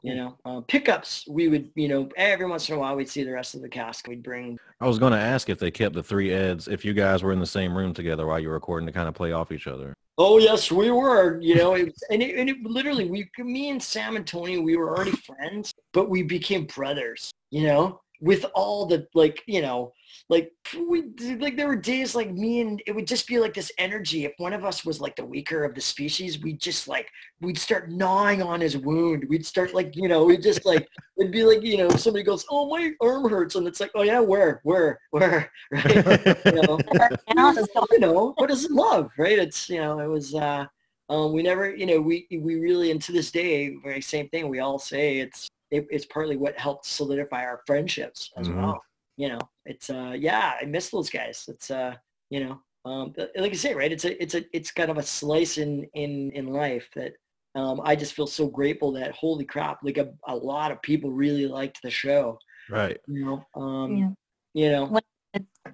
You 0.00 0.14
know, 0.14 0.38
uh, 0.44 0.60
pickups, 0.60 1.24
we 1.28 1.48
would, 1.48 1.70
you 1.74 1.88
know, 1.88 2.10
every 2.16 2.46
once 2.46 2.68
in 2.68 2.74
a 2.74 2.78
while 2.78 2.94
we'd 2.94 3.08
see 3.08 3.24
the 3.24 3.32
rest 3.32 3.54
of 3.54 3.62
the 3.62 3.70
cast. 3.70 4.06
We'd 4.06 4.22
bring 4.22 4.58
I 4.78 4.86
was 4.86 4.98
going 4.98 5.12
to 5.12 5.18
ask 5.18 5.48
if 5.48 5.58
they 5.58 5.70
kept 5.70 5.94
the 5.94 6.02
three 6.02 6.30
eds, 6.30 6.68
if 6.68 6.84
you 6.84 6.92
guys 6.92 7.22
were 7.22 7.32
in 7.32 7.40
the 7.40 7.46
same 7.46 7.74
room 7.74 7.94
together 7.94 8.26
while 8.26 8.38
you 8.38 8.48
were 8.48 8.54
recording 8.54 8.86
to 8.86 8.92
kind 8.92 9.08
of 9.08 9.14
play 9.14 9.32
off 9.32 9.50
each 9.50 9.66
other. 9.66 9.94
Oh 10.18 10.36
yes, 10.36 10.70
we 10.70 10.90
were. 10.90 11.40
You 11.40 11.54
know, 11.54 11.74
it 11.74 11.86
was, 11.86 12.04
and 12.10 12.22
it, 12.22 12.36
and 12.36 12.50
it 12.50 12.62
literally, 12.62 13.08
we, 13.08 13.30
me 13.38 13.70
and 13.70 13.82
Sam 13.82 14.16
and 14.16 14.26
Tony, 14.26 14.58
we 14.58 14.76
were 14.76 14.94
already 14.94 15.12
friends, 15.12 15.72
but 15.94 16.10
we 16.10 16.22
became 16.22 16.66
brothers. 16.66 17.30
You 17.50 17.62
know, 17.68 18.00
with 18.20 18.44
all 18.54 18.84
the 18.84 19.06
like, 19.14 19.42
you 19.46 19.62
know, 19.62 19.93
like 20.28 20.52
we 20.88 21.04
like 21.38 21.56
there 21.56 21.68
were 21.68 21.76
days 21.76 22.14
like 22.14 22.30
me 22.30 22.60
and 22.60 22.82
it 22.86 22.92
would 22.92 23.06
just 23.06 23.26
be 23.26 23.38
like 23.38 23.54
this 23.54 23.72
energy. 23.78 24.24
If 24.24 24.32
one 24.38 24.52
of 24.52 24.64
us 24.64 24.84
was 24.84 25.00
like 25.00 25.16
the 25.16 25.24
weaker 25.24 25.64
of 25.64 25.74
the 25.74 25.80
species, 25.80 26.40
we'd 26.40 26.60
just 26.60 26.88
like 26.88 27.08
we'd 27.40 27.58
start 27.58 27.90
gnawing 27.90 28.42
on 28.42 28.60
his 28.60 28.76
wound. 28.76 29.24
We'd 29.28 29.46
start 29.46 29.74
like 29.74 29.96
you 29.96 30.08
know, 30.08 30.24
we'd 30.24 30.42
just 30.42 30.64
like 30.64 30.88
it'd 31.18 31.32
be 31.32 31.44
like 31.44 31.62
you 31.62 31.76
know, 31.76 31.90
somebody 31.90 32.24
goes, 32.24 32.44
"Oh, 32.50 32.68
my 32.68 32.92
arm 33.00 33.28
hurts," 33.28 33.54
and 33.54 33.66
it's 33.66 33.80
like, 33.80 33.92
"Oh 33.94 34.02
yeah, 34.02 34.20
where, 34.20 34.60
where, 34.64 35.00
where?" 35.10 35.50
Right? 35.70 36.04
you 36.44 36.54
know, 36.54 36.82
you 37.90 37.98
know, 37.98 38.32
what 38.36 38.50
is 38.50 38.68
love, 38.70 39.10
right? 39.18 39.38
It's, 39.38 39.68
you 39.68 39.80
know, 39.80 39.98
it 39.98 40.08
was, 40.08 40.34
uh, 40.34 40.66
um, 41.08 41.32
we 41.32 41.42
never, 41.42 41.74
you 41.74 41.86
know, 41.86 42.00
we, 42.00 42.26
we 42.30 42.56
really, 42.56 42.90
and 42.90 43.00
to 43.02 43.12
this 43.12 43.30
day, 43.30 43.74
very 43.82 44.00
same 44.00 44.28
thing, 44.28 44.48
we 44.48 44.60
all 44.60 44.78
say 44.78 45.18
it's, 45.18 45.48
it, 45.70 45.86
it's 45.90 46.06
partly 46.06 46.36
what 46.36 46.58
helped 46.58 46.86
solidify 46.86 47.44
our 47.44 47.62
friendships 47.66 48.30
as 48.36 48.48
Mhm. 48.48 48.56
well. 48.56 48.82
You 49.16 49.28
know, 49.30 49.38
it's, 49.64 49.90
uh, 49.90 50.14
yeah, 50.18 50.54
I 50.60 50.64
miss 50.64 50.90
those 50.90 51.10
guys. 51.10 51.44
It's, 51.48 51.70
uh, 51.70 51.94
you 52.30 52.44
know, 52.44 52.60
um, 52.84 53.14
like 53.36 53.52
I 53.52 53.56
say, 53.56 53.74
right. 53.74 53.92
It's 53.92 54.04
a, 54.04 54.20
it's 54.22 54.34
a, 54.34 54.44
it's 54.52 54.70
kind 54.70 54.90
of 54.90 54.98
a 54.98 55.02
slice 55.02 55.58
in, 55.58 55.86
in, 55.94 56.30
in 56.32 56.46
life 56.48 56.88
that, 56.96 57.12
um, 57.54 57.80
I 57.84 57.94
just 57.94 58.14
feel 58.14 58.26
so 58.26 58.48
grateful 58.48 58.90
that 58.92 59.12
holy 59.12 59.44
crap, 59.44 59.78
like 59.84 59.98
a, 59.98 60.12
a 60.26 60.34
lot 60.34 60.72
of 60.72 60.82
people 60.82 61.12
really 61.12 61.46
liked 61.46 61.80
the 61.82 61.90
show, 61.90 62.38
Right. 62.68 62.98
you 63.06 63.24
know, 63.24 63.46
um, 63.54 63.96
Yeah. 63.96 64.10
you 64.54 64.70
know, 64.72 65.00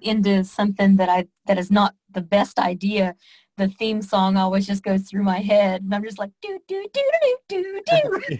into 0.01 0.43
something 0.43 0.95
that 0.97 1.09
I 1.09 1.27
that 1.45 1.57
is 1.57 1.69
not 1.71 1.93
the 2.11 2.21
best 2.21 2.59
idea. 2.59 3.15
The 3.57 3.67
theme 3.67 4.01
song 4.01 4.37
always 4.37 4.65
just 4.65 4.83
goes 4.83 5.03
through 5.03 5.23
my 5.23 5.39
head, 5.39 5.81
and 5.83 5.93
I'm 5.93 6.03
just 6.03 6.17
like 6.19 6.31
do 6.41 6.59
do 6.67 6.85
do 6.93 7.01
do 7.49 7.63
do 7.63 7.81
do. 7.85 8.37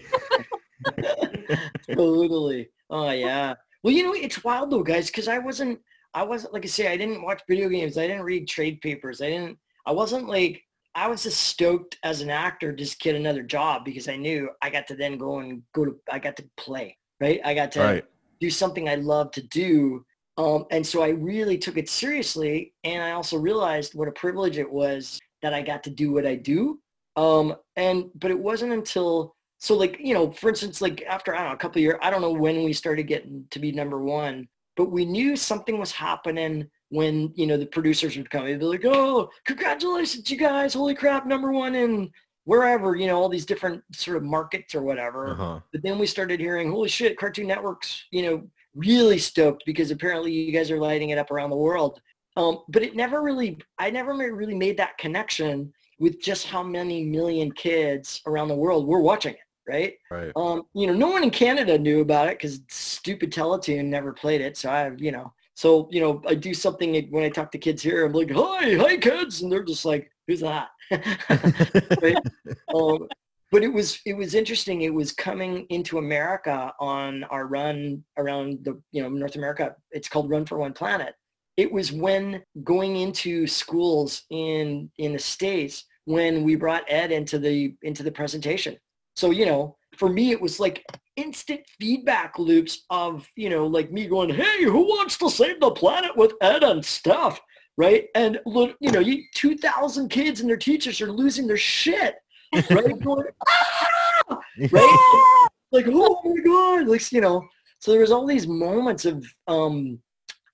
totally. 1.96 2.70
Oh 2.90 3.10
yeah. 3.10 3.54
Well, 3.82 3.92
you 3.92 4.02
know, 4.04 4.14
it's 4.14 4.44
wild 4.44 4.70
though, 4.70 4.82
guys, 4.82 5.06
because 5.06 5.28
I 5.28 5.38
wasn't, 5.38 5.80
I 6.14 6.22
wasn't 6.22 6.52
like 6.52 6.64
I 6.64 6.68
say, 6.68 6.92
I 6.92 6.96
didn't 6.96 7.22
watch 7.22 7.42
video 7.48 7.68
games. 7.68 7.98
I 7.98 8.06
didn't 8.06 8.24
read 8.24 8.46
trade 8.46 8.80
papers. 8.80 9.20
I 9.20 9.30
didn't. 9.30 9.58
I 9.86 9.92
wasn't 9.92 10.28
like. 10.28 10.62
I 10.94 11.08
was 11.08 11.22
just 11.22 11.40
stoked 11.40 11.96
as 12.04 12.20
an 12.20 12.28
actor 12.28 12.70
just 12.70 13.00
get 13.00 13.16
another 13.16 13.42
job 13.42 13.82
because 13.82 14.10
I 14.10 14.16
knew 14.16 14.50
I 14.60 14.68
got 14.68 14.86
to 14.88 14.94
then 14.94 15.16
go 15.16 15.38
and 15.38 15.62
go 15.74 15.86
to. 15.86 15.96
I 16.10 16.18
got 16.18 16.36
to 16.36 16.44
play, 16.58 16.98
right? 17.18 17.40
I 17.44 17.54
got 17.54 17.72
to 17.72 17.80
Right. 17.80 18.04
do 18.40 18.50
something 18.50 18.88
I 18.90 18.96
love 18.96 19.30
to 19.32 19.42
do. 19.42 20.04
Um, 20.36 20.66
and 20.70 20.86
so 20.86 21.02
I 21.02 21.08
really 21.08 21.56
took 21.56 21.78
it 21.78 21.88
seriously. 21.88 22.74
And 22.84 23.02
I 23.02 23.12
also 23.12 23.38
realized 23.38 23.94
what 23.94 24.08
a 24.08 24.12
privilege 24.12 24.58
it 24.58 24.70
was 24.70 25.18
that 25.40 25.54
I 25.54 25.62
got 25.62 25.82
to 25.84 25.90
do 25.90 26.12
what 26.12 26.26
I 26.26 26.34
do. 26.36 26.78
Um, 27.16 27.56
and, 27.76 28.10
but 28.14 28.30
it 28.30 28.38
wasn't 28.38 28.72
until, 28.72 29.34
so 29.62 29.76
like, 29.76 29.96
you 30.00 30.12
know, 30.12 30.32
for 30.32 30.48
instance, 30.48 30.80
like 30.80 31.02
after, 31.02 31.32
I 31.36 31.38
don't 31.38 31.50
know, 31.50 31.54
a 31.54 31.56
couple 31.56 31.78
of 31.78 31.84
years, 31.84 31.98
I 32.02 32.10
don't 32.10 32.20
know 32.20 32.32
when 32.32 32.64
we 32.64 32.72
started 32.72 33.04
getting 33.04 33.46
to 33.52 33.60
be 33.60 33.70
number 33.70 34.02
one, 34.02 34.48
but 34.76 34.90
we 34.90 35.04
knew 35.04 35.36
something 35.36 35.78
was 35.78 35.92
happening 35.92 36.68
when, 36.88 37.32
you 37.36 37.46
know, 37.46 37.56
the 37.56 37.66
producers 37.66 38.16
would 38.16 38.28
come. 38.28 38.44
They'd 38.44 38.58
be 38.58 38.64
like, 38.64 38.84
oh, 38.84 39.30
congratulations, 39.46 40.28
you 40.28 40.36
guys. 40.36 40.74
Holy 40.74 40.96
crap, 40.96 41.28
number 41.28 41.52
one 41.52 41.76
in 41.76 42.10
wherever, 42.42 42.96
you 42.96 43.06
know, 43.06 43.16
all 43.16 43.28
these 43.28 43.46
different 43.46 43.84
sort 43.92 44.16
of 44.16 44.24
markets 44.24 44.74
or 44.74 44.82
whatever. 44.82 45.28
Uh-huh. 45.28 45.60
But 45.70 45.84
then 45.84 45.96
we 45.96 46.08
started 46.08 46.40
hearing, 46.40 46.72
holy 46.72 46.88
shit, 46.88 47.16
Cartoon 47.16 47.46
Network's, 47.46 48.04
you 48.10 48.22
know, 48.22 48.42
really 48.74 49.18
stoked 49.18 49.62
because 49.64 49.92
apparently 49.92 50.32
you 50.32 50.50
guys 50.50 50.72
are 50.72 50.78
lighting 50.78 51.10
it 51.10 51.18
up 51.18 51.30
around 51.30 51.50
the 51.50 51.56
world. 51.56 52.00
Um, 52.36 52.64
but 52.68 52.82
it 52.82 52.96
never 52.96 53.22
really, 53.22 53.58
I 53.78 53.90
never 53.90 54.12
really 54.12 54.56
made 54.56 54.76
that 54.78 54.98
connection 54.98 55.72
with 56.02 56.20
just 56.20 56.48
how 56.48 56.64
many 56.64 57.04
million 57.04 57.52
kids 57.52 58.20
around 58.26 58.48
the 58.48 58.56
world 58.56 58.88
were 58.88 59.00
watching 59.00 59.34
it, 59.34 59.40
right? 59.68 59.94
Right. 60.10 60.32
Um, 60.36 60.64
you 60.74 60.86
know, 60.86 60.94
no 60.94 61.08
one 61.08 61.22
in 61.22 61.30
Canada 61.30 61.78
knew 61.78 62.00
about 62.00 62.28
it 62.28 62.38
because 62.38 62.60
stupid 62.68 63.32
Teletoon 63.32 63.86
never 63.86 64.12
played 64.12 64.40
it. 64.40 64.56
So 64.56 64.70
I, 64.70 64.90
you 64.96 65.12
know, 65.12 65.32
so, 65.54 65.88
you 65.90 66.00
know, 66.00 66.22
I 66.26 66.34
do 66.34 66.54
something 66.54 67.08
when 67.10 67.24
I 67.24 67.28
talk 67.28 67.52
to 67.52 67.58
kids 67.58 67.82
here, 67.82 68.06
I'm 68.06 68.12
like, 68.12 68.30
hi, 68.30 68.74
hi 68.74 68.96
kids. 68.96 69.42
And 69.42 69.52
they're 69.52 69.62
just 69.62 69.84
like, 69.84 70.10
who's 70.26 70.40
that? 70.40 70.68
right? 70.90 72.16
um, 72.74 73.08
but 73.52 73.62
it 73.62 73.72
was 73.72 74.00
it 74.06 74.14
was 74.14 74.34
interesting. 74.34 74.80
It 74.80 74.94
was 74.94 75.12
coming 75.12 75.66
into 75.68 75.98
America 75.98 76.72
on 76.80 77.22
our 77.24 77.46
run 77.46 78.02
around 78.16 78.64
the 78.64 78.80
you 78.92 79.02
know 79.02 79.10
North 79.10 79.36
America. 79.36 79.76
It's 79.90 80.08
called 80.08 80.30
Run 80.30 80.46
for 80.46 80.56
One 80.56 80.72
Planet. 80.72 81.14
It 81.58 81.70
was 81.70 81.92
when 81.92 82.42
going 82.64 82.96
into 82.96 83.46
schools 83.46 84.22
in 84.30 84.90
in 84.96 85.12
the 85.12 85.18
states 85.18 85.84
when 86.06 86.44
we 86.44 86.56
brought 86.56 86.84
Ed 86.88 87.12
into 87.12 87.38
the 87.38 87.76
into 87.82 88.02
the 88.02 88.10
presentation. 88.10 88.78
So 89.22 89.30
you 89.30 89.46
know, 89.46 89.76
for 89.96 90.08
me, 90.08 90.32
it 90.32 90.40
was 90.40 90.58
like 90.58 90.84
instant 91.14 91.60
feedback 91.78 92.40
loops 92.40 92.84
of 92.90 93.30
you 93.36 93.50
know 93.50 93.68
like 93.68 93.92
me 93.92 94.08
going, 94.08 94.30
hey, 94.30 94.64
who 94.64 94.80
wants 94.80 95.16
to 95.18 95.30
save 95.30 95.60
the 95.60 95.70
planet 95.70 96.16
with 96.16 96.32
Ed 96.40 96.64
and 96.64 96.84
stuff, 96.84 97.40
right? 97.76 98.06
And 98.16 98.40
look, 98.46 98.76
you 98.80 98.90
know, 98.90 98.98
you 98.98 99.22
2,000 99.36 100.08
kids 100.08 100.40
and 100.40 100.50
their 100.50 100.56
teachers 100.56 101.00
are 101.00 101.12
losing 101.12 101.46
their 101.46 101.56
shit 101.56 102.16
right? 102.70 103.00
Going, 103.00 103.26
"Ah!" 103.48 104.40
right? 104.72 105.48
like, 105.70 105.86
oh 105.88 106.20
my 106.24 106.42
God. 106.42 106.88
Like, 106.88 107.12
you 107.12 107.20
know, 107.20 107.46
so 107.78 107.92
there 107.92 108.00
was 108.00 108.10
all 108.10 108.26
these 108.26 108.48
moments 108.48 109.04
of 109.04 109.24
um, 109.46 110.00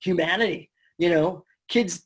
humanity, 0.03 0.71
you 0.99 1.09
know, 1.09 1.43
kids, 1.69 2.05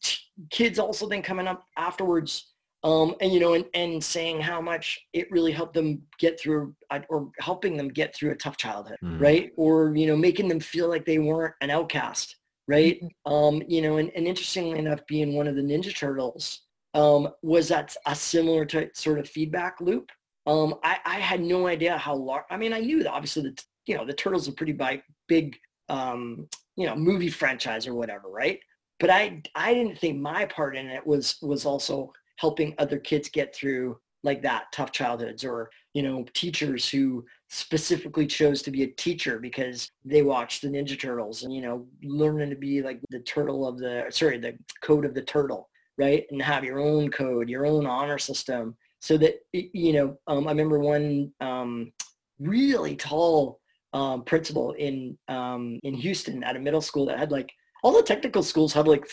kids 0.50 0.78
also 0.78 1.08
then 1.08 1.22
coming 1.22 1.48
up 1.48 1.64
afterwards 1.76 2.51
um, 2.84 3.14
and, 3.20 3.32
you 3.32 3.38
know, 3.40 3.54
and, 3.54 3.64
and 3.74 4.02
saying 4.02 4.40
how 4.40 4.60
much 4.60 5.00
it 5.12 5.30
really 5.30 5.52
helped 5.52 5.74
them 5.74 6.02
get 6.18 6.40
through 6.40 6.74
uh, 6.90 7.00
or 7.08 7.30
helping 7.38 7.76
them 7.76 7.88
get 7.88 8.14
through 8.14 8.32
a 8.32 8.36
tough 8.36 8.56
childhood, 8.56 8.96
Mhm. 9.02 9.20
right? 9.20 9.52
Or, 9.56 9.94
you 9.96 10.06
know, 10.06 10.16
making 10.16 10.48
them 10.48 10.60
feel 10.60 10.88
like 10.88 11.04
they 11.04 11.18
weren't 11.18 11.54
an 11.60 11.70
outcast, 11.70 12.36
right? 12.66 13.00
Um, 13.24 13.62
you 13.68 13.82
know, 13.82 13.98
and, 13.98 14.10
and 14.16 14.26
interestingly 14.26 14.78
enough, 14.78 15.06
being 15.06 15.34
one 15.34 15.46
of 15.46 15.54
the 15.54 15.62
Ninja 15.62 15.94
Turtles, 15.96 16.62
um, 16.94 17.28
was 17.42 17.68
that 17.68 17.94
a 18.06 18.14
similar 18.14 18.64
to 18.66 18.90
sort 18.94 19.18
of 19.18 19.28
feedback 19.28 19.80
loop. 19.80 20.10
Um, 20.46 20.74
I, 20.82 20.98
I 21.04 21.18
had 21.20 21.40
no 21.40 21.66
idea 21.68 21.96
how 21.96 22.16
large. 22.16 22.44
I 22.50 22.56
mean, 22.56 22.72
I 22.72 22.80
knew 22.80 23.02
that 23.02 23.12
obviously 23.12 23.42
the 23.44 23.56
you 23.86 23.96
know 23.96 24.04
the 24.04 24.12
Turtles 24.12 24.48
are 24.48 24.52
pretty 24.52 24.72
big, 24.72 25.02
big 25.28 25.56
um, 25.88 26.48
you 26.76 26.86
know 26.86 26.96
movie 26.96 27.30
franchise 27.30 27.86
or 27.86 27.94
whatever, 27.94 28.28
right? 28.28 28.58
But 29.00 29.10
I 29.10 29.40
I 29.54 29.72
didn't 29.72 29.98
think 29.98 30.20
my 30.20 30.44
part 30.46 30.76
in 30.76 30.86
it 30.88 31.06
was 31.06 31.36
was 31.42 31.64
also 31.64 32.12
helping 32.42 32.74
other 32.76 32.98
kids 32.98 33.30
get 33.30 33.54
through 33.54 33.96
like 34.24 34.42
that 34.42 34.66
tough 34.72 34.92
childhoods 34.92 35.44
or 35.44 35.70
you 35.94 36.02
know 36.02 36.24
teachers 36.34 36.88
who 36.88 37.24
specifically 37.48 38.26
chose 38.26 38.62
to 38.62 38.70
be 38.70 38.82
a 38.82 38.92
teacher 39.04 39.38
because 39.38 39.90
they 40.04 40.22
watched 40.22 40.62
the 40.62 40.68
Ninja 40.68 41.00
Turtles 41.00 41.42
and 41.42 41.54
you 41.54 41.62
know 41.62 41.86
learning 42.02 42.50
to 42.50 42.56
be 42.56 42.82
like 42.82 43.00
the 43.08 43.20
turtle 43.20 43.66
of 43.66 43.78
the 43.78 44.06
sorry 44.10 44.38
the 44.38 44.54
code 44.82 45.06
of 45.06 45.14
the 45.14 45.22
turtle 45.22 45.70
right? 45.98 46.24
And 46.30 46.40
have 46.42 46.64
your 46.64 46.80
own 46.80 47.10
code, 47.10 47.48
your 47.48 47.66
own 47.66 47.86
honor 47.86 48.18
system 48.18 48.76
so 49.00 49.16
that, 49.18 49.34
you 49.52 49.92
know, 49.92 50.16
um, 50.26 50.46
I 50.46 50.50
remember 50.50 50.78
one 50.78 51.32
um, 51.40 51.92
really 52.38 52.96
tall 52.96 53.60
um, 53.92 54.24
principal 54.24 54.72
in, 54.72 55.18
um, 55.28 55.78
in 55.82 55.94
Houston 55.94 56.44
at 56.44 56.56
a 56.56 56.60
middle 56.60 56.80
school 56.80 57.06
that 57.06 57.18
had 57.18 57.30
like, 57.30 57.52
all 57.82 57.92
the 57.92 58.02
technical 58.02 58.42
schools 58.42 58.72
have 58.72 58.86
like 58.86 59.04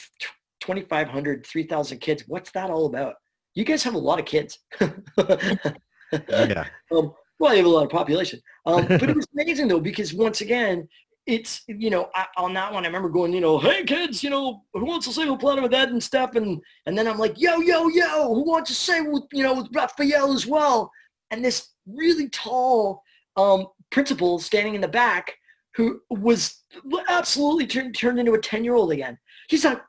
2,500, 0.62 1.45
3,000 1.45 2.00
kids. 2.00 2.23
What's 2.27 2.52
that 2.52 2.69
all 2.69 2.86
about? 2.86 3.15
You 3.56 3.65
guys 3.65 3.84
have 3.84 3.96
a 3.96 4.00
lot 4.00 4.19
of 4.19 4.25
kids. 4.25 4.60
Yeah. 4.79 6.65
Um, 6.92 7.13
well, 7.40 7.54
you 7.54 7.58
have 7.58 7.67
a 7.67 7.69
lot 7.69 7.84
of 7.84 7.92
population. 7.92 8.40
Um, 8.65 8.88
but 8.88 9.04
it 9.04 9.15
was 9.15 9.27
amazing 9.40 9.67
though, 9.67 9.79
because 9.79 10.12
once 10.12 10.42
again, 10.42 10.88
it's, 11.27 11.62
you 11.67 11.92
know, 11.92 12.10
I, 12.15 12.25
on 12.36 12.54
that 12.56 12.73
one, 12.73 12.84
I 12.84 12.88
remember 12.88 13.10
going, 13.10 13.31
you 13.31 13.42
know, 13.42 13.60
hey 13.60 13.84
kids, 13.84 14.23
you 14.23 14.31
know, 14.31 14.63
who 14.73 14.86
wants 14.86 15.06
to 15.06 15.13
sing 15.13 15.29
a 15.29 15.38
planet 15.38 15.62
with 15.62 15.73
Ed 15.73 15.90
and 15.90 16.04
stuff? 16.04 16.34
And, 16.34 16.60
and 16.88 16.98
then 16.98 17.08
I'm 17.08 17.19
like, 17.19 17.40
yo, 17.40 17.60
yo, 17.60 17.88
yo, 17.90 18.34
who 18.34 18.44
wants 18.44 18.71
to 18.71 18.75
sing 18.75 19.12
with, 19.12 19.23
you 19.31 19.44
know, 19.44 19.54
with 19.54 19.67
Raphael 19.71 20.34
as 20.34 20.48
well? 20.48 20.92
And 21.29 21.46
this 21.46 21.69
really 21.86 22.27
tall 22.29 23.04
um, 23.38 23.67
principal 23.92 24.40
standing 24.40 24.75
in 24.75 24.81
the 24.81 24.88
back 24.88 25.36
who 25.75 26.02
was 26.10 26.63
absolutely 27.08 27.67
turned, 27.67 27.96
turned 27.96 28.19
into 28.19 28.34
a 28.34 28.42
10 28.42 28.63
year 28.63 28.75
old 28.75 28.92
again. 28.92 29.17
He's 29.50 29.63
like, 29.65 29.81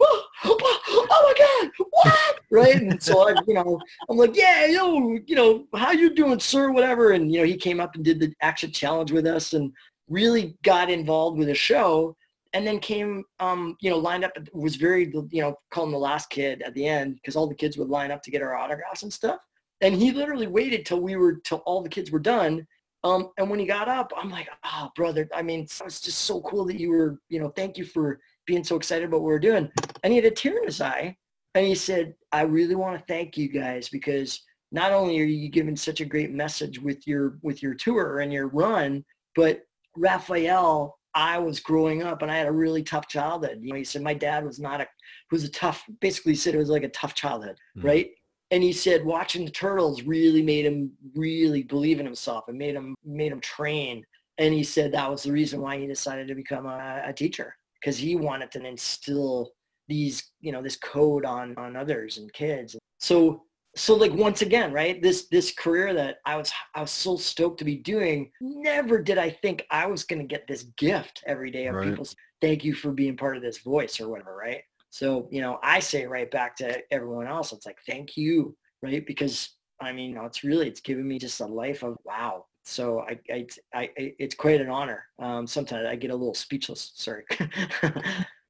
oh, 0.44 0.58
oh 0.88 1.06
my 1.10 1.68
God, 1.68 1.86
what? 1.90 2.40
Right? 2.52 2.82
And 2.82 3.00
so 3.00 3.28
I, 3.28 3.40
you 3.46 3.54
know, 3.54 3.80
I'm 4.08 4.16
like, 4.16 4.34
yeah, 4.34 4.66
yo, 4.66 5.16
you 5.24 5.36
know, 5.36 5.66
how 5.72 5.92
you 5.92 6.12
doing, 6.12 6.40
sir? 6.40 6.72
Whatever. 6.72 7.12
And, 7.12 7.32
you 7.32 7.38
know, 7.38 7.46
he 7.46 7.56
came 7.56 7.78
up 7.78 7.94
and 7.94 8.04
did 8.04 8.18
the 8.18 8.34
action 8.40 8.72
challenge 8.72 9.12
with 9.12 9.24
us 9.24 9.52
and 9.52 9.72
really 10.08 10.56
got 10.64 10.90
involved 10.90 11.38
with 11.38 11.46
the 11.46 11.54
show 11.54 12.16
and 12.52 12.66
then 12.66 12.80
came, 12.80 13.22
um, 13.38 13.76
you 13.80 13.88
know, 13.88 13.98
lined 13.98 14.24
up, 14.24 14.32
was 14.52 14.74
very, 14.74 15.12
you 15.30 15.42
know, 15.42 15.54
calling 15.70 15.92
the 15.92 15.98
last 15.98 16.28
kid 16.30 16.62
at 16.62 16.74
the 16.74 16.86
end 16.86 17.14
because 17.14 17.36
all 17.36 17.46
the 17.46 17.54
kids 17.54 17.76
would 17.76 17.88
line 17.88 18.10
up 18.10 18.20
to 18.24 18.32
get 18.32 18.42
our 18.42 18.56
autographs 18.56 19.04
and 19.04 19.12
stuff. 19.12 19.38
And 19.80 19.94
he 19.94 20.10
literally 20.10 20.48
waited 20.48 20.84
till 20.84 21.00
we 21.00 21.14
were, 21.14 21.36
till 21.36 21.58
all 21.58 21.82
the 21.82 21.88
kids 21.88 22.10
were 22.10 22.18
done. 22.18 22.66
Um, 23.04 23.30
and 23.38 23.48
when 23.48 23.60
he 23.60 23.66
got 23.66 23.88
up, 23.88 24.12
I'm 24.16 24.30
like, 24.30 24.48
oh, 24.64 24.90
brother, 24.96 25.28
I 25.34 25.42
mean, 25.42 25.60
it's 25.60 26.00
just 26.00 26.22
so 26.22 26.40
cool 26.42 26.66
that 26.66 26.78
you 26.78 26.90
were, 26.90 27.18
you 27.28 27.40
know, 27.40 27.50
thank 27.50 27.78
you 27.78 27.84
for 27.84 28.20
being 28.46 28.64
so 28.64 28.76
excited 28.76 29.04
about 29.08 29.20
what 29.20 29.26
we're 29.26 29.38
doing. 29.38 29.70
And 30.02 30.12
he 30.12 30.16
had 30.18 30.30
a 30.30 30.34
tear 30.34 30.58
in 30.58 30.64
his 30.64 30.80
eye. 30.80 31.16
And 31.54 31.66
he 31.66 31.74
said, 31.74 32.14
I 32.32 32.42
really 32.42 32.74
want 32.76 32.98
to 32.98 33.04
thank 33.12 33.36
you 33.36 33.48
guys 33.48 33.88
because 33.88 34.40
not 34.72 34.92
only 34.92 35.20
are 35.20 35.24
you 35.24 35.48
giving 35.48 35.76
such 35.76 36.00
a 36.00 36.04
great 36.04 36.30
message 36.30 36.78
with 36.80 37.06
your 37.06 37.38
with 37.42 37.62
your 37.62 37.74
tour 37.74 38.20
and 38.20 38.32
your 38.32 38.48
run, 38.48 39.04
but 39.34 39.62
Raphael, 39.96 40.96
I 41.14 41.38
was 41.38 41.58
growing 41.58 42.02
up 42.04 42.22
and 42.22 42.30
I 42.30 42.36
had 42.36 42.46
a 42.46 42.52
really 42.52 42.84
tough 42.84 43.08
childhood. 43.08 43.58
You 43.62 43.70
know, 43.70 43.76
he 43.78 43.84
said 43.84 44.02
my 44.02 44.14
dad 44.14 44.44
was 44.44 44.60
not 44.60 44.80
a 44.80 44.86
was 45.32 45.42
a 45.44 45.50
tough 45.50 45.84
basically 46.00 46.36
said 46.36 46.54
it 46.54 46.58
was 46.58 46.68
like 46.70 46.84
a 46.84 46.88
tough 46.90 47.14
childhood, 47.14 47.56
Mhm. 47.76 47.84
right? 47.84 48.10
And 48.52 48.62
he 48.62 48.72
said 48.72 49.04
watching 49.04 49.44
the 49.44 49.50
turtles 49.50 50.02
really 50.02 50.42
made 50.42 50.66
him 50.66 50.92
really 51.14 51.62
believe 51.64 51.98
in 51.98 52.06
himself 52.06 52.44
and 52.48 52.56
made 52.56 52.74
him 52.76 52.94
made 53.04 53.32
him 53.32 53.40
train. 53.40 54.04
And 54.38 54.54
he 54.54 54.62
said 54.62 54.92
that 54.92 55.10
was 55.10 55.24
the 55.24 55.32
reason 55.32 55.60
why 55.60 55.78
he 55.78 55.86
decided 55.88 56.28
to 56.28 56.34
become 56.36 56.66
a, 56.66 57.02
a 57.06 57.12
teacher 57.12 57.56
because 57.80 57.96
he 57.98 58.16
wanted 58.16 58.50
to 58.52 58.66
instill 58.66 59.52
these, 59.88 60.30
you 60.40 60.52
know, 60.52 60.62
this 60.62 60.76
code 60.76 61.24
on 61.24 61.54
on 61.56 61.76
others 61.76 62.18
and 62.18 62.32
kids. 62.32 62.76
So 62.98 63.44
so 63.76 63.94
like 63.94 64.12
once 64.12 64.42
again, 64.42 64.72
right? 64.72 65.00
This 65.00 65.28
this 65.28 65.52
career 65.52 65.94
that 65.94 66.18
I 66.26 66.36
was 66.36 66.52
I 66.74 66.80
was 66.82 66.90
so 66.90 67.16
stoked 67.16 67.58
to 67.58 67.64
be 67.64 67.76
doing. 67.76 68.30
Never 68.40 69.00
did 69.00 69.18
I 69.18 69.30
think 69.30 69.64
I 69.70 69.86
was 69.86 70.04
going 70.04 70.20
to 70.20 70.26
get 70.26 70.46
this 70.46 70.64
gift 70.76 71.22
every 71.26 71.50
day 71.50 71.66
of 71.66 71.76
Right. 71.76 71.88
people. 71.90 72.06
Thank 72.40 72.64
you 72.64 72.74
for 72.74 72.90
being 72.92 73.16
part 73.16 73.36
of 73.36 73.42
this 73.42 73.58
voice 73.58 74.00
or 74.00 74.08
whatever, 74.08 74.36
right? 74.36 74.62
So 74.90 75.28
you 75.30 75.40
know, 75.40 75.58
I 75.62 75.80
say 75.80 76.06
right 76.06 76.30
back 76.30 76.56
to 76.56 76.80
everyone 76.90 77.26
else. 77.28 77.52
It's 77.52 77.66
like 77.66 77.78
thank 77.86 78.16
you, 78.16 78.56
right? 78.82 79.06
Because 79.06 79.50
I 79.80 79.92
mean, 79.92 80.10
you 80.10 80.16
know, 80.16 80.26
it's 80.26 80.44
really 80.44 80.68
it's 80.68 80.80
given 80.80 81.06
me 81.06 81.18
just 81.18 81.40
a 81.40 81.46
life 81.46 81.82
of 81.82 81.96
wow. 82.04 82.46
So 82.70 83.00
I, 83.00 83.18
I, 83.30 83.46
I, 83.74 83.90
I 83.98 84.14
it's 84.18 84.34
quite 84.34 84.60
an 84.60 84.70
honor. 84.70 85.04
Um, 85.18 85.46
sometimes 85.46 85.86
I 85.86 85.96
get 85.96 86.10
a 86.10 86.14
little 86.14 86.34
speechless. 86.34 86.92
Sorry. 86.94 87.24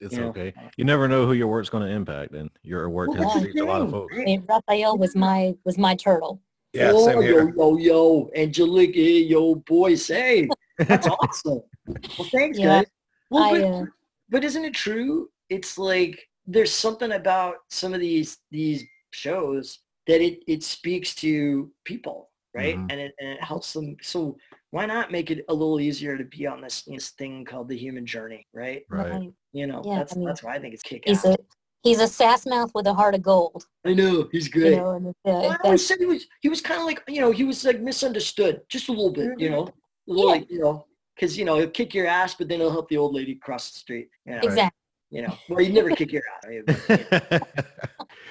It's 0.03 0.15
You 0.15 0.21
know. 0.21 0.29
okay. 0.29 0.55
You 0.79 0.87
never 0.87 1.09
know 1.09 1.27
who 1.27 1.35
your 1.35 1.49
work's 1.49 1.69
going 1.69 1.87
to 1.87 1.95
impact, 1.95 2.33
and 2.33 2.49
your 2.63 2.89
work 2.89 3.11
Well, 3.11 3.29
has 3.29 3.45
reached 3.45 3.61
a 3.61 3.65
lot 3.67 3.83
of 3.83 3.91
folks. 3.91 4.15
I 4.19 4.25
mean, 4.25 4.43
Raphael 4.49 4.97
was 4.97 5.15
my 5.15 5.55
was 5.67 5.77
my 5.77 5.95
turtle. 5.95 6.41
Yeah, 6.73 6.93
oh, 6.95 7.05
same 7.05 7.21
here. 7.21 7.51
Yo, 7.51 7.77
yo, 7.77 7.77
yo, 7.77 8.31
Angelique, 8.35 8.95
hey, 8.95 9.19
yo, 9.19 9.57
boys, 9.57 10.09
hey, 10.09 10.49
that's 10.79 11.07
awesome. 11.21 11.61
Well, 11.87 12.29
thanks, 12.33 12.59
Yeah, 12.59 12.79
guys. 12.79 12.87
Well, 13.29 13.43
I, 13.43 13.61
but, 13.61 13.65
uh, 13.67 13.85
but 14.31 14.45
isn't 14.45 14.65
it 14.65 14.73
true? 14.73 15.29
It's 15.51 15.77
like 15.77 16.27
there's 16.47 16.73
something 16.73 17.13
about 17.13 17.57
some 17.69 17.93
of 17.93 18.01
these 18.01 18.39
these 18.51 18.85
shows 19.11 19.81
that 20.07 20.23
it 20.23 20.43
it 20.47 20.63
speaks 20.63 21.15
to 21.17 21.71
people, 21.85 22.30
right? 22.55 22.77
Mhm. 22.77 22.87
And 22.91 23.01
it 23.01 23.15
and 23.21 23.29
it 23.31 23.43
helps 23.43 23.73
them. 23.73 23.97
So 24.03 24.37
why 24.71 24.87
not 24.87 25.11
make 25.11 25.31
it 25.31 25.45
a 25.49 25.55
little 25.55 25.81
easier 25.81 26.17
to 26.19 26.25
be 26.25 26.47
on 26.47 26.61
this 26.61 26.83
this 26.83 27.11
thing 27.11 27.45
called 27.45 27.69
the 27.69 27.77
human 27.77 28.07
journey, 28.07 28.47
right? 28.53 28.85
Right. 28.89 29.11
right. 29.13 29.33
You 29.53 29.67
know, 29.67 29.83
Yeah, 29.85 29.99
that's 29.99 30.13
I 30.15 30.17
mean, 30.17 30.27
that's 30.27 30.43
why 30.43 30.55
I 30.55 30.59
think 30.59 30.75
it's 30.75 30.83
kick 30.83 31.03
He's 31.07 31.25
a 31.25 31.37
he's 31.83 32.01
a 32.01 32.07
sass 32.07 32.47
mouth 32.47 32.71
with 32.75 32.87
a 32.87 32.95
heart 32.95 33.15
of 33.15 33.23
gold. 33.23 33.67
I 33.85 33.95
know 33.95 34.29
he's 34.31 34.47
You 34.55 34.61
good. 34.61 34.79
know, 34.79 34.91
and 34.93 35.07
it's, 35.09 35.19
Well, 35.25 35.43
uh, 35.43 35.55
I 35.55 35.57
always 35.65 35.87
said 35.87 35.99
he 35.99 36.07
was 36.07 36.27
he 36.41 36.49
was 36.49 36.61
kind 36.61 36.81
of 36.81 36.87
like 36.87 37.03
you 37.09 37.21
know 37.21 37.31
he 37.33 37.45
was 37.45 37.65
like 37.65 37.81
misunderstood 37.81 38.63
just 38.69 38.89
a 38.89 38.93
little 38.93 39.13
bit 39.13 39.39
you 39.39 39.49
Mhm. 39.49 39.53
know 39.53 39.63
a 39.63 39.73
little 40.07 40.25
Yeah. 40.27 40.31
like 40.41 40.51
you 40.51 40.59
know 40.61 40.87
because 41.15 41.37
you 41.39 41.45
know 41.45 41.57
he'll 41.59 41.71
kick 41.71 41.95
your 41.95 42.07
ass 42.07 42.35
but 42.35 42.49
then 42.49 42.61
he'll 42.61 42.71
help 42.71 42.89
the 42.89 42.97
old 42.97 43.15
lady 43.15 43.35
cross 43.35 43.71
the 43.73 43.79
street 43.79 44.09
you 44.27 44.33
know, 44.33 44.41
exactly. 44.43 44.77
You 45.11 45.23
know 45.23 45.37
well 45.49 45.61
you'd 45.61 45.75
never 45.75 45.91
kick 45.91 46.13
your 46.13 46.23
ass 46.37 46.47
right? 46.47 46.65
but, 47.19 47.49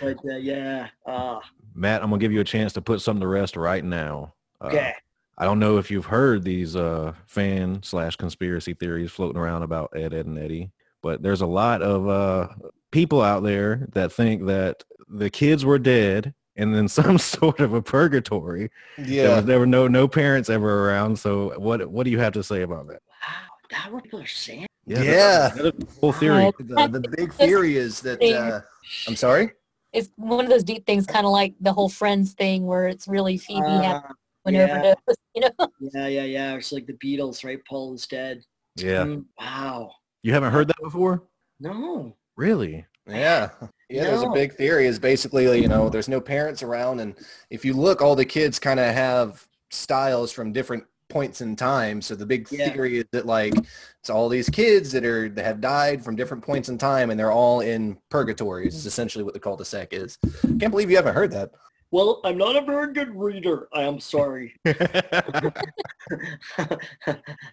but 0.01 0.17
uh, 0.31 0.37
yeah 0.37 0.87
uh, 1.05 1.39
Matt, 1.75 2.01
I'm 2.01 2.09
gonna 2.09 2.19
give 2.19 2.31
you 2.31 2.39
a 2.41 2.45
chance 2.45 2.73
to 2.73 2.81
put 2.81 3.01
something 3.01 3.21
to 3.21 3.27
rest 3.27 3.55
right 3.55 3.83
now. 3.83 4.33
Uh, 4.61 4.67
okay 4.67 4.93
I 5.37 5.45
don't 5.45 5.59
know 5.59 5.77
if 5.77 5.89
you've 5.89 6.05
heard 6.07 6.43
these 6.43 6.75
uh, 6.75 7.13
fan 7.25 7.81
slash 7.83 8.17
conspiracy 8.17 8.73
theories 8.73 9.09
floating 9.11 9.39
around 9.39 9.63
about 9.63 9.91
Ed, 9.95 10.13
Edd, 10.13 10.25
and 10.25 10.37
Eddy, 10.37 10.69
but 11.01 11.21
there's 11.23 11.39
a 11.39 11.45
lot 11.45 11.81
of 11.81 12.09
uh, 12.09 12.49
people 12.91 13.21
out 13.21 13.43
there 13.43 13.87
that 13.93 14.11
think 14.11 14.47
that 14.47 14.83
the 15.07 15.29
kids 15.29 15.63
were 15.63 15.79
dead 15.79 16.33
and 16.57 16.75
then 16.75 16.87
some 16.99 17.17
sort 17.17 17.61
of 17.61 17.73
a 17.73 17.81
purgatory. 17.81 18.69
There, 18.97 19.07
Yeah. 19.07 19.35
was, 19.37 19.45
there 19.45 19.59
were 19.59 19.65
no 19.65 19.87
no 19.87 20.09
parents 20.09 20.49
ever 20.49 20.89
around. 20.89 21.17
So 21.17 21.57
what 21.57 21.89
what 21.89 22.03
do 22.03 22.09
you 22.11 22.19
have 22.19 22.33
to 22.33 22.43
say 22.43 22.61
about 22.63 22.87
that? 22.87 23.01
wow 23.21 23.37
that 23.71 23.93
what 23.93 24.03
people 24.03 24.19
are 24.21 24.25
saying 24.27 24.67
Yeah. 24.89 25.49
that 25.49 25.65
is 25.65 25.71
the 25.85 25.99
whole 26.01 26.11
theory. 26.11 26.45
Uh, 26.47 26.87
The, 26.87 26.99
the 26.99 27.09
big 27.15 27.33
theory 27.33 27.77
is 27.77 28.01
that, 28.01 28.21
uh, 28.21 28.61
I'm 29.07 29.15
sorry? 29.15 29.51
It's 29.93 30.09
one 30.15 30.45
of 30.45 30.51
those 30.51 30.63
deep 30.63 30.85
things, 30.85 31.05
kind 31.05 31.25
of 31.25 31.31
like 31.31 31.53
the 31.61 31.73
whole 31.73 31.89
Friends 31.89 32.33
thing, 32.33 32.65
where 32.65 32.87
it's 32.87 33.07
really 33.07 33.37
Phoebe 33.37 33.61
Uh, 33.61 34.01
an 34.45 34.53
yeah. 34.53 34.63
overdose. 34.63 34.95
You 35.35 35.41
know, 35.41 35.67
yeah 35.79 36.07
yeah 36.07 36.23
yeah 36.23 36.55
it's 36.55 36.71
like 36.71 36.87
the 36.87 36.93
Beatles 36.93 37.45
right 37.45 37.59
Paul 37.69 37.93
is 37.93 38.07
dead 38.07 38.43
Yeah. 38.75 39.05
Mm, 39.05 39.25
wow 39.39 39.91
You 40.23 40.33
haven't 40.33 40.51
heard 40.51 40.67
that 40.67 40.81
before? 40.81 41.23
no 41.59 42.15
Really? 42.35 42.85
Yeah. 43.07 43.49
Yeah, 43.89 44.03
there's 44.05 44.23
a 44.23 44.29
big 44.29 44.55
theory 44.55 44.87
is 44.87 44.97
basically, 44.99 45.61
you 45.61 45.67
know, 45.67 45.87
there's 45.89 46.09
no 46.09 46.19
parents 46.21 46.61
around. 46.63 46.99
And 46.99 47.15
if 47.49 47.63
you 47.63 47.73
look, 47.73 48.01
all 48.01 48.15
the 48.15 48.25
kids 48.25 48.59
kind 48.59 48.79
of 48.79 48.93
have 48.93 49.47
styles 49.71 50.31
from 50.31 50.51
different 50.51 50.83
points 51.09 51.41
in 51.41 51.55
time. 51.55 52.01
So 52.01 52.15
the 52.15 52.25
big 52.25 52.47
Yeah. 52.51 52.71
theory 52.71 52.99
is 52.99 53.05
that 53.11 53.25
like 53.25 53.53
it's 53.99 54.09
all 54.09 54.29
these 54.29 54.49
kids 54.49 54.91
that 54.93 55.03
are 55.03 55.27
that 55.29 55.43
have 55.43 55.59
died 55.59 56.03
from 56.05 56.15
different 56.15 56.43
points 56.43 56.69
in 56.69 56.77
time 56.77 57.09
and 57.09 57.19
they're 57.19 57.31
all 57.31 57.59
in 57.59 57.97
purgatories 58.09 58.75
is 58.75 58.85
essentially 58.85 59.23
what 59.23 59.33
the 59.33 59.39
cul-de-sac 59.39 59.91
is. 59.91 60.17
Can't 60.59 60.69
believe 60.71 60.89
you 60.89 60.95
haven't 60.95 61.15
heard 61.15 61.31
that. 61.31 61.51
well 61.91 62.21
I'm 62.23 62.37
not 62.37 62.55
a 62.55 62.61
very 62.61 62.93
good 62.93 63.13
reader 63.15 63.67
I 63.73 63.81
am 63.83 63.99
sorry 63.99 64.53
yeah, 64.65 64.75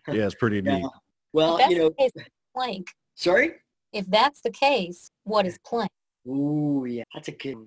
it's 0.07 0.35
pretty 0.35 0.61
Yeah. 0.65 0.77
neat. 0.79 0.87
well 1.33 1.55
if 1.57 1.61
that's 1.61 1.73
you 1.73 1.79
know 1.79 1.89
the 1.89 1.95
case, 1.95 2.11
plank. 2.55 2.87
sorry 3.15 3.55
If 3.93 4.07
that's 4.11 4.41
the 4.43 4.51
case, 4.51 5.11
what 5.25 5.47
is 5.47 5.59
plank? 5.65 5.91
Ooh, 6.29 6.85
yeah, 6.89 7.05
that's 7.15 7.29
a 7.29 7.33
good. 7.33 7.67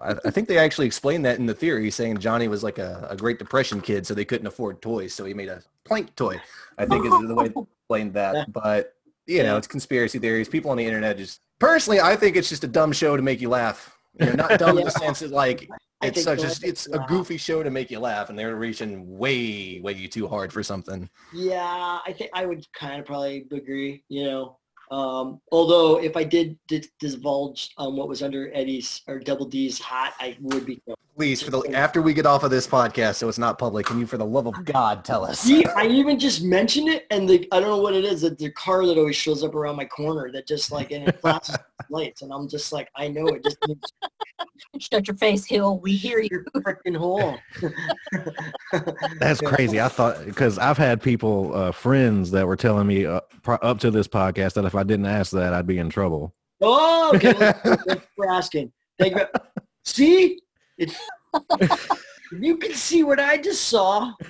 I, 0.00 0.14
I 0.24 0.30
think 0.30 0.48
they 0.48 0.58
actually 0.58 0.86
explained 0.86 1.24
that 1.24 1.38
in 1.38 1.46
the 1.46 1.54
theory, 1.54 1.90
saying 1.90 2.18
Johnny 2.18 2.48
was 2.48 2.62
like 2.62 2.78
a, 2.78 3.06
a 3.10 3.16
Great 3.16 3.38
Depression 3.38 3.80
kid, 3.80 4.06
so 4.06 4.14
they 4.14 4.24
couldn't 4.24 4.46
afford 4.46 4.82
toys, 4.82 5.14
so 5.14 5.24
he 5.24 5.34
made 5.34 5.48
a 5.48 5.62
plank 5.84 6.14
toy. 6.16 6.40
I 6.78 6.86
think 6.86 7.04
is 7.04 7.10
the 7.10 7.34
way 7.34 7.48
they 7.48 7.60
explained 7.80 8.14
that. 8.14 8.52
But 8.52 8.94
you 9.26 9.42
know, 9.42 9.56
it's 9.56 9.66
conspiracy 9.66 10.18
theories. 10.18 10.48
People 10.48 10.70
on 10.70 10.76
the 10.76 10.86
internet 10.86 11.16
just 11.16 11.40
personally, 11.58 12.00
I 12.00 12.16
think 12.16 12.36
it's 12.36 12.48
just 12.48 12.64
a 12.64 12.68
dumb 12.68 12.92
show 12.92 13.16
to 13.16 13.22
make 13.22 13.40
you 13.40 13.48
laugh. 13.48 13.96
You 14.18 14.26
know, 14.26 14.32
not 14.32 14.58
dumb 14.58 14.78
in 14.78 14.84
the 14.84 14.90
sense 14.90 15.20
that 15.20 15.30
like 15.30 15.68
it's 16.02 16.22
such 16.22 16.42
a 16.42 16.68
it's 16.68 16.86
a 16.88 16.98
goofy 17.08 17.36
show 17.36 17.62
to 17.62 17.70
make 17.70 17.90
you 17.90 18.00
laugh, 18.00 18.28
and 18.28 18.38
they're 18.38 18.56
reaching 18.56 19.18
way 19.18 19.80
way 19.80 20.06
too 20.06 20.26
hard 20.26 20.52
for 20.52 20.62
something. 20.62 21.08
Yeah, 21.32 21.98
I 22.04 22.12
think 22.12 22.30
I 22.34 22.46
would 22.46 22.66
kind 22.72 23.00
of 23.00 23.06
probably 23.06 23.46
agree. 23.52 24.04
You 24.08 24.24
know, 24.24 24.58
um, 24.92 25.40
although 25.50 25.98
if 25.98 26.18
I 26.18 26.24
did, 26.24 26.58
did 26.68 26.86
divulge 27.00 27.70
um, 27.78 27.96
what 27.96 28.08
was 28.08 28.22
under 28.22 28.50
Eddy's 28.52 29.00
or 29.08 29.18
Double 29.18 29.46
D's 29.46 29.78
hat, 29.78 30.12
I 30.20 30.36
would 30.40 30.66
be. 30.66 30.82
Please, 31.14 31.42
for 31.42 31.50
the 31.50 31.60
after 31.74 32.00
we 32.00 32.14
get 32.14 32.24
off 32.24 32.42
of 32.42 32.50
this 32.50 32.66
podcast, 32.66 33.16
so 33.16 33.28
it's 33.28 33.38
not 33.38 33.58
public, 33.58 33.84
can 33.84 33.98
you, 33.98 34.06
for 34.06 34.16
the 34.16 34.24
love 34.24 34.46
of 34.46 34.64
God, 34.64 35.04
tell 35.04 35.26
us? 35.26 35.40
See, 35.40 35.62
I 35.66 35.86
even 35.86 36.18
just 36.18 36.42
mentioned 36.42 36.88
it, 36.88 37.06
and 37.10 37.28
the 37.28 37.46
I 37.52 37.60
don't 37.60 37.68
know 37.68 37.82
what 37.82 37.94
it 37.94 38.04
is. 38.04 38.22
That 38.22 38.38
the 38.38 38.50
car 38.52 38.86
that 38.86 38.96
always 38.96 39.14
shows 39.14 39.44
up 39.44 39.54
around 39.54 39.76
my 39.76 39.84
corner 39.84 40.32
that 40.32 40.46
just 40.46 40.72
like 40.72 40.90
and 40.90 41.06
it 41.06 41.20
flashes 41.20 41.56
lights, 41.90 42.22
and 42.22 42.32
I'm 42.32 42.48
just 42.48 42.72
like, 42.72 42.88
I 42.96 43.08
know 43.08 43.26
it 43.26 43.44
just 43.44 43.58
needs 43.68 43.92
Shut 44.78 45.06
your 45.06 45.16
face, 45.16 45.44
Hill. 45.44 45.78
We 45.80 45.94
hear 45.94 46.20
you. 46.20 46.44
freaking 46.56 46.96
hole. 46.96 47.38
That's 49.18 49.40
crazy. 49.40 49.80
I 49.80 49.88
thought 49.88 50.24
because 50.24 50.58
I've 50.58 50.78
had 50.78 51.02
people, 51.02 51.54
uh, 51.54 51.72
friends 51.72 52.30
that 52.30 52.46
were 52.46 52.56
telling 52.56 52.86
me 52.86 53.04
uh, 53.04 53.20
pro- 53.42 53.56
up 53.56 53.78
to 53.80 53.90
this 53.90 54.08
podcast 54.08 54.54
that 54.54 54.64
if 54.64 54.74
I 54.74 54.82
didn't 54.82 55.06
ask 55.06 55.32
that, 55.32 55.52
I'd 55.52 55.66
be 55.66 55.78
in 55.78 55.90
trouble. 55.90 56.34
Oh, 56.62 57.12
okay. 57.14 57.34
well, 57.34 57.52
Thanks 57.86 58.06
for 58.16 58.30
asking. 58.30 58.72
Thank 58.98 59.16
you. 59.16 59.26
See, 59.84 60.38
it's 60.78 60.98
you 62.40 62.56
can 62.56 62.72
see 62.74 63.02
what 63.02 63.20
I 63.20 63.36
just 63.38 63.68
saw. 63.68 64.12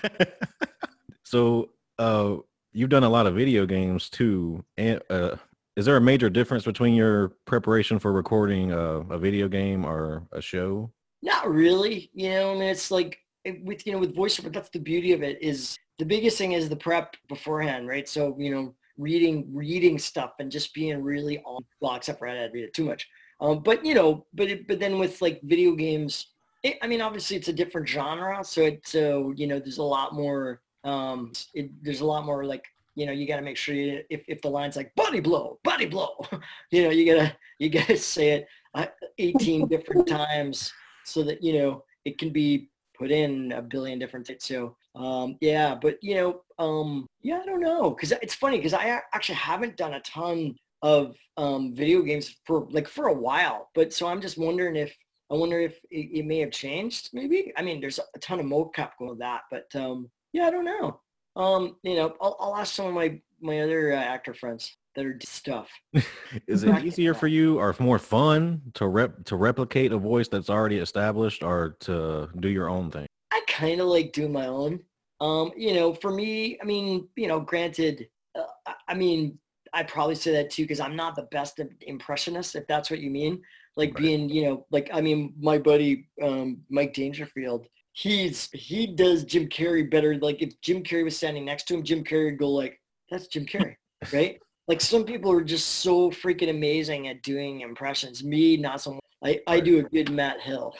So 1.32 1.70
uh, 1.98 2.36
you've 2.72 2.90
done 2.90 3.04
a 3.04 3.08
lot 3.08 3.26
of 3.26 3.34
video 3.34 3.64
games 3.64 4.10
too. 4.10 4.62
And 4.76 5.00
uh, 5.08 5.36
is 5.76 5.86
there 5.86 5.96
a 5.96 6.00
major 6.00 6.28
difference 6.28 6.62
between 6.62 6.92
your 6.92 7.30
preparation 7.46 7.98
for 7.98 8.12
recording 8.12 8.70
a, 8.70 9.00
a 9.00 9.18
video 9.18 9.48
game 9.48 9.86
or 9.86 10.26
a 10.30 10.42
show? 10.42 10.92
Not 11.22 11.48
really. 11.48 12.10
You 12.12 12.32
know, 12.32 12.50
I 12.50 12.54
mean, 12.54 12.62
it's 12.64 12.90
like 12.90 13.18
with 13.64 13.86
you 13.86 13.92
know 13.92 13.98
with 13.98 14.14
voiceover. 14.14 14.52
That's 14.52 14.68
the 14.68 14.78
beauty 14.78 15.12
of 15.12 15.22
it. 15.22 15.42
Is 15.42 15.78
the 15.98 16.04
biggest 16.04 16.36
thing 16.36 16.52
is 16.52 16.68
the 16.68 16.76
prep 16.76 17.16
beforehand, 17.30 17.88
right? 17.88 18.06
So 18.06 18.36
you 18.38 18.54
know, 18.54 18.74
reading 18.98 19.48
reading 19.54 19.98
stuff 19.98 20.32
and 20.38 20.52
just 20.52 20.74
being 20.74 21.02
really 21.02 21.38
on. 21.46 21.62
Well, 21.80 21.94
except 21.94 22.18
for 22.18 22.28
I 22.28 22.34
had 22.34 22.52
to 22.52 22.52
read 22.52 22.64
it 22.64 22.74
too 22.74 22.84
much. 22.84 23.08
Um, 23.42 23.58
but 23.58 23.84
you 23.84 23.94
know, 23.94 24.24
but 24.32 24.48
it, 24.48 24.68
but 24.68 24.78
then 24.78 25.00
with 25.00 25.20
like 25.20 25.40
video 25.42 25.72
games, 25.74 26.28
it, 26.62 26.78
I 26.80 26.86
mean, 26.86 27.02
obviously 27.02 27.36
it's 27.36 27.48
a 27.48 27.52
different 27.52 27.88
genre, 27.88 28.42
so 28.44 28.62
it 28.62 28.86
so 28.86 29.32
you 29.36 29.48
know 29.48 29.58
there's 29.58 29.78
a 29.78 29.82
lot 29.82 30.14
more. 30.14 30.62
Um, 30.84 31.32
it, 31.52 31.70
there's 31.82 32.00
a 32.00 32.06
lot 32.06 32.24
more 32.24 32.44
like 32.44 32.64
you 32.94 33.04
know 33.04 33.12
you 33.12 33.26
got 33.26 33.36
to 33.36 33.42
make 33.42 33.56
sure 33.56 33.74
you 33.74 34.02
if 34.10 34.22
if 34.28 34.40
the 34.42 34.48
line's 34.48 34.76
like 34.76 34.94
body 34.94 35.18
blow, 35.18 35.58
body 35.64 35.86
blow, 35.86 36.24
you 36.70 36.84
know 36.84 36.90
you 36.90 37.04
gotta 37.04 37.36
you 37.58 37.68
gotta 37.68 37.96
say 37.96 38.30
it 38.30 38.46
uh, 38.74 38.86
18 39.18 39.66
different 39.66 40.06
times 40.06 40.72
so 41.04 41.24
that 41.24 41.42
you 41.42 41.58
know 41.58 41.84
it 42.04 42.18
can 42.18 42.30
be 42.30 42.70
put 42.96 43.10
in 43.10 43.50
a 43.52 43.60
billion 43.60 43.98
different 43.98 44.24
things. 44.24 44.44
So 44.44 44.76
um, 44.94 45.36
yeah, 45.40 45.74
but 45.74 45.98
you 46.00 46.14
know, 46.14 46.42
um, 46.60 47.06
yeah, 47.22 47.40
I 47.42 47.46
don't 47.46 47.60
know, 47.60 47.90
because 47.90 48.12
it's 48.22 48.34
funny 48.34 48.58
because 48.58 48.74
I 48.74 49.00
actually 49.12 49.36
haven't 49.36 49.76
done 49.76 49.94
a 49.94 50.00
ton 50.00 50.54
of 50.82 51.16
um, 51.36 51.74
video 51.74 52.02
games 52.02 52.36
for 52.44 52.66
like 52.70 52.88
for 52.88 53.06
a 53.08 53.14
while, 53.14 53.70
but 53.74 53.92
so 53.92 54.06
I'm 54.06 54.20
just 54.20 54.38
wondering 54.38 54.76
if 54.76 54.96
I 55.30 55.34
wonder 55.34 55.60
if 55.60 55.78
it, 55.90 56.18
it 56.18 56.26
may 56.26 56.40
have 56.40 56.50
changed. 56.50 57.10
Maybe 57.12 57.52
I 57.56 57.62
mean, 57.62 57.80
there's 57.80 57.98
a 57.98 58.18
ton 58.18 58.40
of 58.40 58.46
mocap 58.46 58.90
going 58.98 59.10
with 59.10 59.20
that, 59.20 59.42
but 59.50 59.74
um, 59.74 60.10
yeah, 60.32 60.46
I 60.46 60.50
don't 60.50 60.64
know. 60.64 61.00
Um, 61.36 61.76
you 61.82 61.96
know, 61.96 62.14
I'll, 62.20 62.36
I'll 62.40 62.56
ask 62.56 62.74
some 62.74 62.86
of 62.86 62.94
my 62.94 63.20
my 63.40 63.60
other 63.60 63.92
uh, 63.92 63.96
actor 63.96 64.34
friends 64.34 64.76
that 64.94 65.06
are 65.06 65.18
stuff. 65.22 65.70
Is 66.46 66.64
it 66.64 66.84
easier 66.84 67.14
for 67.14 67.26
you 67.26 67.58
or 67.58 67.74
more 67.78 67.98
fun 67.98 68.62
to 68.74 68.86
rep 68.86 69.24
to 69.26 69.36
replicate 69.36 69.92
a 69.92 69.98
voice 69.98 70.28
that's 70.28 70.50
already 70.50 70.78
established 70.78 71.42
or 71.42 71.76
to 71.80 72.28
do 72.40 72.48
your 72.48 72.68
own 72.68 72.90
thing? 72.90 73.06
I 73.30 73.40
kind 73.48 73.80
of 73.80 73.86
like 73.86 74.12
doing 74.12 74.32
my 74.32 74.46
own. 74.46 74.80
Um, 75.20 75.52
you 75.56 75.74
know, 75.74 75.94
for 75.94 76.10
me, 76.10 76.58
I 76.60 76.64
mean, 76.64 77.08
you 77.16 77.28
know, 77.28 77.40
granted, 77.40 78.08
uh, 78.34 78.72
I 78.88 78.94
mean, 78.94 79.38
I 79.74 79.82
probably 79.82 80.14
say 80.14 80.32
that 80.32 80.50
too 80.50 80.64
because 80.64 80.80
I'm 80.80 80.96
not 80.96 81.16
the 81.16 81.28
best 81.30 81.60
impressionist, 81.82 82.56
if 82.56 82.66
that's 82.66 82.90
what 82.90 83.00
you 83.00 83.10
mean. 83.10 83.42
Like 83.76 83.94
right. 83.94 84.02
being, 84.02 84.28
you 84.28 84.44
know, 84.44 84.66
like 84.70 84.90
I 84.92 85.00
mean, 85.00 85.34
my 85.40 85.58
buddy 85.58 86.08
um, 86.22 86.58
Mike 86.68 86.92
Dangerfield, 86.92 87.66
he's 87.92 88.50
he 88.52 88.86
does 88.86 89.24
Jim 89.24 89.48
Carrey 89.48 89.90
better. 89.90 90.18
Like 90.18 90.42
if 90.42 90.60
Jim 90.60 90.82
Carrey 90.82 91.04
was 91.04 91.16
standing 91.16 91.44
next 91.44 91.64
to 91.68 91.74
him, 91.74 91.82
Jim 91.82 92.04
Carrey 92.04 92.26
would 92.26 92.38
go 92.38 92.50
like, 92.50 92.80
"That's 93.10 93.28
Jim 93.28 93.46
Carrey," 93.46 93.76
right? 94.12 94.38
Like 94.68 94.80
some 94.80 95.04
people 95.04 95.32
are 95.32 95.42
just 95.42 95.66
so 95.66 96.10
freaking 96.10 96.50
amazing 96.50 97.08
at 97.08 97.22
doing 97.22 97.60
impressions. 97.60 98.22
Me, 98.22 98.56
not 98.56 98.80
so. 98.80 98.92
Much. 98.92 99.00
I 99.24 99.40
I 99.46 99.60
do 99.60 99.78
a 99.78 99.82
good 99.82 100.10
Matt 100.10 100.40
Hill. 100.40 100.74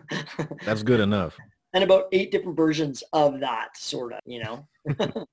That's 0.64 0.82
good 0.82 1.00
enough. 1.00 1.36
And 1.72 1.84
about 1.84 2.06
eight 2.12 2.30
different 2.30 2.56
versions 2.56 3.02
of 3.12 3.40
that, 3.40 3.76
sort 3.76 4.12
of, 4.14 4.20
you 4.24 4.42
know. 4.42 5.26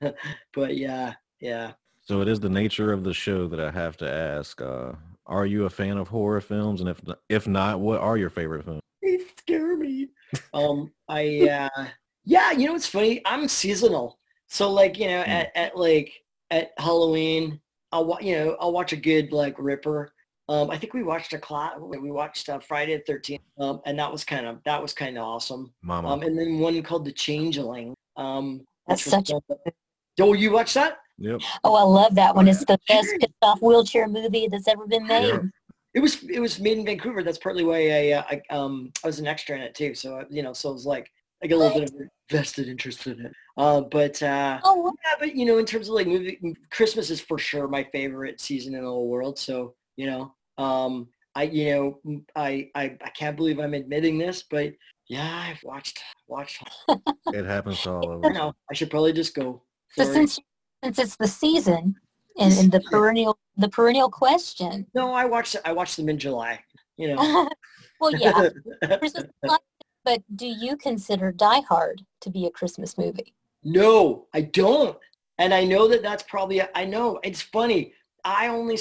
but 0.54 0.76
yeah, 0.76 1.14
yeah. 1.40 1.72
So 2.06 2.20
it 2.20 2.28
is 2.28 2.38
the 2.38 2.48
nature 2.48 2.92
of 2.92 3.02
the 3.02 3.12
show 3.12 3.48
that 3.48 3.58
I 3.58 3.72
have 3.72 3.96
to 3.96 4.08
ask. 4.08 4.62
Uh, 4.62 4.92
are 5.26 5.44
you 5.44 5.64
a 5.64 5.70
fan 5.70 5.98
of 5.98 6.06
horror 6.06 6.40
films? 6.40 6.80
And 6.80 6.88
if 6.88 7.00
if 7.28 7.48
not, 7.48 7.80
what 7.80 8.00
are 8.00 8.16
your 8.16 8.30
favorite 8.30 8.64
films? 8.64 8.80
They 9.02 9.18
scare 9.38 9.76
me. 9.76 10.08
um, 10.52 10.92
I 11.08 11.48
uh, 11.48 11.86
yeah, 12.24 12.50
you 12.50 12.66
know 12.66 12.72
what's 12.72 12.88
funny? 12.88 13.22
I'm 13.24 13.46
seasonal. 13.46 14.18
So 14.48 14.70
like 14.72 14.98
you 14.98 15.06
know, 15.06 15.22
mm. 15.22 15.28
at, 15.28 15.52
at 15.54 15.76
like 15.76 16.12
at 16.50 16.72
Halloween, 16.78 17.60
I'll 17.92 18.18
you 18.20 18.36
know 18.36 18.56
I'll 18.60 18.72
watch 18.72 18.92
a 18.92 18.96
good 18.96 19.32
like 19.32 19.54
Ripper. 19.58 20.12
Um, 20.48 20.70
I 20.70 20.78
think 20.78 20.94
we 20.94 21.02
watched 21.02 21.32
a 21.32 21.38
class. 21.38 21.74
We 21.80 22.10
watched 22.10 22.48
uh, 22.48 22.60
Friday 22.60 22.96
the 22.96 23.02
Thirteenth, 23.02 23.42
um, 23.58 23.80
and 23.84 23.98
that 23.98 24.10
was 24.10 24.24
kind 24.24 24.46
of 24.46 24.60
that 24.64 24.80
was 24.80 24.92
kind 24.92 25.18
of 25.18 25.24
awesome. 25.24 25.72
Mama. 25.82 26.08
Um, 26.08 26.22
and 26.22 26.38
then 26.38 26.58
one 26.58 26.80
called 26.82 27.04
The 27.04 27.12
Changeling. 27.12 27.94
Um, 28.16 28.64
That's 28.86 29.04
such. 29.04 29.30
A- 29.30 29.40
oh, 30.20 30.32
you 30.32 30.52
watch 30.52 30.74
that? 30.74 30.98
Yep. 31.18 31.40
Oh, 31.64 31.74
I 31.74 31.82
love 31.82 32.14
that 32.14 32.34
one. 32.34 32.48
It's 32.48 32.64
the 32.64 32.78
best 32.88 33.08
pissed 33.18 33.32
off 33.42 33.60
wheelchair 33.62 34.08
movie 34.08 34.48
that's 34.48 34.68
ever 34.68 34.86
been 34.86 35.06
made. 35.06 35.28
Yeah. 35.28 35.40
It 35.94 36.00
was 36.00 36.22
it 36.24 36.40
was 36.40 36.60
made 36.60 36.76
in 36.76 36.84
Vancouver. 36.84 37.22
That's 37.22 37.38
partly 37.38 37.64
why 37.64 37.88
I, 37.88 38.12
uh, 38.12 38.22
I 38.30 38.54
um 38.54 38.92
I 39.02 39.06
was 39.06 39.18
an 39.18 39.26
extra 39.26 39.56
in 39.56 39.62
it 39.62 39.74
too. 39.74 39.94
So 39.94 40.24
you 40.28 40.42
know, 40.42 40.52
so 40.52 40.70
it 40.70 40.74
was 40.74 40.84
like 40.84 41.10
I 41.42 41.46
get 41.46 41.54
a 41.54 41.58
little 41.58 41.80
bit 41.80 41.90
of 41.90 42.00
vested 42.30 42.68
interest 42.68 43.06
in 43.06 43.26
it. 43.26 43.32
Uh, 43.56 43.80
but 43.80 44.22
uh, 44.22 44.60
oh, 44.64 44.92
yeah, 45.04 45.16
but 45.18 45.34
you 45.34 45.46
know, 45.46 45.58
in 45.58 45.64
terms 45.64 45.88
of 45.88 45.94
like 45.94 46.06
movie, 46.06 46.38
Christmas 46.70 47.08
is 47.08 47.20
for 47.20 47.38
sure 47.38 47.68
my 47.68 47.84
favorite 47.92 48.40
season 48.40 48.74
in 48.74 48.82
the 48.82 48.90
whole 48.90 49.08
world. 49.08 49.38
So 49.38 49.74
you 49.96 50.06
know, 50.06 50.34
um, 50.58 51.08
I 51.34 51.44
you 51.44 51.74
know, 52.04 52.20
I, 52.34 52.70
I 52.74 52.96
I 53.02 53.10
can't 53.10 53.36
believe 53.36 53.58
I'm 53.58 53.74
admitting 53.74 54.18
this, 54.18 54.44
but 54.50 54.74
yeah, 55.08 55.46
I've 55.48 55.62
watched 55.62 56.02
watched. 56.26 56.62
it 57.28 57.44
happens 57.46 57.80
to 57.82 57.90
all 57.90 58.12
of 58.12 58.24
us. 58.24 58.34
No, 58.34 58.52
I 58.70 58.74
should 58.74 58.90
probably 58.90 59.12
just 59.12 59.34
go. 59.34 59.62
Sorry. 59.92 60.12
since 60.12 60.40
since 60.82 60.98
it's 60.98 61.16
the 61.16 61.26
season 61.26 61.96
and, 62.38 62.54
and 62.54 62.72
the 62.72 62.80
perennial 62.90 63.38
the 63.56 63.68
perennial 63.68 64.10
question. 64.10 64.86
No, 64.94 65.12
I 65.12 65.24
watched 65.24 65.56
I 65.64 65.72
watched 65.72 65.96
them 65.96 66.08
in 66.08 66.18
July. 66.18 66.60
You 66.96 67.14
know. 67.14 67.48
well, 68.00 68.14
yeah. 68.14 68.48
but 70.04 70.22
do 70.34 70.46
you 70.46 70.76
consider 70.76 71.32
Die 71.32 71.60
Hard 71.62 72.02
to 72.20 72.30
be 72.30 72.46
a 72.46 72.50
Christmas 72.50 72.96
movie? 72.96 73.34
No, 73.64 74.26
I 74.32 74.42
don't. 74.42 74.96
And 75.38 75.52
I 75.52 75.64
know 75.64 75.88
that 75.88 76.02
that's 76.02 76.22
probably 76.22 76.62
I 76.74 76.84
know 76.84 77.20
it's 77.22 77.42
funny. 77.42 77.92
I 78.24 78.48
only. 78.48 78.78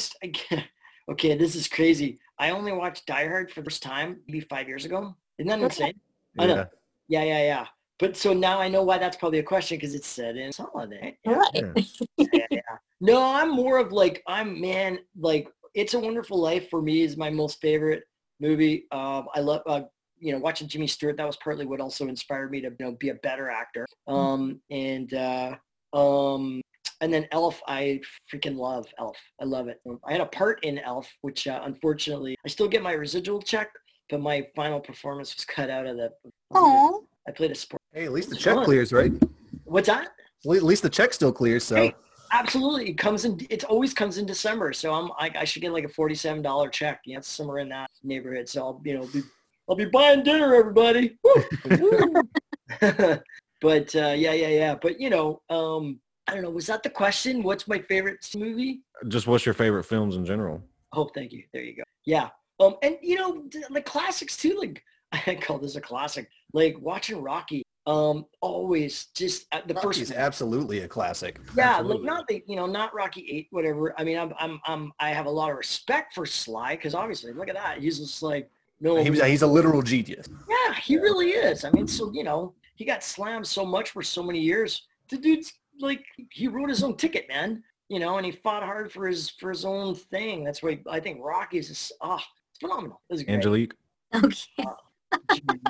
Okay, 1.08 1.38
this 1.38 1.56
is 1.56 1.68
crazy. 1.68 2.18
I 2.40 2.50
only 2.50 2.72
watched 2.72 3.06
Die 3.06 3.28
Hard 3.28 3.52
for 3.52 3.62
the 3.62 3.66
first 3.66 3.84
time 3.84 4.22
maybe 4.28 4.42
five 4.42 4.68
years 4.68 4.86
ago. 4.86 5.16
Isn't 5.38 5.50
that 5.50 5.62
insane? 5.62 5.94
Yeah. 6.36 6.44
I 6.44 6.48
know. 6.48 6.66
Yeah, 7.08 7.24
yeah, 7.24 7.44
yeah. 7.44 7.68
But 8.00 8.18
so 8.18 8.34
now 8.34 8.60
I 8.60 8.68
know 8.68 8.84
why 8.84 8.98
that's 8.98 9.16
probably 9.16 9.40
a 9.40 9.44
question 9.44 9.78
because 9.78 9.96
it's 9.96 10.08
set 10.08 10.36
in 10.36 10.52
holiday. 10.58 11.18
Yeah. 11.26 11.34
Right. 11.34 11.88
yeah, 12.18 12.46
yeah. 12.52 12.60
No, 13.00 13.24
I'm 13.24 13.52
more 13.52 13.78
of 13.78 13.92
like 13.92 14.22
I'm 14.28 14.60
man 14.60 15.00
like 15.18 15.48
It's 15.74 15.94
a 15.94 16.00
Wonderful 16.00 16.40
Life 16.40 16.70
for 16.70 16.82
me 16.82 17.02
is 17.02 17.16
my 17.16 17.30
most 17.30 17.62
favorite 17.62 18.04
movie. 18.40 18.86
Um, 18.92 19.28
I 19.34 19.40
love 19.40 19.62
uh, 19.66 19.84
you 20.20 20.34
know 20.34 20.40
watching 20.40 20.68
Jimmy 20.68 20.88
Stewart. 20.88 21.16
That 21.18 21.28
was 21.28 21.38
partly 21.38 21.66
what 21.66 21.80
also 21.80 22.08
inspired 22.08 22.52
me 22.52 22.62
to 22.62 22.68
you 22.68 22.76
know 22.80 22.92
be 23.00 23.10
a 23.10 23.16
better 23.16 23.50
actor. 23.50 23.86
Mm. 24.10 24.14
Um, 24.14 24.62
and 24.70 25.14
uh, 25.14 25.56
um, 25.94 26.62
and 27.02 27.14
then 27.14 27.28
Elf, 27.32 27.62
I 27.68 28.02
freaking 28.34 28.58
love 28.58 28.88
Elf. 29.00 29.18
I 29.42 29.46
love 29.46 29.68
it. 29.68 29.80
I 30.06 30.12
had 30.12 30.22
a 30.22 30.26
part 30.26 30.64
in 30.64 30.80
Elf, 30.80 31.10
which 31.22 31.48
uh, 31.48 31.62
unfortunately 31.64 32.36
I 32.46 32.50
still 32.50 32.68
get 32.68 32.84
my 32.84 32.94
residual 32.94 33.42
check, 33.42 33.70
but 34.10 34.22
my 34.22 34.48
final 34.56 34.80
performance 34.80 35.36
was 35.36 35.46
cut 35.46 35.70
out 35.70 35.86
of 35.86 35.98
the. 35.98 36.12
Oh. 36.54 37.06
I 37.28 37.32
played 37.32 37.52
a 37.52 37.56
sport. 37.56 37.82
Hey, 37.96 38.04
at 38.04 38.12
least 38.12 38.30
the 38.30 38.36
check 38.36 38.58
clears, 38.66 38.92
right? 38.92 39.14
What's 39.64 39.88
that? 39.88 40.10
Well, 40.44 40.58
at 40.58 40.64
least 40.64 40.84
the 40.84 40.90
check 40.90 41.14
still 41.14 41.32
clears. 41.32 41.64
So. 41.64 41.78
Hey, 41.78 41.96
absolutely, 42.34 42.90
it 42.90 42.98
comes 42.98 43.24
in. 43.24 43.40
It 43.50 43.64
always 43.64 43.94
comes 43.94 44.18
in 44.18 44.26
December, 44.26 44.74
so 44.74 44.94
I'm. 44.94 45.12
I, 45.18 45.32
I 45.40 45.46
should 45.46 45.62
get 45.62 45.72
like 45.72 45.86
a 45.86 45.90
forty-seven 45.90 46.42
dollar 46.42 46.68
check. 46.68 47.00
Yeah, 47.06 47.20
it's 47.20 47.30
somewhere 47.30 47.60
in 47.60 47.70
that 47.70 47.90
neighborhood. 48.04 48.50
So 48.50 48.62
I'll, 48.64 48.82
you 48.84 48.96
know, 48.96 49.06
be, 49.06 49.22
I'll 49.70 49.78
be 49.78 49.86
buying 49.86 50.24
dinner, 50.24 50.54
everybody. 50.54 51.18
but 53.62 53.96
uh, 53.96 54.14
yeah, 54.14 54.34
yeah, 54.34 54.50
yeah. 54.50 54.76
But 54.76 55.00
you 55.00 55.10
know, 55.10 55.42
um, 55.50 56.02
I 56.28 56.34
don't 56.34 56.44
know. 56.44 56.50
Was 56.50 56.68
that 56.68 56.84
the 56.84 56.90
question? 56.90 57.44
What's 57.44 57.66
my 57.66 57.80
favorite 57.80 58.28
movie? 58.36 58.82
Just 59.08 59.26
what's 59.26 59.46
your 59.46 59.56
favorite 59.56 59.86
films 59.86 60.18
in 60.18 60.26
general? 60.26 60.62
Oh, 60.92 61.10
thank 61.16 61.32
you. 61.32 61.44
There 61.54 61.64
you 61.64 61.78
go. 61.78 61.84
Yeah. 62.06 62.28
Um, 62.60 62.76
and 62.84 62.98
you 63.02 63.16
know, 63.16 63.46
the 63.72 63.82
classics 63.82 64.36
too. 64.36 64.58
Like 64.60 64.84
I 65.28 65.36
call 65.36 65.60
this 65.60 65.76
a 65.76 65.82
classic. 65.82 66.30
Like 66.54 66.76
watching 66.80 67.22
Rocky. 67.22 67.65
Um, 67.88 68.26
always 68.42 69.06
just 69.14 69.46
uh, 69.52 69.62
the 69.68 69.76
Rocky 69.76 69.86
first 69.88 70.02
is 70.02 70.12
absolutely 70.12 70.80
a 70.80 70.88
classic. 70.88 71.40
Yeah, 71.56 71.78
absolutely. 71.78 71.98
like 71.98 72.06
not 72.06 72.28
the 72.28 72.44
you 72.48 72.56
know 72.56 72.66
not 72.66 72.96
Rocky 72.96 73.28
eight 73.30 73.48
whatever. 73.52 73.94
I 74.00 74.04
mean, 74.04 74.18
I'm 74.18 74.34
I'm, 74.40 74.60
I'm 74.66 74.92
I 75.00 75.10
have 75.10 75.28
a 75.28 75.30
lot 75.30 75.52
of 75.52 75.58
respect 75.58 76.16
for 76.16 76.26
Sly 76.26 76.76
because 76.76 76.96
obviously 76.96 77.32
look 77.32 77.48
at 77.48 77.56
that. 77.56 77.80
He's 77.80 78.00
just 78.00 78.24
like 78.24 78.50
no. 78.80 78.96
He 79.04 79.12
was, 79.12 79.22
he's 79.22 79.44
a 79.44 79.48
literal 79.48 79.84
genius. 79.84 80.28
Yeah, 80.50 80.74
he 80.74 80.98
really 80.98 81.30
is. 81.30 81.64
I 81.64 81.70
mean, 81.72 81.88
so 81.88 82.12
you 82.12 82.24
know 82.24 82.56
he 82.76 82.86
got 82.86 83.04
slammed 83.04 83.46
so 83.46 83.64
much 83.64 83.92
for 83.92 84.02
so 84.02 84.24
many 84.24 84.40
years. 84.40 84.88
The 85.10 85.18
dude's 85.18 85.54
like 85.80 86.04
he 86.32 86.48
wrote 86.48 86.70
his 86.70 86.84
own 86.84 86.98
ticket, 86.98 87.28
man. 87.28 87.64
You 87.88 88.00
know, 88.00 88.18
and 88.18 88.26
he 88.26 88.32
fought 88.32 88.64
hard 88.64 88.92
for 88.92 89.06
his 89.06 89.30
for 89.30 89.50
his 89.50 89.64
own 89.64 89.94
thing. 89.94 90.44
That's 90.44 90.64
why 90.64 90.80
I 90.90 91.00
think 91.00 91.20
Rocky's 91.22 91.70
is 91.70 91.92
ah, 92.02 92.18
oh, 92.20 92.24
it's 92.50 92.60
phenomenal. 92.60 93.02
It 93.12 93.30
Angelique. 93.30 93.74
Okay. 94.14 94.36
Uh, 94.58 94.74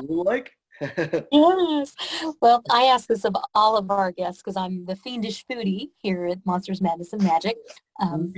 like? 0.02 0.52
yes. 1.32 1.96
Well, 2.42 2.64
I 2.70 2.84
ask 2.84 3.08
this 3.08 3.26
of 3.26 3.36
all 3.54 3.78
of 3.78 3.90
our 3.92 4.12
guests 4.12 4.42
because 4.42 4.58
I'm 4.58 4.86
the 4.86 4.96
fiendish 4.96 5.46
foodie 5.46 5.90
here 5.98 6.26
at 6.26 6.46
Monsters 6.46 6.82
Madness 6.82 7.14
and 7.14 7.24
Magic. 7.24 7.58
Um, 8.02 8.34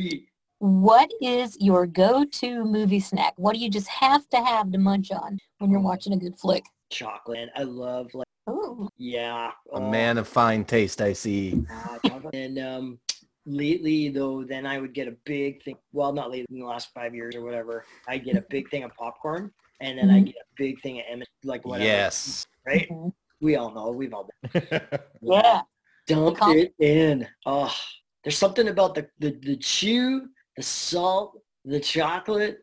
what 0.59 1.09
is 1.21 1.57
your 1.59 1.85
go-to 1.85 2.63
movie 2.63 2.99
snack? 2.99 3.33
What 3.37 3.53
do 3.53 3.59
you 3.59 3.69
just 3.69 3.87
have 3.87 4.27
to 4.29 4.37
have 4.37 4.71
to 4.71 4.77
munch 4.77 5.11
on 5.11 5.39
when 5.59 5.71
you're 5.71 5.79
watching 5.79 6.13
a 6.13 6.17
good 6.17 6.37
flick? 6.37 6.63
Chocolate. 6.89 7.49
I 7.55 7.63
love 7.63 8.13
like 8.13 8.27
Oh. 8.47 8.89
Yeah. 8.97 9.51
A 9.73 9.75
oh. 9.75 9.89
man 9.89 10.17
of 10.17 10.27
fine 10.27 10.63
taste, 10.63 11.01
I 11.01 11.13
see. 11.13 11.65
and 12.33 12.57
um, 12.59 12.99
lately, 13.45 14.09
though, 14.09 14.43
then 14.43 14.65
I 14.65 14.79
would 14.79 14.93
get 14.93 15.09
a 15.09 15.15
big 15.25 15.61
thing. 15.63 15.75
Well, 15.91 16.13
not 16.13 16.31
lately, 16.31 16.47
in 16.49 16.59
the 16.59 16.65
last 16.65 16.93
five 16.93 17.13
years 17.13 17.35
or 17.35 17.41
whatever. 17.41 17.83
I 18.07 18.17
get 18.17 18.37
a 18.37 18.45
big 18.49 18.69
thing 18.69 18.83
of 18.83 18.95
popcorn, 18.95 19.51
and 19.79 19.97
then 19.97 20.07
mm-hmm. 20.07 20.15
I 20.15 20.19
get 20.21 20.35
a 20.35 20.55
big 20.55 20.81
thing 20.81 20.99
of 20.99 21.05
M, 21.09 21.23
like 21.43 21.65
whatever. 21.65 21.87
Yes. 21.87 22.45
Right. 22.65 22.89
Mm-hmm. 22.89 23.09
We 23.41 23.55
all 23.55 23.73
know. 23.73 23.91
We've 23.91 24.13
all 24.13 24.27
been. 24.51 24.63
yeah. 25.21 25.61
Dump 26.07 26.37
it 26.41 26.73
in. 26.79 27.27
Oh, 27.45 27.73
there's 28.23 28.37
something 28.37 28.69
about 28.69 28.95
the, 28.95 29.07
the 29.19 29.37
the 29.41 29.57
chew, 29.57 30.27
the 30.55 30.63
salt, 30.63 31.41
the 31.65 31.79
chocolate. 31.79 32.59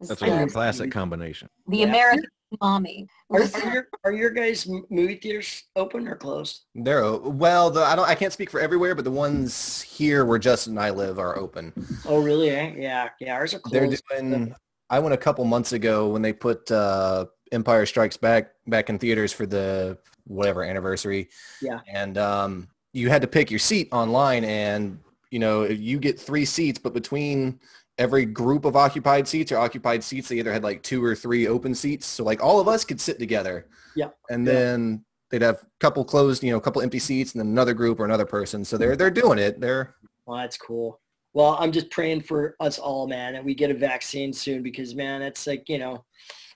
That's 0.00 0.22
a 0.22 0.46
classic 0.46 0.92
combination. 0.92 1.48
the 1.66 1.78
Yeah. 1.78 1.86
American 1.86 2.24
mommy. 2.60 3.08
are, 3.30 3.42
are 3.42 3.72
your 3.72 3.88
are 4.04 4.12
your 4.12 4.30
guys' 4.30 4.68
movie 4.90 5.16
theaters 5.16 5.64
open 5.76 6.06
or 6.06 6.16
closed? 6.16 6.64
They're 6.74 7.16
well. 7.16 7.70
The, 7.70 7.80
I 7.82 7.96
don't. 7.96 8.08
I 8.08 8.14
can't 8.14 8.32
speak 8.32 8.50
for 8.50 8.60
everywhere, 8.60 8.94
but 8.94 9.04
the 9.04 9.10
ones 9.10 9.82
here 9.82 10.24
where 10.24 10.38
Justin 10.38 10.74
and 10.74 10.80
I 10.80 10.90
live 10.90 11.18
are 11.18 11.36
open. 11.36 11.72
Oh, 12.06 12.22
really? 12.22 12.50
Eh? 12.50 12.74
Yeah, 12.76 13.08
yeah. 13.20 13.34
Ours 13.34 13.54
are 13.54 13.58
closed. 13.58 13.74
They're 13.74 13.86
closed. 13.86 14.04
doing. 14.10 14.54
I 14.90 14.98
went 14.98 15.14
a 15.14 15.18
couple 15.18 15.44
months 15.44 15.72
ago 15.72 16.08
when 16.08 16.20
they 16.20 16.32
put 16.32 16.70
uh, 16.70 17.26
Empire 17.52 17.86
Strikes 17.86 18.16
Back 18.16 18.50
back 18.66 18.90
in 18.90 18.98
theaters 18.98 19.32
for 19.32 19.46
the 19.46 19.98
whatever 20.26 20.62
anniversary. 20.64 21.28
Yeah. 21.62 21.80
And 21.92 22.18
um, 22.18 22.68
you 22.92 23.08
had 23.08 23.22
to 23.22 23.28
pick 23.28 23.50
your 23.50 23.60
seat 23.60 23.88
online, 23.92 24.44
and 24.44 24.98
you 25.30 25.38
know 25.38 25.64
you 25.64 25.98
get 25.98 26.18
three 26.18 26.44
seats, 26.44 26.78
but 26.78 26.92
between 26.92 27.60
every 27.98 28.24
group 28.24 28.64
of 28.64 28.76
occupied 28.76 29.28
seats 29.28 29.52
or 29.52 29.58
occupied 29.58 30.02
seats, 30.02 30.28
they 30.28 30.38
either 30.38 30.52
had 30.52 30.64
like 30.64 30.82
two 30.82 31.04
or 31.04 31.14
three 31.14 31.46
open 31.46 31.74
seats. 31.74 32.06
So 32.06 32.24
like 32.24 32.42
all 32.42 32.58
of 32.60 32.66
us 32.66 32.84
could 32.84 33.00
sit 33.00 33.18
together. 33.18 33.66
Yeah. 33.94 34.08
And 34.30 34.46
Yeah. 34.46 34.52
then 34.52 35.04
they'd 35.30 35.42
have 35.42 35.56
a 35.56 35.66
couple 35.80 36.04
closed, 36.04 36.42
you 36.42 36.50
know, 36.50 36.56
a 36.56 36.60
couple 36.60 36.82
empty 36.82 36.98
seats, 36.98 37.32
and 37.32 37.40
then 37.40 37.48
another 37.48 37.74
group 37.74 38.00
or 38.00 38.04
another 38.04 38.26
person. 38.26 38.64
So 38.64 38.76
they're 38.76 38.96
they're 38.96 39.10
doing 39.10 39.38
it. 39.38 39.60
They're 39.60 39.94
Well, 40.26 40.38
that's 40.38 40.56
cool. 40.56 41.00
Well, 41.32 41.56
I'm 41.60 41.72
just 41.72 41.90
praying 41.90 42.22
for 42.22 42.56
us 42.60 42.78
all, 42.78 43.06
man, 43.06 43.36
and 43.36 43.44
we 43.44 43.54
get 43.54 43.70
a 43.70 43.74
vaccine 43.74 44.32
soon 44.32 44.62
because, 44.62 44.94
man, 44.94 45.22
it's 45.22 45.46
like 45.46 45.68
you 45.68 45.78
know, 45.78 46.04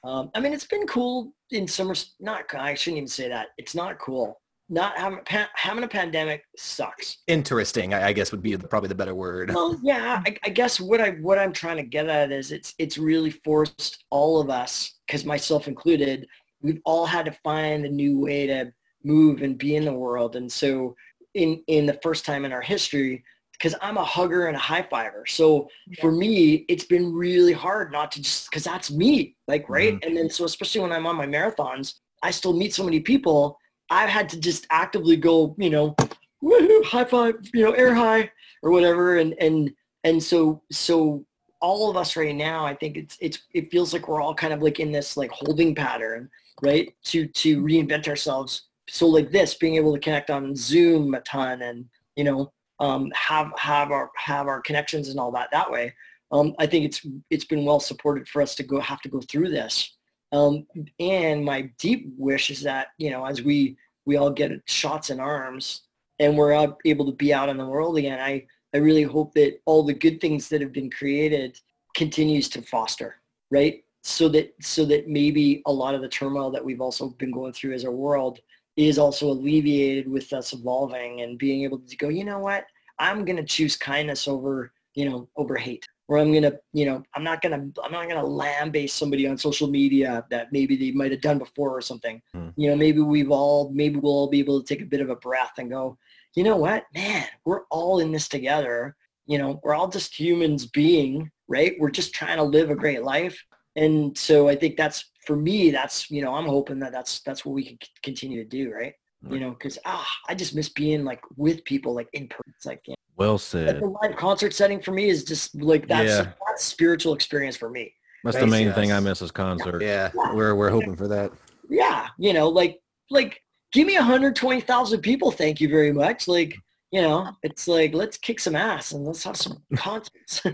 um, 0.03 0.31
I 0.35 0.41
mean, 0.41 0.53
it's 0.53 0.67
been 0.67 0.87
cool 0.87 1.33
in 1.51 1.69
summer. 1.69 1.95
Not, 2.21 2.53
I 2.55 2.75
shouldn't 2.75 2.99
even 2.99 3.09
say 3.09 3.29
that. 3.29 3.49
It's 3.57 3.75
not 3.75 3.99
cool. 3.99 4.41
Not 4.71 4.97
having 4.97 5.21
pa- 5.27 5.51
having 5.55 5.85
a 5.85 5.89
pandemic 5.89 6.43
sucks. 6.57 7.19
interesting. 7.27 7.93
I, 7.93 8.09
I 8.09 8.13
guess 8.15 8.33
would 8.33 8.43
be 8.43 8.57
the, 8.57 8.67
probably 8.67 8.89
the 8.89 8.95
better 8.95 9.15
word. 9.15 9.53
Well, 9.55 9.79
yeah, 9.83 10.23
I, 10.27 10.37
I 10.43 10.49
guess 10.49 10.81
what 10.81 11.03
I 11.03 11.11
what 11.21 11.39
I'm 11.39 11.53
trying 11.53 11.77
to 11.77 11.83
get 11.83 12.09
at 12.09 12.33
is 12.33 12.51
it's 12.51 12.75
it's 12.79 12.97
really 12.97 13.31
forced 13.31 14.05
all 14.11 14.41
of 14.41 14.49
us, 14.49 14.95
because 15.07 15.25
myself 15.27 15.69
included, 15.69 16.27
we've 16.63 16.81
all 16.87 17.05
had 17.05 17.27
to 17.27 17.39
find 17.45 17.85
a 17.85 17.91
new 17.91 18.19
way 18.19 18.47
to 18.47 18.73
move 19.05 19.43
and 19.43 19.59
be 19.59 19.77
in 19.77 19.85
the 19.85 19.93
world. 19.93 20.35
And 20.35 20.51
so, 20.51 20.97
in 21.35 21.63
in 21.67 21.85
the 21.85 22.01
first 22.03 22.25
time 22.25 22.47
in 22.47 22.53
our 22.53 22.63
history, 22.63 23.23
because 23.59 23.75
I'm 23.81 23.97
a 23.97 24.05
hugger 24.05 24.47
and 24.47 24.57
a 24.57 24.61
high 24.61 24.83
fiver, 24.83 25.25
so 25.27 25.69
for 26.01 26.13
me, 26.13 26.65
it's 26.69 26.85
been 26.85 27.13
really 27.13 27.53
hard 27.53 27.93
not 27.93 28.13
to 28.13 28.23
just 28.23 28.51
because 28.51 28.65
that's 28.65 28.91
me, 28.91 29.37
like 29.49 29.69
right. 29.69 29.95
Mm-hmm. 29.95 30.07
And 30.07 30.17
then 30.17 30.31
so 30.31 30.45
especially 30.45 30.81
when 30.83 30.93
I'm 30.93 31.07
on 31.07 31.17
my 31.17 31.27
marathons, 31.27 31.95
I 32.23 32.31
still 32.31 32.53
meet 32.55 32.75
so 32.75 32.85
many 32.85 33.01
people. 33.01 33.59
I've 33.91 34.09
had 34.09 34.29
to 34.31 34.41
just 34.41 34.67
actively 34.71 35.17
go, 35.17 35.55
you 35.59 35.71
know, 35.71 35.95
woohoo, 36.43 36.85
high 36.85 37.05
five, 37.05 37.35
you 37.53 37.63
know, 37.63 37.73
air 37.73 37.95
high 37.95 38.31
or 38.63 38.71
whatever. 38.71 39.19
And, 39.19 39.35
and, 39.41 39.71
and 40.05 40.23
so, 40.23 40.63
so 40.73 41.25
all 41.61 41.91
of 41.91 41.97
us 41.97 42.17
right 42.17 42.35
now, 42.35 42.65
I 42.65 42.75
think 42.75 42.97
it's, 42.97 43.19
it's, 43.21 43.41
it 43.53 43.71
feels 43.71 43.93
like 43.93 44.09
we're 44.09 44.23
all 44.23 44.35
kind 44.35 44.55
of 44.55 44.63
like 44.63 44.81
in 44.81 44.91
this 44.91 45.17
like 45.17 45.31
holding 45.31 45.75
pattern, 45.75 46.31
right? 46.63 46.95
To, 47.05 47.27
to 47.27 47.63
reinvent 47.63 48.09
ourselves. 48.09 48.69
So 48.89 49.07
like 49.07 49.31
this, 49.31 49.55
being 49.55 49.77
able 49.77 49.93
to 49.93 50.01
connect 50.01 50.31
on 50.31 50.57
Zoom 50.57 51.15
a 51.15 51.21
ton 51.21 51.61
and, 51.63 51.85
you 52.17 52.25
know, 52.25 52.53
um, 52.81 53.11
have, 53.15 53.53
have 53.57 53.91
our, 53.91 54.11
have 54.17 54.47
our 54.47 54.61
connections 54.61 55.09
and 55.09 55.19
all 55.19 55.33
that 55.33 55.49
that 55.53 55.71
way. 55.71 55.95
Um, 56.33 56.55
I 56.59 56.67
think 56.67 56.85
it's, 56.85 57.07
it's 57.31 57.45
been 57.45 57.65
well 57.65 57.81
supported 57.81 58.27
for 58.27 58.43
us 58.43 58.55
to 58.57 58.63
go, 58.63 58.81
have 58.81 59.01
to 59.03 59.09
go 59.09 59.21
through 59.21 59.51
this. 59.51 59.97
Um, 60.33 60.67
and 60.99 61.45
my 61.45 61.71
deep 61.79 62.13
wish 62.19 62.51
is 62.51 62.63
that, 62.63 62.89
you 62.99 63.11
know, 63.11 63.25
as 63.25 63.43
we, 63.43 63.77
we 64.05 64.17
all 64.17 64.31
get 64.31 64.51
shots 64.67 65.11
in 65.11 65.21
arms 65.21 65.83
and 66.19 66.37
we're 66.37 66.53
out, 66.53 66.79
able 66.85 67.07
to 67.07 67.13
be 67.13 67.33
out 67.33 67.49
in 67.49 67.57
the 67.57 67.67
world 67.67 67.97
again, 67.99 68.19
I, 68.19 68.47
I 68.75 68.79
really 68.79 69.05
hope 69.05 69.33
that 69.35 69.61
all 69.65 69.85
the 69.85 69.95
good 69.95 70.21
things 70.21 70.49
that 70.49 70.61
have 70.61 70.73
been 70.73 70.91
created 70.91 71.61
continues 71.95 72.49
to 72.49 72.63
foster, 72.63 73.17
right? 73.53 73.85
So 74.03 74.29
that, 74.31 74.53
so 74.61 74.85
that 74.87 75.09
maybe 75.09 75.63
a 75.67 75.73
lot 75.73 75.95
of 75.95 76.03
the 76.03 76.09
turmoil 76.09 76.51
that 76.51 76.65
we've 76.65 76.81
also 76.81 77.11
been 77.11 77.31
going 77.31 77.53
through 77.53 77.75
as 77.75 77.85
a 77.85 77.91
world 77.91 78.41
is 78.77 78.99
also 78.99 79.31
alleviated 79.31 80.09
with 80.09 80.33
us 80.33 80.53
evolving 80.53 81.21
and 81.21 81.39
being 81.39 81.63
able 81.63 81.79
to 81.79 81.97
go, 81.97 82.09
you 82.09 82.25
know 82.25 82.39
what, 82.39 82.65
I'm 82.99 83.25
going 83.25 83.37
to 83.37 83.45
choose 83.45 83.77
kindness 83.77 84.27
over, 84.29 84.73
you 84.95 85.09
know, 85.09 85.29
over 85.37 85.57
hate 85.57 85.87
or 86.09 86.19
I'm 86.19 86.33
gonna, 86.33 86.53
you 86.73 86.85
know, 86.87 87.03
I'm 87.15 87.25
not 87.25 87.41
gonna, 87.41 87.67
I'm 87.83 87.93
not 87.93 88.09
gonna 88.09 88.25
lambaste 88.25 88.97
somebody 88.97 89.27
on 89.27 89.39
social 89.39 89.69
media 89.69 90.25
that 90.31 90.53
maybe 90.53 90.77
they 90.77 90.91
might 90.93 91.13
have 91.13 91.21
done 91.21 91.39
before 91.39 91.77
or 91.77 91.81
something. 91.81 92.21
Hmm. 92.35 92.51
You 92.57 92.71
know, 92.71 92.77
maybe 92.77 93.01
we've 93.01 93.31
all, 93.31 93.71
maybe 93.73 93.99
we'll 93.99 94.13
all 94.13 94.29
be 94.29 94.41
able 94.41 94.63
to 94.63 94.67
take 94.67 94.83
a 94.83 94.89
bit 94.89 95.01
of 95.01 95.09
a 95.09 95.17
breath 95.17 95.53
and 95.59 95.71
go, 95.71 95.97
you 96.35 96.45
know 96.45 96.57
what, 96.57 96.85
man, 96.95 97.27
we're 97.45 97.65
all 97.71 98.01
in 98.01 98.13
this 98.13 98.29
together. 98.29 98.97
You 99.27 99.39
know, 99.39 99.61
we're 99.63 99.75
all 99.75 99.89
just 99.89 100.19
humans 100.19 100.67
being, 100.67 101.31
right? 101.49 101.75
We're 101.79 101.91
just 101.91 102.13
trying 102.13 102.37
to 102.37 102.43
live 102.43 102.71
a 102.71 102.75
great 102.75 103.03
life. 103.03 103.43
And 103.77 104.17
so 104.17 104.49
I 104.49 104.57
think 104.57 104.77
that's 104.77 105.11
for 105.27 105.37
me, 105.37 105.71
that's, 105.71 106.11
you 106.11 106.23
know, 106.23 106.35
I'm 106.35 106.47
hoping 106.47 106.79
that 106.81 106.93
that's, 106.93 107.21
that's 107.21 107.45
what 107.45 107.55
we 107.55 107.65
can 107.65 107.79
continue 108.03 108.43
to 108.43 108.49
do, 108.49 108.73
right? 108.73 108.95
You 109.31 109.41
know, 109.41 109.53
cause 109.53 109.79
ah, 109.87 110.07
I 110.29 110.35
just 110.35 110.55
miss 110.55 110.69
being 110.69 111.03
like 111.03 111.21
with 111.37 111.65
people, 111.65 111.95
like 111.95 112.09
in 112.13 112.29
person. 112.29 112.53
It's 112.57 112.67
like, 112.67 112.83
you 112.87 112.93
know, 112.93 112.97
Well 113.17 113.33
like 113.33 113.41
said. 113.41 113.81
the 113.81 113.87
live 113.87 114.17
concert 114.17 114.53
setting 114.53 114.83
for 114.83 114.93
me 114.93 115.09
is 115.09 115.25
just 115.25 115.55
like 115.63 115.89
that's 115.89 116.11
Yeah. 116.11 116.33
that's 116.47 116.63
spiritual 116.63 117.15
experience 117.15 117.57
for 117.57 117.71
me. 117.71 117.91
That's 118.23 118.37
the 118.37 118.47
main 118.47 118.67
yes. 118.67 118.75
thing 118.75 118.93
I 118.93 119.01
miss 119.01 119.23
is 119.23 119.31
concerts. 119.31 119.83
Yeah, 119.83 120.11
we're 120.35 120.55
we're 120.55 120.69
hoping 120.69 120.95
for 120.95 121.09
that. 121.09 121.33
Yeah, 121.71 122.09
you 122.19 122.35
know, 122.35 122.51
like 122.51 122.81
like 123.11 123.41
give 123.73 123.87
me 123.87 123.97
120,000 123.97 125.01
people, 125.01 125.31
thank 125.31 125.61
you 125.61 125.69
very 125.69 125.93
much. 125.93 126.29
Like, 126.29 126.57
you 126.95 127.03
know, 127.03 127.29
it's 127.43 127.67
like 127.67 127.93
let's 127.93 128.17
kick 128.17 128.39
some 128.39 128.55
ass 128.55 128.93
and 128.93 129.05
let's 129.05 129.25
have 129.25 129.37
some 129.37 129.61
concerts. 129.75 130.43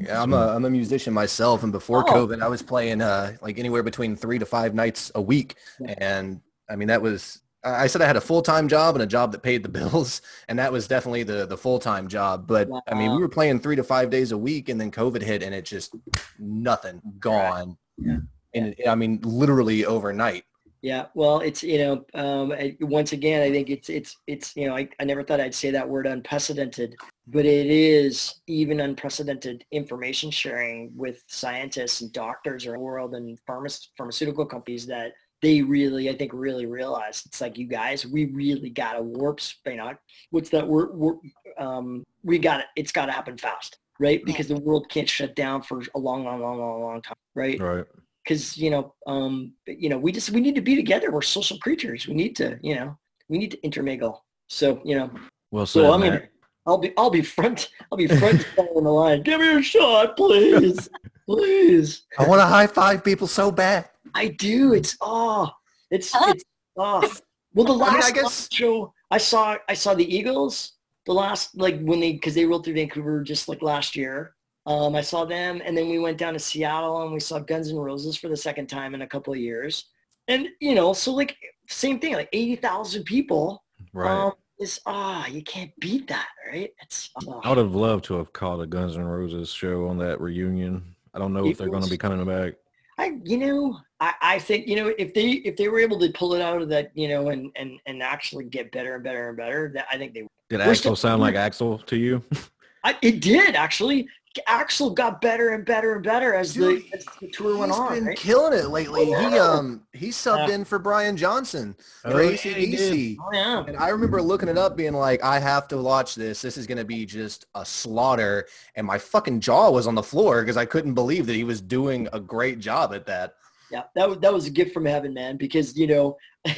Yeah, 0.00 0.20
I'm 0.20 0.32
a 0.32 0.48
I'm 0.48 0.64
a 0.64 0.70
musician 0.70 1.14
myself, 1.14 1.62
and 1.62 1.70
before 1.70 2.02
Oh. 2.08 2.12
COVID, 2.26 2.42
I 2.42 2.48
was 2.48 2.62
playing 2.62 3.00
uh 3.00 3.36
like 3.40 3.60
anywhere 3.60 3.84
between 3.84 4.16
three 4.16 4.40
to 4.40 4.44
five 4.46 4.74
nights 4.74 5.12
a 5.14 5.22
week, 5.22 5.54
and 5.98 6.40
I 6.68 6.74
mean 6.74 6.88
that 6.88 7.00
was 7.00 7.40
I 7.62 7.86
said 7.86 8.02
I 8.02 8.06
had 8.06 8.16
a 8.16 8.20
full 8.20 8.42
time 8.42 8.66
job 8.66 8.96
and 8.96 9.02
a 9.04 9.06
job 9.06 9.30
that 9.30 9.44
paid 9.44 9.62
the 9.62 9.68
bills, 9.80 10.20
and 10.48 10.58
that 10.58 10.72
was 10.72 10.88
definitely 10.88 11.22
the 11.22 11.46
the 11.46 11.56
full 11.56 11.78
time 11.78 12.08
job. 12.08 12.48
But 12.48 12.68
I 12.88 12.94
mean, 12.94 13.12
we 13.12 13.18
were 13.18 13.28
playing 13.28 13.60
three 13.60 13.76
to 13.76 13.84
five 13.84 14.10
days 14.10 14.32
a 14.32 14.38
week, 14.38 14.68
and 14.68 14.80
then 14.80 14.90
COVID 14.90 15.22
hit, 15.22 15.44
and 15.44 15.54
it 15.54 15.64
just 15.64 15.94
nothing 16.40 17.00
gone. 17.20 17.78
Yeah. 17.98 18.16
And 18.54 18.74
it, 18.76 18.88
I 18.88 18.96
mean, 18.96 19.20
literally 19.22 19.86
overnight. 19.86 20.44
Yeah, 20.82 21.06
well, 21.14 21.38
it's 21.38 21.62
you 21.62 21.78
know, 21.78 22.04
um, 22.14 22.50
I, 22.50 22.76
once 22.80 23.12
again, 23.12 23.40
I 23.40 23.52
think 23.52 23.70
it's 23.70 23.88
it's 23.88 24.16
it's 24.26 24.56
you 24.56 24.66
know, 24.66 24.76
I, 24.76 24.88
I 24.98 25.04
never 25.04 25.22
thought 25.22 25.40
I'd 25.40 25.54
say 25.54 25.70
that 25.70 25.88
word 25.88 26.08
unprecedented, 26.08 26.96
but 27.28 27.46
it 27.46 27.68
is 27.68 28.40
even 28.48 28.80
unprecedented 28.80 29.64
information 29.70 30.32
sharing 30.32 30.90
with 30.96 31.22
scientists 31.28 32.00
and 32.00 32.12
doctors 32.12 32.66
around 32.66 32.80
the 32.80 32.84
world 32.84 33.14
and 33.14 33.38
pharma- 33.48 33.88
pharmaceutical 33.96 34.44
companies 34.44 34.84
that 34.86 35.12
they 35.40 35.62
really, 35.62 36.10
I 36.10 36.16
think, 36.16 36.32
really 36.34 36.66
realize 36.66 37.22
it's 37.26 37.40
like 37.40 37.58
you 37.58 37.66
guys, 37.66 38.04
we 38.04 38.26
really 38.26 38.70
got 38.70 38.94
to 38.94 39.02
warp, 39.02 39.38
you 39.64 39.76
know, 39.76 39.94
what's 40.30 40.50
that 40.50 40.66
word? 40.66 40.96
Warp, 40.96 41.20
um, 41.58 42.02
we 42.24 42.40
got 42.40 42.58
it. 42.58 42.66
It's 42.74 42.92
got 42.92 43.06
to 43.06 43.12
happen 43.12 43.36
fast, 43.36 43.78
right? 44.00 44.24
Because 44.24 44.48
the 44.48 44.58
world 44.58 44.88
can't 44.88 45.08
shut 45.08 45.36
down 45.36 45.62
for 45.62 45.80
a 45.94 45.98
long, 45.98 46.24
long, 46.24 46.40
long, 46.40 46.58
long, 46.58 46.82
long 46.82 47.02
time, 47.02 47.14
right? 47.36 47.60
Right. 47.60 47.84
Because 48.24 48.56
you 48.56 48.70
know 48.70 48.94
um 49.06 49.52
you 49.66 49.88
know 49.88 49.98
we 49.98 50.12
just 50.12 50.30
we 50.30 50.40
need 50.40 50.54
to 50.54 50.60
be 50.60 50.76
together. 50.76 51.10
We're 51.10 51.22
social 51.22 51.58
creatures. 51.58 52.06
We 52.06 52.14
need 52.14 52.36
to 52.36 52.58
you 52.62 52.74
know 52.76 52.96
we 53.28 53.38
need 53.38 53.50
to 53.52 53.62
intermingle. 53.62 54.24
So 54.48 54.80
you 54.84 54.96
know. 54.96 55.10
Well 55.50 55.66
said, 55.66 55.82
so 55.82 55.92
i 55.92 55.98
mean 55.98 56.22
i'll 56.66 56.78
be 56.78 56.92
i'll 56.96 57.10
be 57.10 57.20
front 57.22 57.68
i'll 57.90 57.98
be 57.98 58.06
front 58.06 58.46
on 58.56 58.84
the 58.84 58.90
line. 58.90 59.22
Give 59.22 59.40
me 59.40 59.54
a 59.56 59.62
shot 59.62 60.16
please. 60.16 60.88
Please. 61.26 62.02
I 62.18 62.26
want 62.26 62.40
to 62.40 62.46
high 62.46 62.66
five 62.66 63.04
people 63.04 63.26
so 63.26 63.50
bad. 63.50 63.88
i 64.14 64.28
do. 64.28 64.72
It's 64.74 64.96
oh 65.00 65.50
it's 65.90 66.10
Huh? 66.12 66.32
it's 66.34 66.44
oh 66.78 67.12
well 67.54 67.66
the 67.66 67.72
I 67.74 67.76
mean, 67.76 67.82
I 67.82 67.98
last 68.00 68.14
guess- 68.14 68.48
show 68.50 68.94
i 69.10 69.18
saw 69.18 69.56
i 69.68 69.74
saw 69.74 69.92
the 69.94 70.08
eagles 70.16 70.72
the 71.04 71.12
last 71.12 71.54
like 71.58 71.78
when 71.82 72.00
they 72.00 72.12
because 72.12 72.34
they 72.34 72.46
rolled 72.46 72.64
through 72.64 72.74
vancouver 72.74 73.22
just 73.22 73.46
like 73.46 73.60
last 73.60 73.94
year 73.94 74.34
um, 74.66 74.94
I 74.94 75.00
saw 75.00 75.24
them, 75.24 75.60
and 75.64 75.76
then 75.76 75.88
we 75.88 75.98
went 75.98 76.18
down 76.18 76.34
to 76.34 76.38
Seattle, 76.38 77.02
and 77.02 77.12
we 77.12 77.20
saw 77.20 77.38
Guns 77.38 77.70
N' 77.70 77.76
Roses 77.76 78.16
for 78.16 78.28
the 78.28 78.36
second 78.36 78.68
time 78.68 78.94
in 78.94 79.02
a 79.02 79.06
couple 79.06 79.32
of 79.32 79.38
years. 79.38 79.86
And 80.28 80.48
you 80.60 80.74
know, 80.74 80.92
so 80.92 81.12
like 81.12 81.36
same 81.68 81.98
thing, 81.98 82.14
like 82.14 82.28
eighty 82.32 82.56
thousand 82.56 83.04
people. 83.04 83.64
Right. 83.92 84.10
Um, 84.10 84.32
is 84.60 84.80
ah, 84.86 85.26
you 85.26 85.42
can't 85.42 85.72
beat 85.80 86.06
that, 86.08 86.28
right? 86.50 86.70
It's 86.80 87.10
ah. 87.26 87.40
I 87.42 87.48
would 87.48 87.58
have 87.58 87.74
loved 87.74 88.04
to 88.04 88.14
have 88.14 88.32
caught 88.32 88.60
a 88.60 88.66
Guns 88.66 88.96
N' 88.96 89.02
Roses 89.02 89.50
show 89.50 89.88
on 89.88 89.98
that 89.98 90.20
reunion. 90.20 90.94
I 91.12 91.18
don't 91.18 91.32
know 91.32 91.46
if 91.46 91.58
they're 91.58 91.68
going 91.68 91.82
to 91.82 91.90
be 91.90 91.98
coming 91.98 92.24
back. 92.24 92.54
I, 92.98 93.18
you 93.24 93.38
know, 93.38 93.80
I, 94.00 94.14
I 94.22 94.38
think 94.38 94.68
you 94.68 94.76
know 94.76 94.92
if 94.96 95.12
they 95.12 95.30
if 95.30 95.56
they 95.56 95.68
were 95.68 95.80
able 95.80 95.98
to 95.98 96.10
pull 96.12 96.34
it 96.34 96.40
out 96.40 96.62
of 96.62 96.68
that, 96.68 96.92
you 96.94 97.08
know, 97.08 97.30
and 97.30 97.50
and 97.56 97.80
and 97.86 98.02
actually 98.02 98.44
get 98.44 98.70
better 98.70 98.94
and 98.94 99.04
better 99.04 99.28
and 99.28 99.36
better, 99.36 99.72
that 99.74 99.86
I 99.90 99.98
think 99.98 100.14
they. 100.14 100.26
Did 100.48 100.60
Axl 100.60 100.96
sound 100.96 101.20
like 101.22 101.34
Axl 101.34 101.84
to 101.86 101.96
you? 101.96 102.22
I, 102.84 102.96
it 103.02 103.20
did 103.20 103.54
actually. 103.54 104.08
Axl 104.48 104.94
got 104.94 105.20
better 105.20 105.50
and 105.50 105.64
better 105.64 105.94
and 105.94 106.02
better 106.02 106.34
as, 106.34 106.54
Dude, 106.54 106.82
the, 106.90 106.96
as 106.96 107.04
the 107.20 107.28
tour 107.28 107.56
went 107.58 107.70
He's 107.72 107.78
on. 107.80 107.94
been 107.94 108.04
right? 108.06 108.16
killing 108.16 108.58
it 108.58 108.68
lately. 108.68 109.04
He 109.06 109.12
um 109.38 109.82
he 109.92 110.08
subbed 110.08 110.48
Yeah. 110.48 110.54
in 110.54 110.64
for 110.64 110.78
Brian 110.78 111.16
Johnson 111.16 111.76
Oh, 112.04 112.12
for 112.12 112.22
yeah, 112.22 112.30
he 112.30 112.70
did. 112.70 112.92
AC/DC. 112.92 113.16
Oh 113.20 113.30
yeah. 113.32 113.64
And 113.66 113.76
I 113.76 113.88
remember 113.88 114.22
looking 114.22 114.48
it 114.48 114.56
up, 114.56 114.76
being 114.76 114.94
like, 114.94 115.22
I 115.22 115.38
have 115.38 115.68
to 115.68 115.76
watch 115.76 116.14
this. 116.14 116.40
This 116.40 116.56
is 116.56 116.66
gonna 116.66 116.84
be 116.84 117.04
just 117.04 117.46
a 117.54 117.64
slaughter. 117.64 118.46
And 118.74 118.86
my 118.86 118.96
fucking 118.98 119.40
jaw 119.40 119.70
was 119.70 119.86
on 119.86 119.94
the 119.94 120.02
floor 120.02 120.40
because 120.42 120.56
I 120.56 120.64
couldn't 120.64 120.94
believe 120.94 121.26
that 121.26 121.34
he 121.36 121.44
was 121.44 121.60
doing 121.60 122.08
a 122.12 122.20
great 122.20 122.58
job 122.58 122.94
at 122.94 123.04
that. 123.06 123.34
Yeah, 123.72 123.84
that 123.94 124.08
was 124.08 124.18
that 124.18 124.32
was 124.32 124.46
a 124.46 124.50
gift 124.50 124.74
from 124.74 124.84
heaven, 124.84 125.14
man. 125.14 125.36
Because 125.38 125.76
you 125.76 125.86
know, 125.86 126.16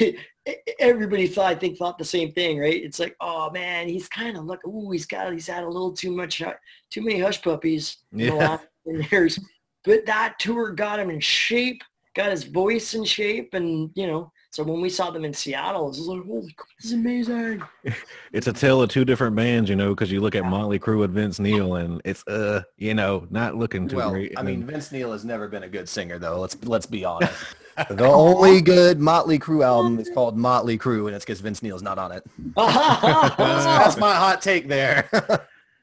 everybody 0.79 1.27
thought 1.27 1.47
I 1.47 1.55
think 1.55 1.79
thought 1.79 1.97
the 1.97 2.05
same 2.05 2.33
thing, 2.33 2.59
right? 2.59 2.83
It's 2.83 2.99
like, 2.99 3.17
oh 3.21 3.51
man, 3.51 3.89
he's 3.89 4.09
kind 4.09 4.37
of 4.37 4.45
look. 4.45 4.61
Ooh, 4.67 4.91
he's 4.91 5.07
got 5.07 5.33
he's 5.33 5.47
had 5.47 5.65
a 5.65 5.69
little 5.69 5.93
too 5.93 6.11
much, 6.11 6.43
too 6.91 7.03
many 7.03 7.21
hush 7.21 7.41
puppies 7.43 7.99
in 8.13 8.19
the 8.19 8.25
Yeah. 8.27 8.33
last 8.35 8.67
10 8.87 9.07
years. 9.11 9.39
But 9.85 10.07
that 10.07 10.39
tour 10.39 10.73
got 10.73 10.99
him 10.99 11.11
in 11.11 11.21
shape, 11.21 11.83
got 12.15 12.31
his 12.31 12.45
voice 12.45 12.95
in 12.95 13.05
shape, 13.05 13.55
and 13.55 13.91
you 13.95 14.07
know. 14.07 14.33
So 14.55 14.63
when 14.63 14.81
we 14.81 14.89
saw 14.89 15.11
them 15.11 15.25
in 15.25 15.35
Seattle, 15.35 15.87
it 15.87 15.89
was 15.89 15.99
like, 15.99 16.25
holy, 16.25 16.53
crap, 16.53 16.69
this 16.79 16.87
is 16.87 16.93
amazing. 16.93 17.61
It's 18.33 18.47
a 18.47 18.53
tale 18.53 18.83
of 18.83 18.89
two 18.89 19.05
different 19.05 19.35
bands, 19.35 19.69
you 19.69 19.75
know, 19.75 19.91
because 19.91 20.13
you 20.13 20.21
look 20.21 20.37
at 20.37 20.45
Motley 20.45 20.79
Crue 20.79 21.01
with 21.01 21.13
Vince 21.13 21.41
Neil, 21.41 21.75
and 21.75 22.01
it's 22.05 22.25
uh, 22.29 22.63
you 22.77 22.95
know, 22.95 23.27
not 23.31 23.57
looking 23.57 23.89
too 23.89 23.97
Well, 23.97 24.11
great. 24.11 24.33
I 24.37 24.43
mean, 24.43 24.65
Vince 24.65 24.93
Neil 24.93 25.11
has 25.11 25.25
never 25.25 25.49
been 25.49 25.65
a 25.65 25.69
good 25.69 25.89
singer, 25.89 26.21
though. 26.21 26.41
Let's 26.41 26.57
let's 26.65 26.87
be 26.87 27.05
honest. 27.05 27.35
the 27.91 28.07
only 28.07 28.61
good 28.61 29.01
Motley 29.01 29.41
Crue 29.41 29.65
album 29.65 29.99
is 29.99 30.09
called 30.09 30.37
Motley 30.37 30.79
Crue, 30.79 31.07
and 31.09 31.17
it's 31.17 31.25
because 31.25 31.41
Vince 31.41 31.61
Neil's 31.61 31.83
not 31.83 31.99
on 31.99 32.13
it. 32.13 32.25
That's 32.57 33.97
my 33.97 34.15
hot 34.15 34.41
take 34.41 34.69
there. 34.69 35.09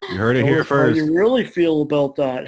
you 0.09 0.15
heard 0.15 0.38
it 0.38 0.45
here 0.45 0.63
first. 0.63 0.69
How 0.69 0.76
first. 0.88 0.95
you 0.95 1.13
really 1.13 1.43
feel 1.43 1.82
about 1.82 2.15
that? 2.15 2.47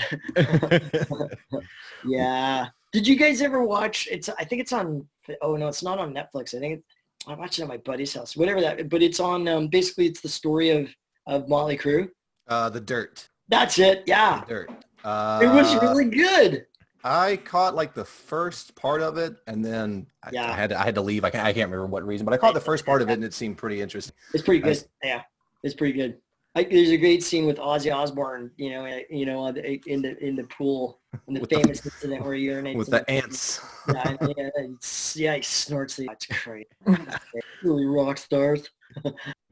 yeah. 2.06 2.68
Did 2.94 3.08
you 3.08 3.18
guys 3.18 3.42
ever 3.42 3.64
watch? 3.64 4.08
It's 4.10 4.30
I 4.30 4.46
think 4.46 4.62
it's 4.62 4.72
on. 4.72 5.06
Oh 5.42 5.56
no, 5.56 5.68
it's 5.68 5.84
not 5.84 6.00
on 6.00 6.14
Netflix. 6.14 6.54
I 6.56 6.60
think 6.60 6.74
it, 6.80 6.84
I 7.28 7.34
watched 7.36 7.60
it 7.60 7.64
at 7.64 7.68
my 7.68 7.78
buddy's 7.78 8.14
house. 8.14 8.36
Whatever 8.36 8.62
that. 8.62 8.90
But 8.90 9.02
it's 9.02 9.20
on. 9.20 9.48
Um, 9.48 9.68
basically, 9.68 10.08
it's 10.08 10.22
the 10.22 10.30
story 10.30 10.70
of 10.70 10.90
of 11.28 11.48
Motley 11.48 11.78
Crue. 11.78 12.10
uh, 12.48 12.70
the 12.70 12.82
Dirt. 12.82 13.30
That's 13.48 13.80
it. 13.80 14.04
Yeah. 14.06 14.42
The 14.42 14.54
Dirt. 14.54 14.72
Uh, 15.04 15.40
It 15.44 15.48
was 15.48 15.74
really 15.82 16.06
good. 16.06 16.66
I 17.06 17.36
caught 17.38 17.76
like 17.76 17.94
the 17.94 18.06
first 18.06 18.76
part 18.76 19.02
of 19.02 19.18
it, 19.18 19.36
and 19.48 19.64
then 19.64 20.08
I, 20.24 20.30
Yeah. 20.32 20.50
I 20.52 20.54
had 20.56 20.70
to, 20.70 20.80
I 20.80 20.84
had 20.86 20.96
to 20.96 21.02
leave. 21.02 21.26
I 21.26 21.30
can't, 21.30 21.46
I 21.46 21.52
can't 21.54 21.70
remember 21.70 21.88
what 21.88 22.06
reason, 22.08 22.24
but 22.26 22.34
I 22.34 22.38
caught 22.38 22.54
the 22.54 22.62
first 22.62 22.86
part 22.86 23.02
of 23.02 23.10
it, 23.10 23.14
and 23.14 23.24
it 23.26 23.34
seemed 23.34 23.58
pretty 23.58 23.82
interesting. 23.82 24.16
It's 24.34 24.44
pretty 24.44 24.60
good. 24.62 24.68
Nice. 24.70 24.88
Yeah. 25.04 25.22
It's 25.64 25.76
pretty 25.76 25.94
good. 25.94 26.18
Like, 26.56 26.70
there's 26.70 26.92
a 26.92 26.98
great 26.98 27.24
scene 27.24 27.48
with 27.48 27.58
Ozzy 27.58 27.94
Osbourne. 27.94 28.52
You 28.58 28.70
know, 28.70 28.86
uh, 28.86 29.00
you 29.10 29.26
know, 29.26 29.46
uh, 29.48 29.54
in 29.88 30.02
the 30.04 30.16
in 30.24 30.36
the 30.36 30.44
pool, 30.44 31.00
in 31.28 31.34
the 31.34 31.40
With 31.42 31.50
the- 31.50 31.56
famous 31.58 31.84
incident 31.86 32.24
where 32.24 32.36
he 32.36 32.46
urinates 32.46 32.76
With 32.76 32.88
in 32.90 32.92
the 32.92 33.10
ants. 33.10 33.60
Yeah, 33.88 34.10
and- 34.20 34.34
yeah, 34.38 34.48
it's- 34.60 35.16
yeah, 35.18 35.36
he 35.36 35.42
snorts 35.42 35.96
the. 35.96 36.06
That's 36.06 36.28
great. 36.44 36.68
really 37.64 37.86
rock 37.86 38.18
stars. 38.20 38.70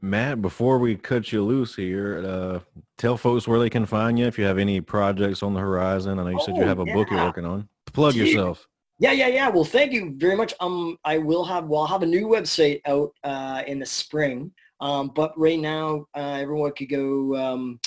Matt, 0.00 0.40
before 0.40 0.78
we 0.78 0.94
cut 0.94 1.32
you 1.32 1.42
loose 1.44 1.74
here, 1.74 2.22
uh, 2.24 2.60
tell 2.98 3.16
folks 3.16 3.48
where 3.48 3.58
they 3.58 3.70
can 3.70 3.84
find 3.86 4.16
you 4.16 4.26
if 4.26 4.38
you 4.38 4.44
have 4.44 4.58
any 4.58 4.80
projects 4.80 5.42
on 5.42 5.54
the 5.54 5.60
horizon. 5.60 6.20
I 6.20 6.22
know 6.22 6.30
you 6.30 6.40
said 6.44 6.56
you 6.56 6.62
Oh, 6.62 6.66
have 6.66 6.78
a 6.78 6.84
book 6.84 7.10
you're 7.10 7.24
working 7.24 7.44
on. 7.44 7.68
Plug 7.86 8.14
Gee. 8.14 8.20
yourself. 8.20 8.68
Yeah, 9.00 9.10
yeah, 9.10 9.26
yeah. 9.26 9.48
Well, 9.48 9.64
thank 9.64 9.92
you 9.92 10.14
very 10.16 10.36
much. 10.36 10.54
Um, 10.60 10.96
I 11.04 11.18
will 11.18 11.44
have 11.44 11.66
well, 11.66 11.80
I'll 11.80 11.86
have 11.88 12.02
a 12.04 12.06
new 12.06 12.28
website 12.28 12.80
out 12.86 13.12
uh, 13.24 13.64
in 13.66 13.80
the 13.80 13.86
spring. 13.86 14.52
Um, 14.82 15.12
but 15.14 15.32
right 15.38 15.60
now, 15.60 16.06
uh, 16.14 16.38
everyone 16.40 16.72
could 16.72 16.88
go. 16.88 17.36
Um, 17.36 17.80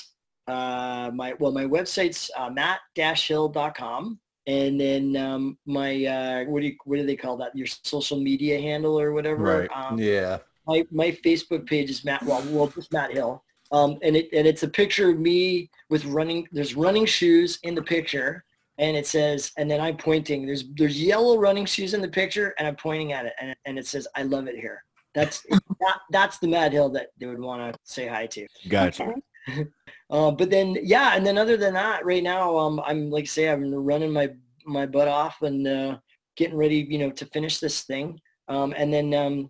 uh, 0.48 1.12
my 1.14 1.34
well, 1.40 1.52
my 1.52 1.66
website's 1.66 2.32
uh, 2.38 2.50
matt-hill.com, 2.50 4.20
and 4.48 4.80
then 4.80 5.18
um, 5.18 5.58
my 5.66 6.06
uh, 6.06 6.46
what 6.46 6.62
do 6.62 6.68
you 6.68 6.76
what 6.86 6.96
do 6.96 7.06
they 7.06 7.18
call 7.18 7.36
that? 7.38 7.56
Your 7.56 7.68
social 7.68 8.18
media 8.18 8.60
handle 8.62 8.98
or 9.00 9.12
whatever. 9.12 9.44
Right. 9.68 9.70
Um, 9.76 10.00
Yeah. 10.00 10.38
my 10.66 10.86
my 10.90 11.12
Facebook 11.12 11.68
page 11.68 11.90
is 11.90 12.06
Matt. 12.06 12.24
Well, 12.24 12.42
well, 12.50 12.68
just 12.68 12.94
Matt 12.94 13.12
Hill. 13.12 13.44
Um, 13.74 13.98
and 14.02 14.16
it 14.16 14.30
and 14.32 14.48
it's 14.48 14.64
a 14.64 14.68
picture 14.70 15.10
of 15.10 15.20
me 15.20 15.70
with 15.90 16.06
running. 16.06 16.48
There's 16.54 16.76
running 16.76 17.06
shoes 17.06 17.60
in 17.64 17.76
the 17.76 17.82
picture, 17.82 18.46
and 18.78 18.96
it 18.96 19.06
says, 19.06 19.52
and 19.58 19.70
then 19.70 19.82
I'm 19.82 19.98
pointing. 19.98 20.46
There's 20.46 20.64
there's 20.78 21.02
yellow 21.02 21.38
running 21.38 21.66
shoes 21.66 21.94
in 21.94 22.02
the 22.02 22.08
picture, 22.08 22.54
and 22.58 22.68
I'm 22.68 22.78
pointing 22.78 23.12
at 23.12 23.26
it, 23.26 23.34
and 23.42 23.54
and 23.66 23.78
it 23.78 23.86
says, 23.86 24.08
"I 24.16 24.22
love 24.22 24.48
it 24.48 24.56
here." 24.56 24.82
That's 25.16 25.42
that, 25.80 26.00
that's 26.12 26.38
the 26.40 26.48
Mad 26.48 26.74
Hill 26.74 26.90
that 26.90 27.08
they 27.18 27.26
would 27.26 27.40
want 27.40 27.74
to 27.74 27.80
say 27.84 28.08
hi 28.08 28.28
to. 28.28 28.46
Gotcha. 28.68 29.04
Okay. 29.04 29.22
Uh, 30.12 30.30
but 30.30 30.52
then 30.52 30.78
yeah, 30.84 31.16
and 31.16 31.26
then 31.26 31.36
other 31.36 31.58
than 31.58 31.74
that, 31.74 32.06
right 32.06 32.22
now, 32.22 32.56
um, 32.56 32.80
I'm 32.86 33.10
like 33.10 33.24
I 33.24 33.26
say, 33.26 33.50
I'm 33.50 33.74
running 33.74 34.14
my 34.14 34.30
my 34.64 34.86
butt 34.86 35.08
off 35.08 35.42
and 35.42 35.68
uh, 35.68 35.98
getting 36.36 36.56
ready, 36.56 36.86
you 36.88 37.00
know, 37.00 37.10
to 37.10 37.26
finish 37.26 37.58
this 37.58 37.82
thing. 37.82 38.20
Um, 38.48 38.76
and 38.78 38.94
then 38.94 39.16
um, 39.16 39.50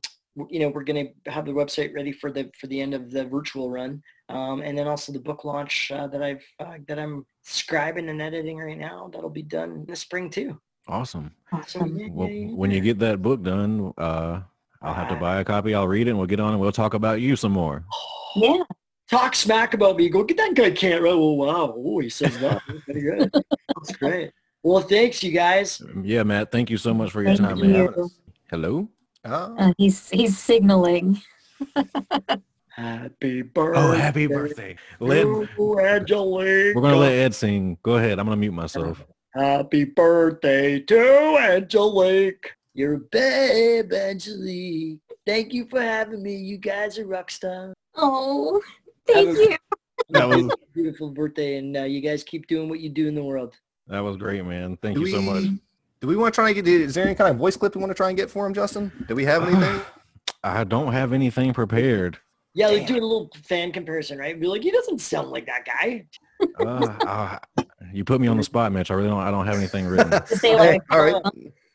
you 0.50 0.60
know, 0.60 0.70
we're 0.70 0.86
gonna 0.86 1.08
have 1.26 1.46
the 1.46 1.52
website 1.52 1.94
ready 1.94 2.14
for 2.14 2.32
the 2.32 2.50
for 2.58 2.68
the 2.68 2.80
end 2.80 2.94
of 2.94 3.12
the 3.12 3.26
virtual 3.26 3.70
run. 3.70 4.02
Um, 4.30 4.62
and 4.62 4.78
then 4.78 4.88
also 4.88 5.12
the 5.12 5.20
book 5.20 5.44
launch 5.44 5.92
uh, 5.92 6.08
that 6.08 6.24
I've 6.24 6.44
uh, 6.60 6.78
that 6.88 7.00
I'm 7.00 7.26
scribing 7.46 8.10
and 8.10 8.22
editing 8.22 8.58
right 8.58 8.78
now. 8.78 9.10
That'll 9.14 9.30
be 9.30 9.44
done 9.44 9.72
in 9.72 9.86
the 9.86 9.96
spring 9.96 10.30
too. 10.30 10.60
Awesome. 10.88 11.32
Awesome. 11.52 12.14
Well, 12.14 12.30
when 12.56 12.72
you 12.72 12.80
get 12.80 13.00
that 13.00 13.22
book 13.22 13.44
done, 13.44 13.94
uh, 13.98 14.42
I'll 14.86 14.94
have 14.94 15.10
to 15.10 15.16
buy 15.16 15.40
a 15.40 15.44
copy. 15.44 15.74
I'll 15.74 15.88
read 15.88 16.08
it 16.08 16.12
and 16.12 16.20
we'll 16.20 16.28
get 16.28 16.40
on 16.40 16.52
and 16.52 16.62
we'll 16.62 16.72
talk 16.72 16.94
about 16.94 17.20
you 17.20 17.36
some 17.36 17.52
more. 17.52 17.84
Yeah. 18.36 18.64
talk 19.10 19.36
smack 19.36 19.74
about 19.74 19.98
me, 19.98 20.10
go 20.10 20.24
get 20.24 20.38
that 20.38 20.54
guy 20.54 20.72
can't 20.72 21.02
run. 21.02 21.14
Oh 21.16 21.34
wow, 21.34 21.74
oh 21.76 22.00
he 22.00 22.10
says 22.10 22.38
that. 22.40 22.62
That's 22.68 22.82
pretty 22.84 23.02
good. 23.02 23.32
That's 23.34 23.96
great. 23.98 24.32
Well, 24.62 24.82
thanks 24.82 25.24
you 25.24 25.32
guys. 25.32 25.82
Yeah, 26.04 26.24
Matt, 26.24 26.52
thank 26.52 26.70
you 26.70 26.78
so 26.78 26.94
much 26.94 27.12
for 27.12 27.22
your 27.22 27.36
Thank 27.36 27.50
time, 27.50 27.58
you. 27.58 28.10
Hello? 28.50 28.90
Oh. 29.24 29.56
Uh, 29.58 29.74
he's 29.78 30.10
he's 30.10 30.38
signaling. 30.38 31.22
Happy 32.76 33.42
birthday. 33.42 33.80
Oh, 33.80 33.92
happy 33.94 34.28
birthday. 34.28 34.76
Let, 35.00 35.26
Angelique. 35.26 36.76
we're 36.76 36.82
going 36.82 36.94
to 36.94 37.00
let 37.00 37.14
Ed 37.14 37.34
sing. 37.34 37.78
Go 37.82 37.96
ahead. 37.96 38.20
I'm 38.20 38.26
going 38.26 38.36
to 38.36 38.40
mute 38.40 38.52
myself. 38.52 39.06
Happy 39.34 39.86
birthday 39.86 40.82
to 40.82 41.38
Angelique. 41.40 42.52
Your 42.76 42.98
babe, 42.98 43.94
Angelique. 43.94 45.00
Thank 45.26 45.54
you 45.54 45.66
for 45.70 45.82
having 45.82 46.22
me. 46.22 46.36
You 46.36 46.58
guys 46.58 47.00
are 47.00 47.08
rock 47.08 47.32
stars. 47.32 47.74
Oh, 47.96 48.62
thank 49.08 49.30
Have 49.30 49.38
a- 49.38 49.40
you. 49.40 49.58
That 50.10 50.28
was 50.28 50.54
Beautiful 50.74 51.10
birthday, 51.10 51.56
and 51.58 51.76
uh, 51.78 51.84
you 51.84 52.02
guys 52.02 52.22
keep 52.22 52.48
doing 52.48 52.68
what 52.68 52.82
you 52.82 52.90
do 52.90 53.08
in 53.08 53.16
the 53.16 53.24
world. 53.24 53.54
that 53.88 54.02
was 54.02 54.18
great, 54.18 54.44
man. 54.46 54.78
Thank 54.82 54.98
Do 54.98 55.02
you 55.02 55.08
so 55.08 55.22
much. 55.22 55.46
Do 56.02 56.08
we 56.08 56.18
want 56.18 56.34
to 56.34 56.36
try 56.36 56.50
and 56.50 56.56
get? 56.56 56.68
Is 56.68 56.94
there 56.96 57.06
any 57.06 57.16
kind 57.16 57.32
of 57.32 57.38
voice 57.38 57.56
clip 57.56 57.76
we 57.76 57.80
want 57.80 57.92
to 57.92 57.96
try 57.96 58.10
and 58.10 58.18
get 58.18 58.30
for 58.30 58.46
him, 58.46 58.54
Justin? 58.54 58.92
Do 59.08 59.16
we 59.16 59.24
have 59.24 59.44
anything? 59.48 59.82
I 60.44 60.66
don't 60.66 60.92
have 60.92 61.14
anything 61.14 61.54
prepared. 61.54 62.20
Yeah, 62.54 62.68
like 62.68 62.88
doing 62.88 63.02
a 63.02 63.06
little 63.06 63.32
fan 63.44 63.72
comparison, 63.72 64.18
right? 64.18 64.38
Be 64.40 64.48
like, 64.48 64.64
he 64.64 64.72
doesn't 64.72 65.00
sound 65.00 65.30
like 65.30 65.46
that 65.46 65.66
guy. 65.66 66.06
Uh, 66.60 67.40
uh, 67.58 67.64
you 67.94 68.04
put 68.04 68.20
me 68.20 68.28
on 68.28 68.36
the 68.36 68.44
spot, 68.44 68.74
Mitch. 68.74 68.92
I 68.92 68.96
really 68.96 69.08
don't. 69.08 69.20
I 69.20 69.32
don't 69.32 69.48
have 69.48 69.56
anything 69.56 69.86
written. 69.86 70.12
To 70.12 70.28
say 70.28 70.56
Okay, 70.56 70.72
like, 70.74 70.82
all 70.92 71.00
right. 71.00 71.24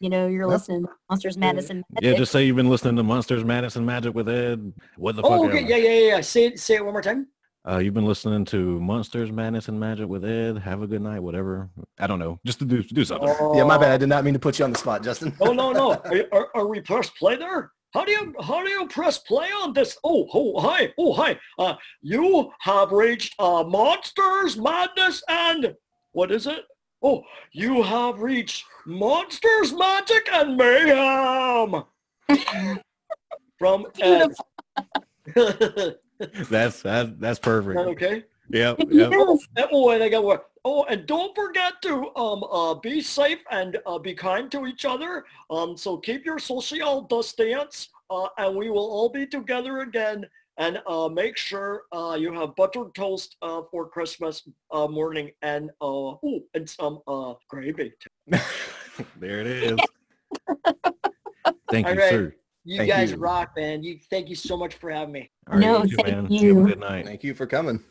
You 0.01 0.09
know, 0.09 0.27
you're 0.27 0.47
listening 0.47 0.83
to 0.85 0.89
Monsters 1.11 1.37
Madison. 1.37 1.85
Yeah, 2.01 2.15
just 2.15 2.33
say 2.33 2.45
you've 2.45 2.57
been 2.57 2.71
listening 2.71 2.97
to 2.97 3.03
Monsters, 3.03 3.45
Madison 3.45 3.85
Magic 3.85 4.15
with 4.15 4.29
Ed. 4.29 4.73
What 4.97 5.17
the 5.17 5.23
fuck? 5.23 5.31
Oh, 5.31 5.45
ever. 5.45 5.53
okay. 5.53 5.67
Yeah, 5.67 5.77
yeah, 5.77 5.91
yeah, 5.91 6.07
yeah. 6.17 6.21
Say 6.23 6.47
it, 6.47 6.59
say 6.59 6.77
it 6.77 6.85
one 6.85 6.95
more 6.95 7.03
time. 7.03 7.29
Uh, 7.69 7.77
you've 7.77 7.93
been 7.93 8.07
listening 8.07 8.47
to 8.47 8.81
Monsters, 8.81 9.31
Madness, 9.31 9.69
and 9.69 9.79
Magic 9.79 10.09
with 10.09 10.25
Ed. 10.25 10.57
Have 10.59 10.81
a 10.81 10.87
good 10.87 11.03
night, 11.03 11.21
whatever. 11.21 11.69
I 11.99 12.07
don't 12.07 12.19
know. 12.19 12.41
Just 12.47 12.59
to 12.61 12.65
do 12.65 12.83
do 12.83 13.05
something. 13.05 13.29
Yeah, 13.55 13.65
my 13.65 13.77
bad. 13.77 13.93
I 13.93 13.99
did 13.99 14.09
not 14.09 14.25
mean 14.25 14.33
to 14.33 14.41
put 14.41 14.59
you 14.59 14.65
on 14.65 14.73
the 14.73 14.79
spot, 14.79 15.05
Justin. 15.05 15.37
Oh 15.41 15.53
no 15.53 15.71
no! 15.71 15.91
Are, 16.05 16.25
are, 16.33 16.49
are 16.55 16.67
we 16.67 16.81
press 16.81 17.11
play 17.11 17.37
there? 17.37 17.71
How 17.93 18.07
do 18.07 18.13
you 18.13 18.35
how 18.41 18.65
do 18.65 18.71
you 18.71 18.89
press 18.89 19.19
play 19.19 19.49
on 19.49 19.75
this? 19.75 19.99
Oh 20.03 20.27
oh 20.33 20.59
hi 20.61 20.95
oh 20.97 21.13
hi! 21.13 21.39
Uh, 21.59 21.75
you 22.01 22.51
have 22.61 22.93
reached 22.93 23.35
uh 23.39 23.63
monsters 23.65 24.57
madness 24.57 25.23
and 25.29 25.75
what 26.13 26.33
is 26.33 26.47
it? 26.47 26.65
Oh, 27.03 27.25
you 27.53 27.83
have 27.83 28.21
reached 28.21 28.65
monsters 28.87 29.73
magic 29.73 30.29
and 30.33 30.57
mayhem 30.57 31.85
from 33.59 33.87
Ed. 34.01 34.33
That's 36.51 36.83
that, 36.83 37.19
that's 37.19 37.39
perfect. 37.39 37.77
that 37.77 37.87
okay? 37.89 38.25
Yep. 38.51 38.79
Yep. 38.91 39.13
Yes. 39.13 39.39
And- 39.57 39.69
Oh, 39.73 39.91
and 39.91 40.11
got 40.11 40.25
one. 40.25 40.39
Oh, 40.67 40.85
and 40.85 41.07
don't 41.07 41.35
forget 41.35 41.81
to 41.83 42.15
um 42.17 42.45
uh 42.45 42.75
be 42.75 43.01
safe 43.01 43.39
and 43.51 43.79
uh, 43.87 43.99
be 43.99 44.13
kind 44.13 44.51
to 44.53 44.67
each 44.67 44.85
other. 44.85 45.25
Um, 45.49 45.77
so 45.79 45.97
keep 45.97 46.27
your 46.27 46.39
social 46.39 47.01
distance. 47.03 47.89
Uh, 48.11 48.27
and 48.39 48.55
we 48.57 48.69
will 48.69 48.91
all 48.91 49.09
be 49.09 49.25
together 49.27 49.81
again. 49.81 50.27
And 50.61 50.79
uh, 50.87 51.09
make 51.09 51.39
sure 51.39 51.85
uh, 51.91 52.19
you 52.21 52.35
have 52.35 52.55
buttered 52.55 52.95
toast 52.95 53.35
uh, 53.41 53.63
for 53.71 53.89
Christmas 53.89 54.47
uh, 54.71 54.87
morning 54.87 55.31
and 55.41 55.71
uh, 55.81 56.13
ooh, 56.23 56.45
and 56.53 56.69
some 56.69 57.01
uh, 57.09 57.33
gravy. 57.49 57.95
there 59.17 59.41
it 59.41 59.47
is. 59.47 59.81
Thank 61.71 61.87
All 61.87 61.95
you, 61.95 61.99
right. 61.99 62.11
sir. 62.11 62.35
You 62.65 62.77
Thank 62.77 62.91
guys 62.91 63.13
you. 63.13 63.17
rock, 63.17 63.53
man. 63.57 63.83
You 63.83 63.99
thank 64.11 64.29
you 64.29 64.37
so 64.37 64.55
much 64.55 64.75
for 64.75 64.91
having 64.91 65.13
me. 65.15 65.31
All 65.49 65.55
right, 65.55 65.63
No, 65.63 65.83
you 65.85 65.97
thank 65.97 66.09
man. 66.09 66.27
You 66.31 66.49
have 66.49 66.59
a 66.59 66.61
you. 66.61 66.67
good 66.67 66.81
night. 66.81 67.07
Thank 67.07 67.25
you 67.25 67.33
for 67.33 67.47
coming. 67.47 67.83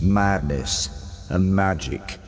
Madness, 0.00 1.30
and 1.30 1.54
magic. 1.54 2.18